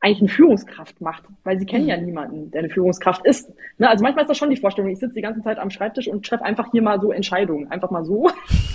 eigentlich 0.00 0.20
eine 0.20 0.28
Führungskraft 0.28 1.00
macht, 1.00 1.24
weil 1.44 1.58
sie 1.58 1.66
kennen 1.66 1.86
ja 1.86 1.96
mhm. 1.96 2.04
niemanden, 2.04 2.50
der 2.50 2.60
eine 2.60 2.70
Führungskraft 2.70 3.24
ist. 3.26 3.50
Ne, 3.78 3.88
also 3.88 4.02
manchmal 4.02 4.24
ist 4.24 4.28
das 4.28 4.36
schon 4.36 4.50
die 4.50 4.56
Vorstellung, 4.56 4.90
ich 4.90 4.98
sitze 4.98 5.14
die 5.14 5.22
ganze 5.22 5.42
Zeit 5.42 5.58
am 5.58 5.70
Schreibtisch 5.70 6.08
und 6.08 6.24
treffe 6.26 6.44
einfach 6.44 6.70
hier 6.70 6.82
mal 6.82 7.00
so 7.00 7.12
Entscheidungen, 7.12 7.70
einfach 7.70 7.90
mal 7.90 8.04
so. 8.04 8.28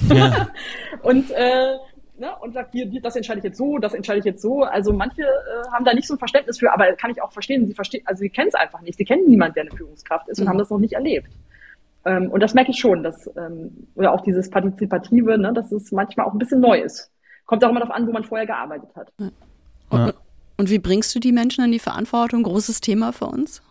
Ja. 0.10 0.49
und 1.03 1.29
äh, 1.31 1.77
ne, 2.17 2.31
und 2.41 2.53
sagt, 2.53 2.71
hier, 2.71 2.89
das 3.01 3.15
entscheide 3.15 3.39
ich 3.39 3.43
jetzt 3.43 3.57
so, 3.57 3.77
das 3.77 3.93
entscheide 3.93 4.19
ich 4.19 4.25
jetzt 4.25 4.41
so. 4.41 4.63
Also 4.63 4.93
manche 4.93 5.21
äh, 5.21 5.71
haben 5.71 5.86
da 5.86 5.93
nicht 5.93 6.07
so 6.07 6.15
ein 6.15 6.19
Verständnis 6.19 6.60
für, 6.60 6.73
aber 6.73 6.93
kann 6.93 7.12
ich 7.12 7.21
auch 7.21 7.31
verstehen, 7.31 7.67
sie 7.67 7.73
verstehen, 7.73 8.03
also 8.05 8.21
sie 8.21 8.29
kennen 8.29 8.47
es 8.47 8.55
einfach 8.55 8.81
nicht. 8.81 8.97
Sie 8.97 9.05
kennen 9.05 9.29
niemanden, 9.29 9.55
der 9.55 9.63
eine 9.63 9.71
Führungskraft 9.71 10.27
ist 10.29 10.39
und 10.39 10.45
mhm. 10.45 10.49
haben 10.49 10.57
das 10.57 10.69
noch 10.69 10.79
nicht 10.79 10.93
erlebt. 10.93 11.31
Ähm, 12.05 12.31
und 12.31 12.41
das 12.41 12.53
merke 12.53 12.71
ich 12.71 12.79
schon, 12.79 13.03
dass, 13.03 13.29
ähm, 13.38 13.88
oder 13.95 14.13
auch 14.13 14.21
dieses 14.21 14.49
Partizipative, 14.49 15.38
ne, 15.38 15.53
dass 15.53 15.71
es 15.71 15.91
manchmal 15.91 16.25
auch 16.25 16.34
ein 16.34 16.39
bisschen 16.39 16.62
neu 16.62 16.79
ist. 16.79 17.12
Kommt 17.45 17.63
auch 17.63 17.69
immer 17.69 17.79
darauf 17.79 17.95
an, 17.95 18.07
wo 18.07 18.12
man 18.12 18.23
vorher 18.23 18.47
gearbeitet 18.47 18.89
hat. 18.95 19.12
Ja. 19.19 19.29
Und 19.89 20.13
wie 20.69 20.80
bringst 20.80 21.13
du 21.15 21.19
die 21.19 21.32
Menschen 21.32 21.63
in 21.63 21.71
die 21.71 21.80
Verantwortung? 21.80 22.43
Großes 22.43 22.82
Thema 22.82 23.12
für 23.12 23.26
uns. 23.26 23.62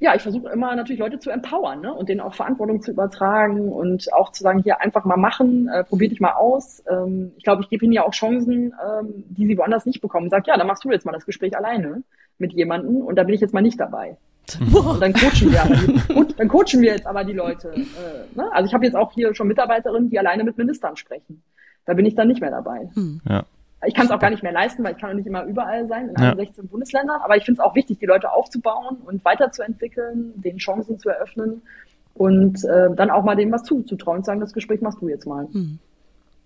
Ja, 0.00 0.14
ich 0.14 0.22
versuche 0.22 0.48
immer 0.48 0.74
natürlich 0.74 0.98
Leute 0.98 1.18
zu 1.18 1.28
empowern 1.28 1.82
ne? 1.82 1.92
und 1.92 2.08
denen 2.08 2.22
auch 2.22 2.34
Verantwortung 2.34 2.80
zu 2.80 2.90
übertragen 2.90 3.70
und 3.70 4.10
auch 4.14 4.32
zu 4.32 4.42
sagen, 4.42 4.62
hier 4.62 4.80
einfach 4.80 5.04
mal 5.04 5.18
machen, 5.18 5.68
äh, 5.68 5.84
probier 5.84 6.08
dich 6.08 6.20
mal 6.20 6.32
aus. 6.32 6.82
Ähm, 6.90 7.32
ich 7.36 7.44
glaube, 7.44 7.62
ich 7.62 7.68
gebe 7.68 7.84
ihnen 7.84 7.92
ja 7.92 8.06
auch 8.06 8.12
Chancen, 8.12 8.72
ähm, 8.82 9.24
die 9.28 9.46
sie 9.46 9.58
woanders 9.58 9.84
nicht 9.84 10.00
bekommen. 10.00 10.30
Sag, 10.30 10.46
ja, 10.46 10.56
dann 10.56 10.66
machst 10.66 10.84
du 10.84 10.90
jetzt 10.90 11.04
mal 11.04 11.12
das 11.12 11.26
Gespräch 11.26 11.54
alleine 11.54 12.02
mit 12.38 12.54
jemandem 12.54 12.96
und 13.02 13.16
da 13.16 13.24
bin 13.24 13.34
ich 13.34 13.42
jetzt 13.42 13.52
mal 13.52 13.60
nicht 13.60 13.78
dabei. 13.78 14.16
Und 14.58 15.00
dann 15.00 15.12
coachen 15.12 15.52
wir 15.52 15.62
aber 15.62 15.76
die, 15.76 16.14
gut, 16.14 16.34
dann 16.38 16.48
coachen 16.48 16.80
wir 16.80 16.92
jetzt 16.92 17.06
aber 17.06 17.22
die 17.24 17.34
Leute. 17.34 17.68
Äh, 17.68 18.34
ne? 18.34 18.50
Also 18.52 18.66
ich 18.66 18.74
habe 18.74 18.86
jetzt 18.86 18.96
auch 18.96 19.12
hier 19.12 19.34
schon 19.34 19.48
Mitarbeiterinnen, 19.48 20.08
die 20.08 20.18
alleine 20.18 20.44
mit 20.44 20.56
Ministern 20.56 20.96
sprechen. 20.96 21.42
Da 21.84 21.94
bin 21.94 22.06
ich 22.06 22.14
dann 22.14 22.28
nicht 22.28 22.40
mehr 22.40 22.50
dabei. 22.50 22.88
Hm. 22.94 23.20
Ja. 23.28 23.44
Ich 23.86 23.94
kann 23.94 24.06
es 24.06 24.12
auch 24.12 24.18
gar 24.18 24.30
nicht 24.30 24.42
mehr 24.42 24.52
leisten, 24.52 24.84
weil 24.84 24.92
ich 24.92 24.98
kann 24.98 25.10
auch 25.10 25.14
nicht 25.14 25.26
immer 25.26 25.44
überall 25.44 25.86
sein 25.86 26.10
in 26.10 26.16
allen 26.16 26.38
ja. 26.38 26.44
16 26.44 26.68
Bundesländern. 26.68 27.20
Aber 27.22 27.36
ich 27.36 27.44
finde 27.44 27.60
es 27.60 27.66
auch 27.66 27.74
wichtig, 27.74 27.98
die 27.98 28.06
Leute 28.06 28.30
aufzubauen 28.30 28.98
und 29.04 29.24
weiterzuentwickeln, 29.24 30.32
denen 30.36 30.58
Chancen 30.58 30.98
zu 30.98 31.08
eröffnen 31.08 31.62
und 32.14 32.62
äh, 32.64 32.94
dann 32.94 33.10
auch 33.10 33.24
mal 33.24 33.36
denen 33.36 33.52
was 33.52 33.62
zuzutrauen 33.62 34.18
und 34.18 34.24
sagen, 34.24 34.40
das 34.40 34.52
Gespräch 34.52 34.82
machst 34.82 35.00
du 35.00 35.08
jetzt 35.08 35.26
mal. 35.26 35.48
Mhm. 35.50 35.78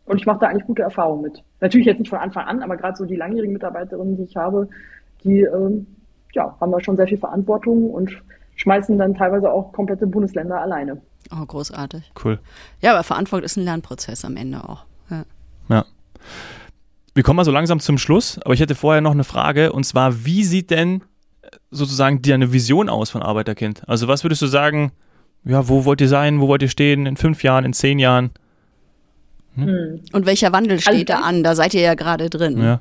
Und 0.07 0.21
ich 0.21 0.27
mache 0.27 0.39
da 0.39 0.47
eigentlich 0.49 0.67
gute 0.67 0.83
Erfahrungen 0.83 1.23
mit. 1.23 1.43
Natürlich 1.61 1.87
jetzt 1.87 1.99
nicht 1.99 2.11
von 2.11 2.19
Anfang 2.19 2.47
an, 2.47 2.63
aber 2.63 2.77
gerade 2.77 2.97
so 2.97 3.05
die 3.05 3.17
langjährigen 3.17 3.55
Mitarbeiterinnen, 3.55 4.17
die 4.17 4.25
ich 4.25 4.37
habe, 4.37 4.69
die 5.25 5.41
ähm, 5.41 5.87
ja, 6.33 6.57
haben 6.61 6.73
da 6.73 6.81
schon 6.81 6.97
sehr 6.97 7.09
viel 7.09 7.19
Verantwortung 7.19 7.91
und 7.91 8.23
schmeißen 8.57 8.99
dann 8.99 9.15
teilweise 9.15 9.51
auch 9.51 9.73
komplette 9.73 10.07
Bundesländer 10.07 10.61
alleine. 10.61 11.01
Oh, 11.33 11.45
großartig. 11.47 12.13
Cool. 12.23 12.39
Ja, 12.81 12.93
aber 12.93 13.03
Verantwortung 13.03 13.45
ist 13.45 13.57
ein 13.57 13.65
Lernprozess 13.65 14.25
am 14.25 14.37
Ende 14.37 14.69
auch. 14.69 14.85
Ja. 15.11 15.25
ja. 15.69 15.85
Wir 17.15 17.23
kommen 17.23 17.37
mal 17.37 17.45
so 17.45 17.53
langsam 17.53 17.79
zum 17.79 17.97
Schluss, 17.97 18.41
aber 18.45 18.55
ich 18.55 18.61
hätte 18.61 18.75
vorher 18.75 19.01
noch 19.01 19.13
eine 19.13 19.25
Frage 19.25 19.73
und 19.73 19.85
zwar, 19.85 20.25
wie 20.25 20.43
sieht 20.43 20.71
denn 20.71 21.03
sozusagen 21.71 22.23
deine 22.23 22.53
Vision 22.53 22.89
aus 22.89 23.11
von 23.11 23.23
Arbeiterkind? 23.23 23.83
Also 23.89 24.09
was 24.09 24.25
würdest 24.25 24.43
du 24.43 24.47
sagen, 24.47 24.91
ja, 25.45 25.69
wo 25.69 25.85
wollt 25.85 26.01
ihr 26.01 26.09
sein, 26.09 26.41
wo 26.41 26.49
wollt 26.49 26.63
ihr 26.63 26.69
stehen 26.69 27.07
in 27.07 27.17
fünf 27.17 27.45
Jahren, 27.45 27.65
in 27.65 27.73
zehn 27.73 28.01
Jahren? 28.01 28.31
Hm? 29.55 30.01
Und 30.13 30.27
welcher 30.27 30.53
Wandel 30.53 30.73
also 30.73 30.91
steht 30.91 31.11
also, 31.11 31.23
da 31.23 31.29
an? 31.29 31.45
Da 31.45 31.55
seid 31.55 31.75
ihr 31.75 31.83
ja 31.83 31.95
gerade 31.95 32.29
drin. 32.31 32.61
Ja. 32.61 32.81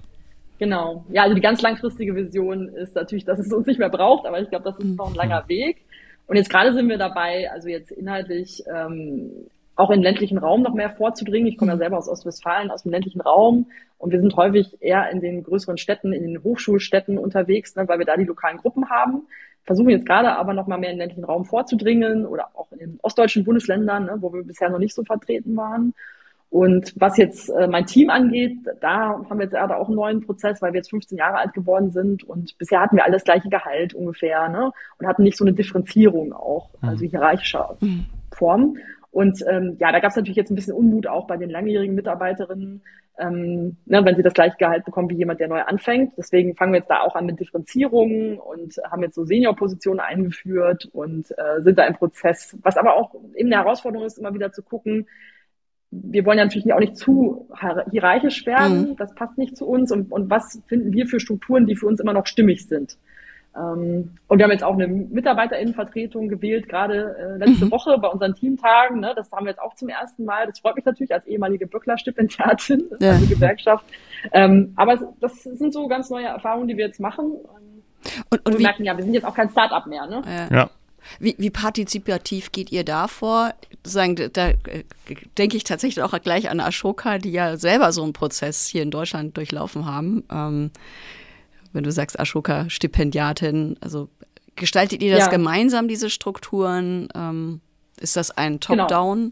Genau. 0.58 1.06
Ja, 1.10 1.24
also 1.24 1.36
die 1.36 1.42
ganz 1.42 1.62
langfristige 1.62 2.16
Vision 2.16 2.70
ist 2.70 2.96
natürlich, 2.96 3.26
dass 3.26 3.38
es 3.38 3.52
uns 3.52 3.68
nicht 3.68 3.80
mehr 3.80 3.90
braucht, 3.90 4.26
aber 4.26 4.42
ich 4.42 4.50
glaube, 4.50 4.66
das 4.66 4.78
ist 4.78 4.86
noch 4.86 5.10
ein 5.10 5.16
langer 5.16 5.44
Weg. 5.48 5.78
Und 6.26 6.38
jetzt 6.38 6.50
gerade 6.50 6.74
sind 6.74 6.90
wir 6.90 6.98
dabei, 6.98 7.52
also 7.52 7.68
jetzt 7.68 7.92
inhaltlich 7.92 8.64
ähm, 8.74 9.30
auch 9.76 9.90
im 9.90 10.02
ländlichen 10.02 10.38
Raum 10.38 10.62
noch 10.62 10.74
mehr 10.74 10.92
vorzudringen. 10.92 11.48
Ich 11.48 11.58
komme 11.58 11.72
ja 11.72 11.76
mhm. 11.76 11.80
selber 11.80 11.98
aus 11.98 12.10
Ostwestfalen, 12.10 12.72
aus 12.72 12.84
dem 12.84 12.92
ländlichen 12.92 13.22
Raum 13.22 13.68
und 13.98 14.12
wir 14.12 14.20
sind 14.20 14.36
häufig 14.36 14.78
eher 14.82 15.10
in 15.12 15.22
den 15.22 15.44
größeren 15.44 15.78
Städten, 15.78 16.14
in 16.14 16.24
den 16.24 16.44
Hochschulstädten 16.44 17.18
unterwegs, 17.18 17.76
ne, 17.76 17.88
weil 17.88 18.00
wir 18.00 18.06
da 18.06 18.18
die 18.18 18.26
lokalen 18.26 18.58
Gruppen 18.58 18.90
haben. 18.90 19.28
Versuchen 19.64 19.90
jetzt 19.90 20.06
gerade 20.06 20.36
aber 20.36 20.54
noch 20.54 20.68
mal 20.68 20.78
mehr 20.78 20.90
in 20.90 20.96
den 20.96 21.00
ländlichen 21.00 21.24
Raum 21.24 21.46
vorzudringen 21.46 22.26
oder 22.26 22.50
auch 22.54 22.72
in 22.74 22.80
den 22.80 23.00
ostdeutschen 23.02 23.46
Bundesländern, 23.46 24.06
ne, 24.06 24.18
wo 24.20 24.34
wir 24.34 24.44
bisher 24.44 24.70
noch 24.70 24.80
nicht 24.80 24.94
so 24.94 25.04
vertreten 25.04 25.56
waren. 25.56 25.94
Und 26.54 26.94
was 26.98 27.18
jetzt 27.18 27.50
äh, 27.50 27.66
mein 27.66 27.88
Team 27.88 28.12
angeht, 28.12 28.58
da 28.80 29.26
haben 29.28 29.40
wir 29.40 29.46
jetzt 29.46 29.54
gerade 29.54 29.76
auch 29.76 29.88
einen 29.88 29.96
neuen 29.96 30.22
Prozess, 30.22 30.62
weil 30.62 30.74
wir 30.74 30.82
jetzt 30.82 30.92
15 30.92 31.18
Jahre 31.18 31.38
alt 31.38 31.54
geworden 31.54 31.90
sind 31.90 32.24
und 32.24 32.56
bisher 32.60 32.80
hatten 32.80 32.96
wir 32.96 33.06
alles 33.06 33.24
gleiche 33.24 33.50
Gehalt 33.50 33.96
ungefähr, 33.96 34.50
ne? 34.50 34.72
Und 35.00 35.08
hatten 35.08 35.24
nicht 35.24 35.36
so 35.36 35.46
eine 35.46 35.54
Differenzierung 35.54 36.32
auch, 36.32 36.70
mhm. 36.80 36.90
also 36.90 37.06
hierarchischer 37.06 37.76
mhm. 37.80 38.06
Form. 38.32 38.78
Und 39.14 39.44
ähm, 39.48 39.78
ja, 39.80 39.92
da 39.92 40.00
gab 40.00 40.10
es 40.10 40.16
natürlich 40.16 40.38
jetzt 40.38 40.50
ein 40.50 40.56
bisschen 40.56 40.74
Unmut 40.74 41.06
auch 41.06 41.28
bei 41.28 41.38
den 41.38 41.52
langjährigen 41.52 41.94
Mitarbeiterinnen, 41.94 42.82
ähm, 43.20 43.78
ne, 43.86 44.04
wenn 44.04 44.16
sie 44.16 44.24
das 44.24 44.34
gleiche 44.34 44.58
Gehalt 44.58 44.86
bekommen 44.86 45.08
wie 45.12 45.18
jemand, 45.18 45.40
der 45.40 45.48
neu 45.48 45.62
anfängt. 45.62 46.14
Deswegen 46.18 46.56
fangen 46.56 46.74
wir 46.74 46.80
jetzt 46.80 46.90
da 46.90 47.02
auch 47.02 47.16
an 47.16 47.28
mit 47.28 47.40
Differenzierungen 47.40 48.40
und 48.40 48.76
haben 48.90 49.04
jetzt 49.04 49.14
so 49.14 49.24
Seniorpositionen 49.24 50.00
eingeführt 50.00 50.90
und 50.94 51.30
äh, 51.30 51.62
sind 51.62 51.78
da 51.78 51.86
im 51.86 51.94
Prozess. 51.94 52.58
Was 52.64 52.76
aber 52.76 52.96
auch 52.96 53.14
eben 53.36 53.54
eine 53.54 53.64
Herausforderung 53.64 54.08
ist, 54.08 54.18
immer 54.18 54.34
wieder 54.34 54.52
zu 54.52 54.64
gucken, 54.64 55.08
wir 55.92 56.26
wollen 56.26 56.40
ja 56.40 56.46
natürlich 56.46 56.74
auch 56.74 56.80
nicht 56.80 56.98
zu 56.98 57.48
hierarchisch 57.92 58.48
werden, 58.48 58.90
mhm. 58.90 58.96
das 58.96 59.14
passt 59.14 59.38
nicht 59.38 59.56
zu 59.56 59.68
uns 59.68 59.92
und, 59.92 60.12
und 60.12 60.32
was 60.32 60.60
finden 60.66 60.92
wir 60.92 61.06
für 61.06 61.20
Strukturen, 61.20 61.68
die 61.68 61.76
für 61.76 61.86
uns 61.86 62.00
immer 62.00 62.14
noch 62.14 62.26
stimmig 62.26 62.68
sind. 62.68 62.98
Ähm, 63.56 64.18
und 64.28 64.38
wir 64.38 64.46
haben 64.46 64.52
jetzt 64.52 64.64
auch 64.64 64.74
eine 64.74 64.88
Mitarbeiterinnenvertretung 64.88 66.28
gewählt, 66.28 66.68
gerade 66.68 67.16
äh, 67.18 67.38
letzte 67.38 67.66
mhm. 67.66 67.72
Woche 67.72 67.98
bei 68.00 68.08
unseren 68.08 68.34
Teamtagen. 68.34 69.00
Ne? 69.00 69.14
Das 69.16 69.32
haben 69.32 69.46
wir 69.46 69.52
jetzt 69.52 69.62
auch 69.62 69.76
zum 69.76 69.90
ersten 69.90 70.26
Mal. 70.26 70.48
Das 70.48 70.60
freut 70.60 70.76
mich 70.76 70.86
natürlich 70.86 71.14
als 71.14 71.28
ehemalige 71.28 71.68
Böckler-Stipendiatin, 71.68 72.86
ja. 73.00 73.12
also 73.12 73.28
Gewerkschaft. 73.28 73.86
Ähm, 74.32 74.74
aber 74.76 74.98
das 75.20 75.44
sind 75.44 75.74
so 75.74 75.88
ganz 75.88 76.10
neue 76.10 76.26
Erfahrungen, 76.26 76.68
die 76.68 76.78
wir 76.78 76.88
jetzt 76.88 77.00
machen. 77.00 77.34
Und, 78.30 78.46
und 78.46 78.54
wir 78.54 78.60
wie, 78.60 78.64
merken 78.64 78.84
ja, 78.86 78.98
wir 78.98 79.04
sind 79.04 79.14
jetzt 79.14 79.26
auch 79.26 79.36
kein 79.36 79.50
Start-up 79.50 79.86
mehr. 79.88 80.08
Ne? 80.08 80.22
Ja. 80.26 80.58
ja. 80.58 80.70
Wie, 81.20 81.36
wie 81.38 81.50
partizipativ 81.50 82.52
geht 82.52 82.72
ihr 82.72 82.86
da 82.86 83.08
vor? 83.08 83.54
Sagen, 83.84 84.16
da 84.16 84.52
denke 85.38 85.58
ich 85.58 85.64
tatsächlich 85.64 86.02
auch 86.02 86.20
gleich 86.22 86.50
an 86.50 86.60
Ashoka, 86.60 87.18
die 87.18 87.32
ja 87.32 87.58
selber 87.58 87.92
so 87.92 88.04
einen 88.04 88.14
Prozess 88.14 88.68
hier 88.68 88.84
in 88.84 88.92
Deutschland 88.92 89.36
durchlaufen 89.36 89.86
haben. 89.86 90.24
Ähm, 90.32 90.72
wenn 91.74 91.84
du 91.84 91.92
sagst 91.92 92.20
Ashoka-Stipendiatin, 92.20 93.78
also 93.82 94.10
gestaltet 94.56 95.02
ihr 95.02 95.16
das 95.16 95.26
ja. 95.26 95.32
gemeinsam, 95.32 95.88
diese 95.88 96.10
Strukturen? 96.10 97.10
Ähm, 97.16 97.62
ist 98.00 98.16
das 98.16 98.32
ein 98.32 98.60
genau. 98.60 98.84
Top-Down? 98.84 99.20
Genau. 99.20 99.32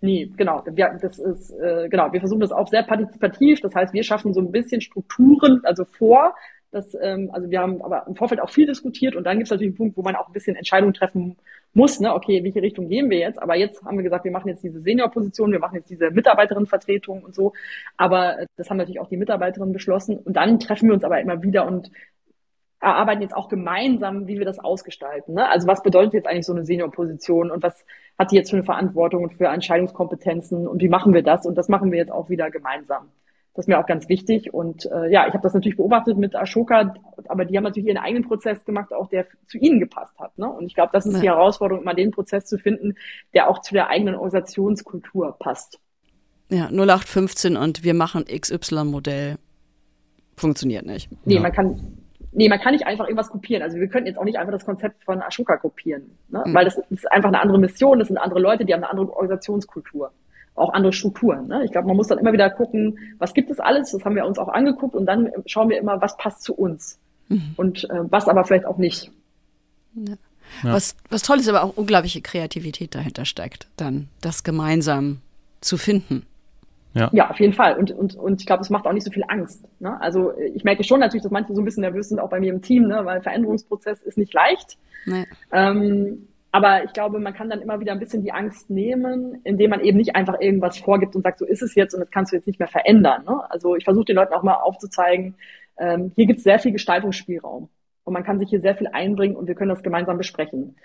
Nee, 0.00 0.30
genau. 0.36 0.62
Wir, 0.64 0.96
das 1.00 1.18
ist, 1.18 1.50
äh, 1.50 1.88
genau. 1.88 2.12
Wir 2.12 2.20
versuchen 2.20 2.40
das 2.40 2.52
auch 2.52 2.68
sehr 2.68 2.84
partizipativ. 2.84 3.60
Das 3.60 3.74
heißt, 3.74 3.92
wir 3.92 4.04
schaffen 4.04 4.32
so 4.32 4.40
ein 4.40 4.52
bisschen 4.52 4.80
Strukturen, 4.80 5.60
also 5.64 5.84
vor. 5.84 6.34
Das, 6.70 6.94
ähm, 7.00 7.30
also 7.32 7.50
wir 7.50 7.60
haben 7.60 7.80
aber 7.82 8.06
im 8.06 8.14
Vorfeld 8.14 8.42
auch 8.42 8.50
viel 8.50 8.66
diskutiert 8.66 9.16
und 9.16 9.24
dann 9.24 9.38
gibt 9.38 9.46
es 9.46 9.50
natürlich 9.50 9.70
einen 9.70 9.76
Punkt, 9.76 9.96
wo 9.96 10.02
man 10.02 10.16
auch 10.16 10.26
ein 10.26 10.32
bisschen 10.32 10.56
Entscheidungen 10.56 10.92
treffen 10.92 11.36
muss, 11.72 12.00
ne, 12.00 12.14
okay, 12.14 12.38
in 12.38 12.44
welche 12.44 12.62
Richtung 12.62 12.88
gehen 12.88 13.08
wir 13.10 13.18
jetzt? 13.18 13.40
Aber 13.40 13.56
jetzt 13.56 13.82
haben 13.84 13.96
wir 13.96 14.02
gesagt, 14.02 14.24
wir 14.24 14.32
machen 14.32 14.48
jetzt 14.48 14.62
diese 14.62 14.80
Seniorposition, 14.80 15.52
wir 15.52 15.58
machen 15.58 15.76
jetzt 15.76 15.90
diese 15.90 16.10
Mitarbeiterinnenvertretung 16.10 17.22
und 17.22 17.34
so. 17.34 17.52
Aber 17.96 18.40
äh, 18.40 18.46
das 18.56 18.68
haben 18.68 18.76
natürlich 18.78 19.00
auch 19.00 19.08
die 19.08 19.16
Mitarbeiterinnen 19.16 19.72
beschlossen. 19.72 20.18
Und 20.18 20.36
dann 20.36 20.58
treffen 20.58 20.88
wir 20.88 20.94
uns 20.94 21.04
aber 21.04 21.20
immer 21.20 21.42
wieder 21.42 21.66
und 21.66 21.90
erarbeiten 22.80 23.22
jetzt 23.22 23.34
auch 23.34 23.48
gemeinsam, 23.48 24.26
wie 24.28 24.38
wir 24.38 24.44
das 24.44 24.58
ausgestalten. 24.58 25.34
Ne? 25.34 25.48
Also 25.48 25.66
was 25.66 25.82
bedeutet 25.82 26.14
jetzt 26.14 26.26
eigentlich 26.28 26.46
so 26.46 26.52
eine 26.52 26.64
Seniorposition 26.64 27.50
und 27.50 27.62
was 27.62 27.84
hat 28.18 28.30
die 28.30 28.36
jetzt 28.36 28.50
für 28.50 28.56
eine 28.56 28.64
Verantwortung 28.64 29.24
und 29.24 29.34
für 29.34 29.46
Entscheidungskompetenzen 29.46 30.66
und 30.66 30.80
wie 30.80 30.88
machen 30.88 31.12
wir 31.12 31.22
das? 31.22 31.44
Und 31.44 31.56
das 31.56 31.68
machen 31.68 31.90
wir 31.90 31.98
jetzt 31.98 32.12
auch 32.12 32.28
wieder 32.30 32.50
gemeinsam. 32.50 33.10
Das 33.58 33.64
ist 33.64 33.68
mir 33.70 33.80
auch 33.80 33.86
ganz 33.86 34.08
wichtig. 34.08 34.54
Und 34.54 34.86
äh, 34.86 35.10
ja, 35.10 35.26
ich 35.26 35.34
habe 35.34 35.42
das 35.42 35.52
natürlich 35.52 35.78
beobachtet 35.78 36.16
mit 36.16 36.36
Ashoka, 36.36 36.94
aber 37.26 37.44
die 37.44 37.56
haben 37.56 37.64
natürlich 37.64 37.88
ihren 37.88 37.98
eigenen 37.98 38.22
Prozess 38.22 38.64
gemacht, 38.64 38.92
auch 38.92 39.08
der 39.08 39.26
zu 39.48 39.58
ihnen 39.58 39.80
gepasst 39.80 40.16
hat. 40.20 40.38
Ne? 40.38 40.48
Und 40.48 40.66
ich 40.66 40.76
glaube, 40.76 40.90
das 40.92 41.06
ist 41.06 41.14
ja. 41.14 41.20
die 41.22 41.28
Herausforderung, 41.28 41.82
mal 41.82 41.96
den 41.96 42.12
Prozess 42.12 42.44
zu 42.44 42.56
finden, 42.56 42.94
der 43.34 43.50
auch 43.50 43.60
zu 43.60 43.74
der 43.74 43.88
eigenen 43.88 44.14
Organisationskultur 44.14 45.34
passt. 45.40 45.80
Ja, 46.50 46.66
0815 46.66 47.56
und 47.56 47.82
wir 47.82 47.94
machen 47.94 48.26
XY-Modell 48.26 49.38
funktioniert 50.36 50.86
nicht. 50.86 51.10
Nee, 51.24 51.34
ja. 51.34 51.40
man 51.40 51.50
kann, 51.50 51.98
nee, 52.30 52.48
man 52.48 52.60
kann 52.60 52.74
nicht 52.74 52.86
einfach 52.86 53.06
irgendwas 53.06 53.28
kopieren. 53.28 53.64
Also 53.64 53.78
wir 53.78 53.88
könnten 53.88 54.06
jetzt 54.06 54.18
auch 54.20 54.24
nicht 54.24 54.38
einfach 54.38 54.52
das 54.52 54.64
Konzept 54.64 55.02
von 55.02 55.20
Ashoka 55.20 55.56
kopieren, 55.56 56.16
ne? 56.28 56.44
Mhm. 56.46 56.54
weil 56.54 56.64
das 56.64 56.78
ist 56.90 57.10
einfach 57.10 57.30
eine 57.30 57.40
andere 57.40 57.58
Mission, 57.58 57.98
das 57.98 58.06
sind 58.06 58.18
andere 58.18 58.38
Leute, 58.38 58.64
die 58.64 58.72
haben 58.72 58.84
eine 58.84 58.90
andere 58.92 59.10
Organisationskultur 59.16 60.12
auch 60.58 60.72
andere 60.72 60.92
Strukturen. 60.92 61.46
Ne? 61.46 61.64
Ich 61.64 61.72
glaube, 61.72 61.86
man 61.86 61.96
muss 61.96 62.08
dann 62.08 62.18
immer 62.18 62.32
wieder 62.32 62.50
gucken, 62.50 62.98
was 63.18 63.34
gibt 63.34 63.50
es 63.50 63.60
alles, 63.60 63.92
das 63.92 64.04
haben 64.04 64.16
wir 64.16 64.26
uns 64.26 64.38
auch 64.38 64.48
angeguckt 64.48 64.94
und 64.94 65.06
dann 65.06 65.30
schauen 65.46 65.68
wir 65.68 65.78
immer, 65.78 66.00
was 66.00 66.16
passt 66.16 66.42
zu 66.42 66.54
uns 66.54 66.98
mhm. 67.28 67.54
und 67.56 67.88
äh, 67.90 68.00
was 68.10 68.28
aber 68.28 68.44
vielleicht 68.44 68.66
auch 68.66 68.78
nicht. 68.78 69.10
Ja. 69.94 70.14
Ja. 70.62 70.72
Was, 70.72 70.96
was 71.10 71.22
toll 71.22 71.38
ist, 71.38 71.48
aber 71.48 71.62
auch 71.62 71.76
unglaubliche 71.76 72.20
Kreativität 72.22 72.94
dahinter 72.94 73.24
steckt, 73.24 73.68
dann 73.76 74.08
das 74.20 74.44
gemeinsam 74.44 75.18
zu 75.60 75.76
finden. 75.76 76.24
Ja. 76.94 77.10
ja, 77.12 77.30
auf 77.30 77.38
jeden 77.38 77.52
Fall. 77.52 77.76
Und, 77.76 77.90
und, 77.90 78.16
und 78.16 78.40
ich 78.40 78.46
glaube, 78.46 78.62
es 78.62 78.70
macht 78.70 78.86
auch 78.86 78.92
nicht 78.92 79.04
so 79.04 79.10
viel 79.10 79.24
Angst. 79.28 79.62
Ne? 79.78 80.00
Also 80.00 80.32
ich 80.54 80.64
merke 80.64 80.82
schon 80.84 81.00
natürlich, 81.00 81.22
dass 81.22 81.30
manche 81.30 81.54
so 81.54 81.60
ein 81.60 81.64
bisschen 81.64 81.82
nervös 81.82 82.08
sind, 82.08 82.18
auch 82.18 82.30
bei 82.30 82.40
mir 82.40 82.52
im 82.52 82.62
Team, 82.62 82.88
ne? 82.88 83.04
weil 83.04 83.20
Veränderungsprozess 83.20 84.02
ist 84.02 84.18
nicht 84.18 84.32
leicht. 84.32 84.78
Nee. 85.04 85.26
Ähm, 85.52 86.27
aber 86.50 86.84
ich 86.84 86.92
glaube, 86.92 87.18
man 87.18 87.34
kann 87.34 87.50
dann 87.50 87.60
immer 87.60 87.80
wieder 87.80 87.92
ein 87.92 87.98
bisschen 87.98 88.22
die 88.22 88.32
Angst 88.32 88.70
nehmen, 88.70 89.40
indem 89.44 89.70
man 89.70 89.80
eben 89.80 89.98
nicht 89.98 90.16
einfach 90.16 90.40
irgendwas 90.40 90.78
vorgibt 90.78 91.14
und 91.14 91.22
sagt, 91.22 91.38
so 91.38 91.44
ist 91.44 91.62
es 91.62 91.74
jetzt 91.74 91.94
und 91.94 92.00
das 92.00 92.10
kannst 92.10 92.32
du 92.32 92.36
jetzt 92.36 92.46
nicht 92.46 92.58
mehr 92.58 92.68
verändern. 92.68 93.24
Ne? 93.24 93.50
Also 93.50 93.76
ich 93.76 93.84
versuche 93.84 94.06
den 94.06 94.16
Leuten 94.16 94.32
auch 94.32 94.42
mal 94.42 94.54
aufzuzeigen, 94.54 95.34
ähm, 95.78 96.12
hier 96.16 96.26
gibt 96.26 96.38
es 96.38 96.44
sehr 96.44 96.58
viel 96.58 96.72
Gestaltungsspielraum 96.72 97.68
und 98.04 98.12
man 98.12 98.24
kann 98.24 98.38
sich 98.38 98.48
hier 98.48 98.60
sehr 98.60 98.74
viel 98.74 98.88
einbringen 98.88 99.36
und 99.36 99.46
wir 99.46 99.54
können 99.54 99.70
das 99.70 99.82
gemeinsam 99.82 100.16
besprechen. 100.16 100.76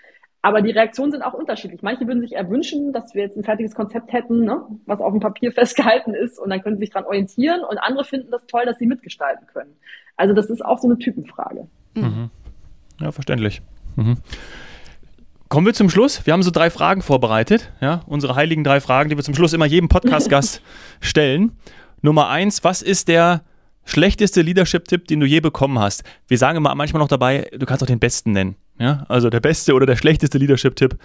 Aber 0.42 0.60
die 0.60 0.72
Reaktionen 0.72 1.10
sind 1.10 1.22
auch 1.22 1.32
unterschiedlich. 1.32 1.80
Manche 1.80 2.06
würden 2.06 2.20
sich 2.20 2.34
erwünschen, 2.34 2.92
dass 2.92 3.14
wir 3.14 3.22
jetzt 3.22 3.38
ein 3.38 3.44
fertiges 3.44 3.74
Konzept 3.74 4.12
hätten, 4.12 4.44
ne, 4.44 4.62
was 4.84 5.00
auf 5.00 5.10
dem 5.10 5.20
Papier 5.20 5.50
festgehalten 5.54 6.12
ist 6.12 6.38
und 6.38 6.50
dann 6.50 6.60
können 6.60 6.76
sie 6.76 6.80
sich 6.80 6.90
dran 6.90 7.06
orientieren 7.06 7.62
und 7.64 7.78
andere 7.78 8.04
finden 8.04 8.30
das 8.30 8.44
toll, 8.46 8.66
dass 8.66 8.78
sie 8.78 8.86
mitgestalten 8.86 9.46
können. 9.46 9.74
Also 10.16 10.34
das 10.34 10.50
ist 10.50 10.62
auch 10.62 10.78
so 10.78 10.86
eine 10.86 10.98
Typenfrage. 10.98 11.66
Mhm. 11.94 12.30
Ja, 13.00 13.10
verständlich. 13.10 13.62
Mhm. 13.96 14.16
Kommen 15.54 15.66
wir 15.66 15.72
zum 15.74 15.88
Schluss. 15.88 16.26
Wir 16.26 16.32
haben 16.32 16.42
so 16.42 16.50
drei 16.50 16.68
Fragen 16.68 17.00
vorbereitet. 17.00 17.70
Ja, 17.80 18.00
unsere 18.08 18.34
heiligen 18.34 18.64
drei 18.64 18.80
Fragen, 18.80 19.08
die 19.08 19.16
wir 19.16 19.22
zum 19.22 19.36
Schluss 19.36 19.52
immer 19.52 19.66
jedem 19.66 19.88
Podcast-Gast 19.88 20.60
stellen. 21.00 21.52
Nummer 22.02 22.28
eins, 22.28 22.64
was 22.64 22.82
ist 22.82 23.06
der 23.06 23.42
schlechteste 23.84 24.42
Leadership-Tipp, 24.42 25.06
den 25.06 25.20
du 25.20 25.26
je 25.26 25.38
bekommen 25.38 25.78
hast? 25.78 26.02
Wir 26.26 26.38
sagen 26.38 26.56
immer 26.56 26.74
manchmal 26.74 26.98
noch 26.98 27.08
dabei, 27.08 27.48
du 27.56 27.66
kannst 27.66 27.84
auch 27.84 27.86
den 27.86 28.00
besten 28.00 28.32
nennen. 28.32 28.56
Ja, 28.80 29.04
also 29.08 29.30
der 29.30 29.38
beste 29.38 29.74
oder 29.74 29.86
der 29.86 29.94
schlechteste 29.94 30.38
Leadership-Tipp, 30.38 30.98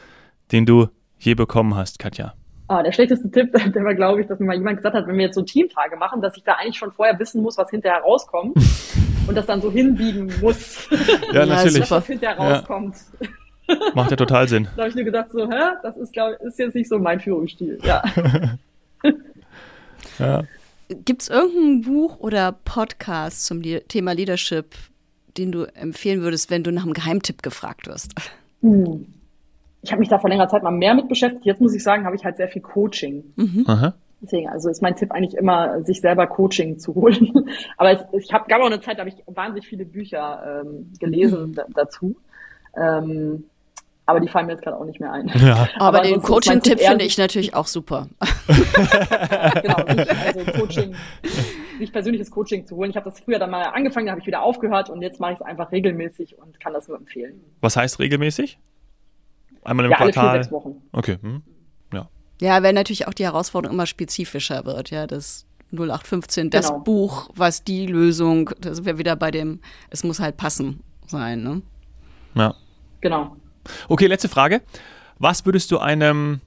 den 0.51 0.65
du 0.65 0.87
je 1.19 1.35
bekommen 1.35 1.75
hast, 1.75 1.99
Katja. 1.99 2.33
Ah, 2.69 2.81
der 2.81 2.91
schlechteste 2.91 3.29
Tipp, 3.29 3.51
der 3.53 3.83
war, 3.83 3.93
glaube 3.93 4.21
ich, 4.21 4.25
dass 4.25 4.39
mir 4.39 4.47
mal 4.47 4.57
jemand 4.57 4.77
gesagt 4.77 4.95
hat, 4.95 5.05
wenn 5.05 5.17
wir 5.17 5.25
jetzt 5.25 5.35
so 5.35 5.43
Teamtage 5.43 5.95
machen, 5.95 6.23
dass 6.23 6.35
ich 6.35 6.43
da 6.43 6.53
eigentlich 6.53 6.77
schon 6.79 6.91
vorher 6.91 7.19
wissen 7.19 7.43
muss, 7.43 7.55
was 7.59 7.69
hinterher 7.69 7.99
rauskommt 7.99 8.55
und 9.27 9.35
das 9.35 9.45
dann 9.45 9.61
so 9.61 9.71
hinbiegen 9.71 10.33
muss. 10.41 10.89
Ja, 11.33 11.45
natürlich. 11.45 11.81
Dass 11.81 11.91
was 11.91 12.07
hinterher 12.07 12.35
rauskommt. 12.35 12.95
Ja. 13.19 13.27
Macht 13.95 14.11
ja 14.11 14.17
total 14.17 14.47
Sinn. 14.47 14.67
da 14.75 14.83
habe 14.83 14.89
ich 14.89 14.95
nur 14.95 15.05
gedacht, 15.05 15.31
so, 15.31 15.49
hä, 15.49 15.75
das 15.83 15.97
ist, 15.97 16.13
glaub, 16.13 16.33
ist 16.41 16.59
jetzt 16.59 16.75
nicht 16.75 16.89
so 16.89 16.99
mein 16.99 17.19
Führungsstil. 17.19 17.79
Ja. 17.83 18.03
ja. 20.19 20.43
Gibt 21.05 21.21
es 21.21 21.29
irgendein 21.29 21.81
Buch 21.81 22.19
oder 22.19 22.51
Podcast 22.51 23.45
zum 23.45 23.61
Thema 23.61 24.13
Leadership, 24.13 24.75
den 25.37 25.51
du 25.51 25.63
empfehlen 25.75 26.21
würdest, 26.21 26.49
wenn 26.49 26.63
du 26.63 26.71
nach 26.71 26.83
einem 26.83 26.93
Geheimtipp 26.93 27.43
gefragt 27.43 27.87
wirst? 27.87 28.13
Hm. 28.61 29.05
Ich 29.81 29.91
habe 29.91 29.99
mich 29.99 30.09
da 30.09 30.19
vor 30.19 30.29
längerer 30.29 30.49
Zeit 30.49 30.63
mal 30.63 30.71
mehr 30.71 30.93
mit 30.93 31.07
beschäftigt. 31.07 31.45
Jetzt 31.45 31.61
muss 31.61 31.73
ich 31.73 31.83
sagen, 31.83 32.05
habe 32.05 32.15
ich 32.15 32.25
halt 32.25 32.37
sehr 32.37 32.49
viel 32.49 32.61
Coaching. 32.61 33.23
Mhm. 33.35 33.65
Deswegen, 34.21 34.49
also 34.49 34.69
ist 34.69 34.81
mein 34.81 34.95
Tipp 34.95 35.11
eigentlich 35.11 35.35
immer, 35.35 35.81
sich 35.83 36.01
selber 36.01 36.27
Coaching 36.27 36.77
zu 36.79 36.95
holen. 36.95 37.49
Aber 37.77 37.91
es, 37.91 38.01
ich 38.11 38.33
habe 38.33 38.45
gab 38.49 38.61
auch 38.61 38.65
eine 38.65 38.81
Zeit, 38.81 38.97
da 38.97 39.01
habe 39.01 39.09
ich 39.09 39.23
wahnsinnig 39.27 39.67
viele 39.67 39.85
Bücher 39.85 40.63
ähm, 40.65 40.91
gelesen 40.99 41.51
mhm. 41.51 41.73
dazu. 41.73 42.17
Ähm, 42.75 43.45
aber 44.09 44.19
die 44.19 44.27
fallen 44.27 44.47
mir 44.47 44.53
jetzt 44.53 44.63
gerade 44.63 44.77
auch 44.77 44.85
nicht 44.85 44.99
mehr 44.99 45.11
ein. 45.11 45.31
Ja. 45.39 45.69
Aber, 45.75 45.99
aber 45.99 46.01
den 46.01 46.21
Coaching-Tipp 46.21 46.79
finde 46.79 47.05
ich 47.05 47.17
natürlich 47.17 47.53
auch 47.53 47.67
super. 47.67 48.07
genau, 49.61 49.75
also 49.75 50.51
Coaching, 50.59 50.95
nicht 51.79 51.93
persönliches 51.93 52.29
Coaching 52.31 52.65
zu 52.65 52.75
holen. 52.75 52.89
Ich 52.89 52.95
habe 52.95 53.09
das 53.09 53.19
früher 53.19 53.39
dann 53.39 53.51
mal 53.51 53.63
angefangen, 53.63 54.07
da 54.07 54.11
habe 54.11 54.21
ich 54.21 54.27
wieder 54.27 54.41
aufgehört 54.41 54.89
und 54.89 55.01
jetzt 55.01 55.19
mache 55.19 55.33
ich 55.33 55.39
es 55.39 55.45
einfach 55.45 55.71
regelmäßig 55.71 56.37
und 56.37 56.59
kann 56.59 56.73
das 56.73 56.87
nur 56.87 56.97
empfehlen. 56.97 57.39
Was 57.61 57.77
heißt 57.77 57.99
regelmäßig? 57.99 58.59
Einmal 59.63 59.85
im 59.85 59.91
ja, 59.91 59.97
Quartal? 59.97 60.23
Alle 60.23 60.33
vier, 60.33 60.43
sechs 60.43 60.51
Wochen. 60.51 60.81
Okay. 60.91 61.17
Hm. 61.21 61.41
Ja. 61.93 62.09
Ja, 62.41 62.63
weil 62.63 62.73
natürlich 62.73 63.07
auch 63.07 63.13
die 63.13 63.25
Herausforderung 63.25 63.75
immer 63.75 63.85
spezifischer 63.85 64.65
wird, 64.65 64.89
ja, 64.89 65.07
das 65.07 65.45
0815, 65.71 66.49
das 66.49 66.67
genau. 66.67 66.79
Buch, 66.79 67.29
was 67.35 67.63
die 67.63 67.85
Lösung, 67.85 68.49
da 68.59 68.73
sind 68.73 68.85
wir 68.85 68.97
wieder 68.97 69.15
bei 69.15 69.31
dem, 69.31 69.59
es 69.89 70.03
muss 70.03 70.19
halt 70.19 70.37
passen 70.37 70.81
sein, 71.05 71.43
ne? 71.43 71.61
Ja. 72.35 72.55
Genau. 73.01 73.35
Okay, 73.87 74.07
letzte 74.07 74.29
Frage. 74.29 74.61
Was 75.17 75.45
würdest 75.45 75.71
du 75.71 75.79
einem 75.79 76.41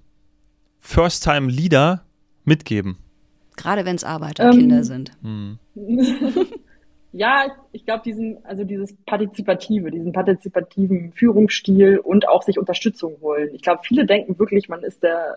First-Time-Leader 0.80 2.02
mitgeben? 2.44 2.98
Gerade 3.56 3.84
wenn 3.84 3.96
es 3.96 4.04
Arbeiterkinder 4.04 4.78
ähm, 4.78 4.84
sind. 4.84 5.12
Hm. 5.22 5.58
ja, 7.12 7.46
ich 7.72 7.84
glaube, 7.84 8.02
diesen, 8.04 8.44
also 8.44 8.64
dieses 8.64 8.94
Partizipative, 9.06 9.90
diesen 9.90 10.12
partizipativen 10.12 11.12
Führungsstil 11.12 11.98
und 11.98 12.28
auch 12.28 12.42
sich 12.42 12.58
Unterstützung 12.58 13.16
holen. 13.20 13.50
Ich 13.52 13.62
glaube, 13.62 13.82
viele 13.84 14.06
denken 14.06 14.38
wirklich, 14.38 14.68
man 14.68 14.82
ist 14.82 15.02
der 15.02 15.36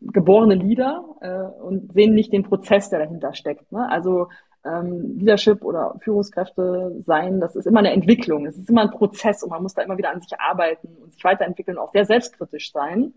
geborene 0.00 0.54
Leader 0.54 1.04
äh, 1.20 1.62
und 1.62 1.92
sehen 1.92 2.14
nicht 2.14 2.32
den 2.32 2.44
Prozess, 2.44 2.90
der 2.90 3.00
dahinter 3.00 3.34
steckt. 3.34 3.70
Ne? 3.72 3.88
Also 3.90 4.28
ähm, 4.64 5.18
Leadership 5.18 5.64
oder 5.64 5.94
Führungskräfte 6.00 6.96
sein, 7.00 7.40
das 7.40 7.56
ist 7.56 7.66
immer 7.66 7.80
eine 7.80 7.92
Entwicklung, 7.92 8.46
es 8.46 8.56
ist 8.56 8.70
immer 8.70 8.82
ein 8.82 8.90
Prozess 8.90 9.42
und 9.42 9.50
man 9.50 9.62
muss 9.62 9.74
da 9.74 9.82
immer 9.82 9.98
wieder 9.98 10.10
an 10.10 10.20
sich 10.20 10.38
arbeiten 10.38 10.88
und 11.02 11.12
sich 11.12 11.24
weiterentwickeln, 11.24 11.78
auch 11.78 11.92
sehr 11.92 12.04
selbstkritisch 12.04 12.72
sein. 12.72 13.14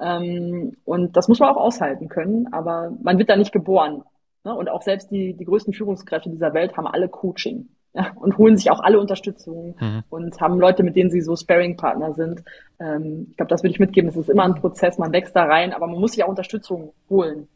Ähm, 0.00 0.76
und 0.84 1.16
das 1.16 1.28
muss 1.28 1.38
man 1.38 1.50
auch 1.50 1.56
aushalten 1.56 2.08
können, 2.08 2.52
aber 2.52 2.92
man 3.02 3.18
wird 3.18 3.30
da 3.30 3.36
nicht 3.36 3.52
geboren. 3.52 4.02
Ne? 4.44 4.54
Und 4.54 4.68
auch 4.68 4.82
selbst 4.82 5.10
die, 5.10 5.34
die 5.34 5.44
größten 5.44 5.72
Führungskräfte 5.72 6.30
dieser 6.30 6.52
Welt 6.54 6.76
haben 6.76 6.86
alle 6.86 7.08
Coaching 7.08 7.68
ja, 7.94 8.12
und 8.16 8.38
holen 8.38 8.56
sich 8.56 8.70
auch 8.70 8.80
alle 8.80 8.98
Unterstützung 8.98 9.76
mhm. 9.80 10.02
und 10.10 10.40
haben 10.40 10.58
Leute, 10.58 10.82
mit 10.82 10.96
denen 10.96 11.10
sie 11.10 11.20
so 11.20 11.36
Sparing-Partner 11.36 12.14
sind. 12.14 12.42
Ähm, 12.80 13.28
ich 13.30 13.36
glaube, 13.36 13.50
das 13.50 13.62
würde 13.62 13.72
ich 13.72 13.80
mitgeben. 13.80 14.10
Es 14.10 14.16
ist 14.16 14.28
immer 14.28 14.44
ein 14.44 14.56
Prozess, 14.56 14.98
man 14.98 15.12
wächst 15.12 15.36
da 15.36 15.44
rein, 15.44 15.72
aber 15.72 15.86
man 15.86 16.00
muss 16.00 16.12
sich 16.12 16.24
auch 16.24 16.28
Unterstützung 16.28 16.92
holen. 17.08 17.48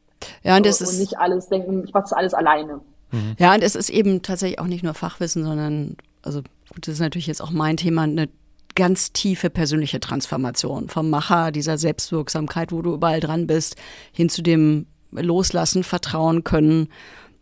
Ja, 0.43 0.57
und, 0.57 0.67
das 0.67 0.81
und 0.81 0.89
ist 0.89 1.01
nicht 1.01 1.19
alles 1.19 1.49
denken, 1.49 1.85
ich 1.85 1.93
mache 1.93 2.05
das 2.05 2.13
alles 2.13 2.35
alleine. 2.35 2.81
Mhm. 3.11 3.37
Ja, 3.39 3.55
und 3.55 3.63
es 3.63 3.75
ist 3.75 3.91
eben 3.91 4.23
tatsächlich 4.23 4.59
auch 4.59 4.67
nicht 4.67 4.85
nur 4.85 4.95
Fachwissen, 4.95 5.45
sondern, 5.45 5.97
also 6.23 6.43
gut, 6.73 6.87
das 6.87 6.95
ist 6.95 7.01
natürlich 7.01 7.27
jetzt 7.27 7.43
auch 7.43 7.51
mein 7.51 7.77
Thema, 7.77 8.03
eine 8.03 8.29
ganz 8.75 9.13
tiefe 9.13 9.51
persönliche 9.51 9.99
Transformation 9.99 10.89
vom 10.89 11.11
Macher, 11.11 11.51
dieser 11.51 11.79
Selbstwirksamkeit, 11.79 12.71
wo 12.71 12.81
du 12.81 12.95
überall 12.95 13.21
dran 13.21 13.47
bist, 13.47 13.77
hin 14.13 14.29
zu 14.29 14.41
dem 14.43 14.87
Loslassen, 15.11 15.83
Vertrauen 15.83 16.45
können. 16.45 16.89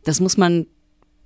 Das 0.05 0.21
muss 0.21 0.39
man, 0.39 0.67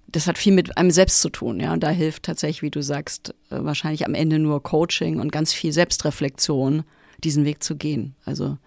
das 0.08 0.26
hat 0.26 0.36
viel 0.36 0.52
mit 0.52 0.76
einem 0.76 0.90
selbst 0.90 1.20
zu 1.20 1.28
tun, 1.28 1.60
ja. 1.60 1.72
Und 1.72 1.82
da 1.82 1.90
hilft 1.90 2.24
tatsächlich, 2.24 2.62
wie 2.62 2.70
du 2.70 2.82
sagst, 2.82 3.34
äh, 3.50 3.62
wahrscheinlich 3.62 4.04
am 4.04 4.14
Ende 4.14 4.38
nur 4.38 4.62
Coaching 4.62 5.20
und 5.20 5.30
ganz 5.30 5.52
viel 5.52 5.72
Selbstreflexion, 5.72 6.82
diesen 7.22 7.44
Weg 7.44 7.62
zu 7.62 7.76
gehen. 7.76 8.16
Also 8.24 8.58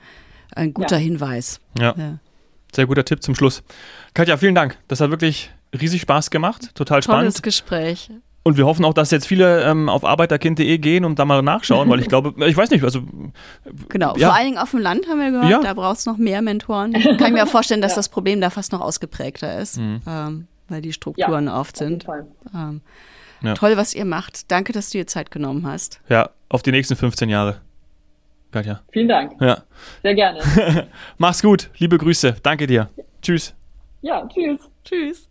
ein 0.56 0.74
guter 0.74 0.98
ja. 0.98 1.04
Hinweis. 1.04 1.60
Ja. 1.78 1.94
ja. 1.98 2.20
Sehr 2.74 2.88
guter 2.88 3.04
Tipp 3.04 3.22
zum 3.22 3.36
Schluss. 3.36 3.64
Katja, 4.14 4.38
vielen 4.38 4.56
Dank. 4.56 4.78
Das 4.88 5.02
hat 5.02 5.10
wirklich 5.10 5.52
riesig 5.74 6.02
Spaß 6.02 6.30
gemacht. 6.30 6.74
Total 6.76 7.02
spannend. 7.02 7.24
Tolles 7.24 7.42
Gespräch. 7.42 8.10
Und 8.46 8.58
wir 8.58 8.66
hoffen 8.66 8.84
auch, 8.84 8.94
dass 8.94 9.10
jetzt 9.12 9.26
viele 9.26 9.64
ähm, 9.64 9.88
auf 9.88 10.04
arbeiterkind.de 10.04 10.78
gehen 10.78 11.06
und 11.06 11.18
da 11.18 11.24
mal 11.24 11.42
nachschauen, 11.42 11.90
weil 11.90 12.02
ich 12.02 12.08
glaube, 12.10 12.34
ich 12.46 12.58
weiß 12.58 12.72
nicht, 12.72 12.84
also. 12.84 13.02
Genau, 13.88 14.16
ja. 14.18 14.28
vor 14.28 14.36
allen 14.36 14.48
Dingen 14.48 14.58
auf 14.58 14.72
dem 14.72 14.82
Land 14.82 15.08
haben 15.08 15.20
wir 15.20 15.32
gehört, 15.32 15.50
ja. 15.50 15.62
da 15.62 15.74
braucht 15.74 16.00
es 16.00 16.06
noch 16.06 16.18
mehr 16.18 16.42
Mentoren. 16.42 16.92
Kann 17.18 17.28
ich 17.28 17.34
mir 17.34 17.48
vorstellen, 17.48 17.82
dass 17.82 17.94
ja. 17.94 17.98
das 17.98 18.10
Problem 18.10 18.42
da 18.42 18.50
fast 18.50 18.74
noch 18.74 18.82
ausgeprägter 18.82 19.60
ist, 19.60 19.78
mhm. 19.78 20.02
ähm, 20.06 20.48
weil 20.68 20.82
die 20.82 20.92
Strukturen 20.92 21.48
oft 21.48 21.78
sind. 21.78 22.06
Ähm, 22.54 22.82
toll, 23.56 23.78
was 23.78 23.94
ihr 23.94 24.06
macht. 24.06 24.52
Danke, 24.52 24.74
dass 24.74 24.90
du 24.90 24.98
dir 24.98 25.08
Zeit 25.08 25.32
genommen 25.32 25.66
hast. 25.66 26.02
Ja, 26.10 26.30
auf 26.50 26.64
die 26.64 26.72
nächsten 26.72 26.98
15 26.98 27.30
Jahre. 27.30 27.62
Katja. 28.52 28.82
Vielen 28.92 29.08
Dank. 29.08 29.34
Ja. 29.42 29.64
Sehr 30.04 30.14
gerne. 30.14 30.88
Mach's 31.18 31.42
gut. 31.42 31.70
Liebe 31.78 31.98
Grüße. 31.98 32.36
Danke 32.44 32.68
dir. 32.68 32.90
Tschüss. 33.22 33.56
Ja, 34.02 34.28
tschüss. 34.28 34.73
Tschüss. 34.84 35.28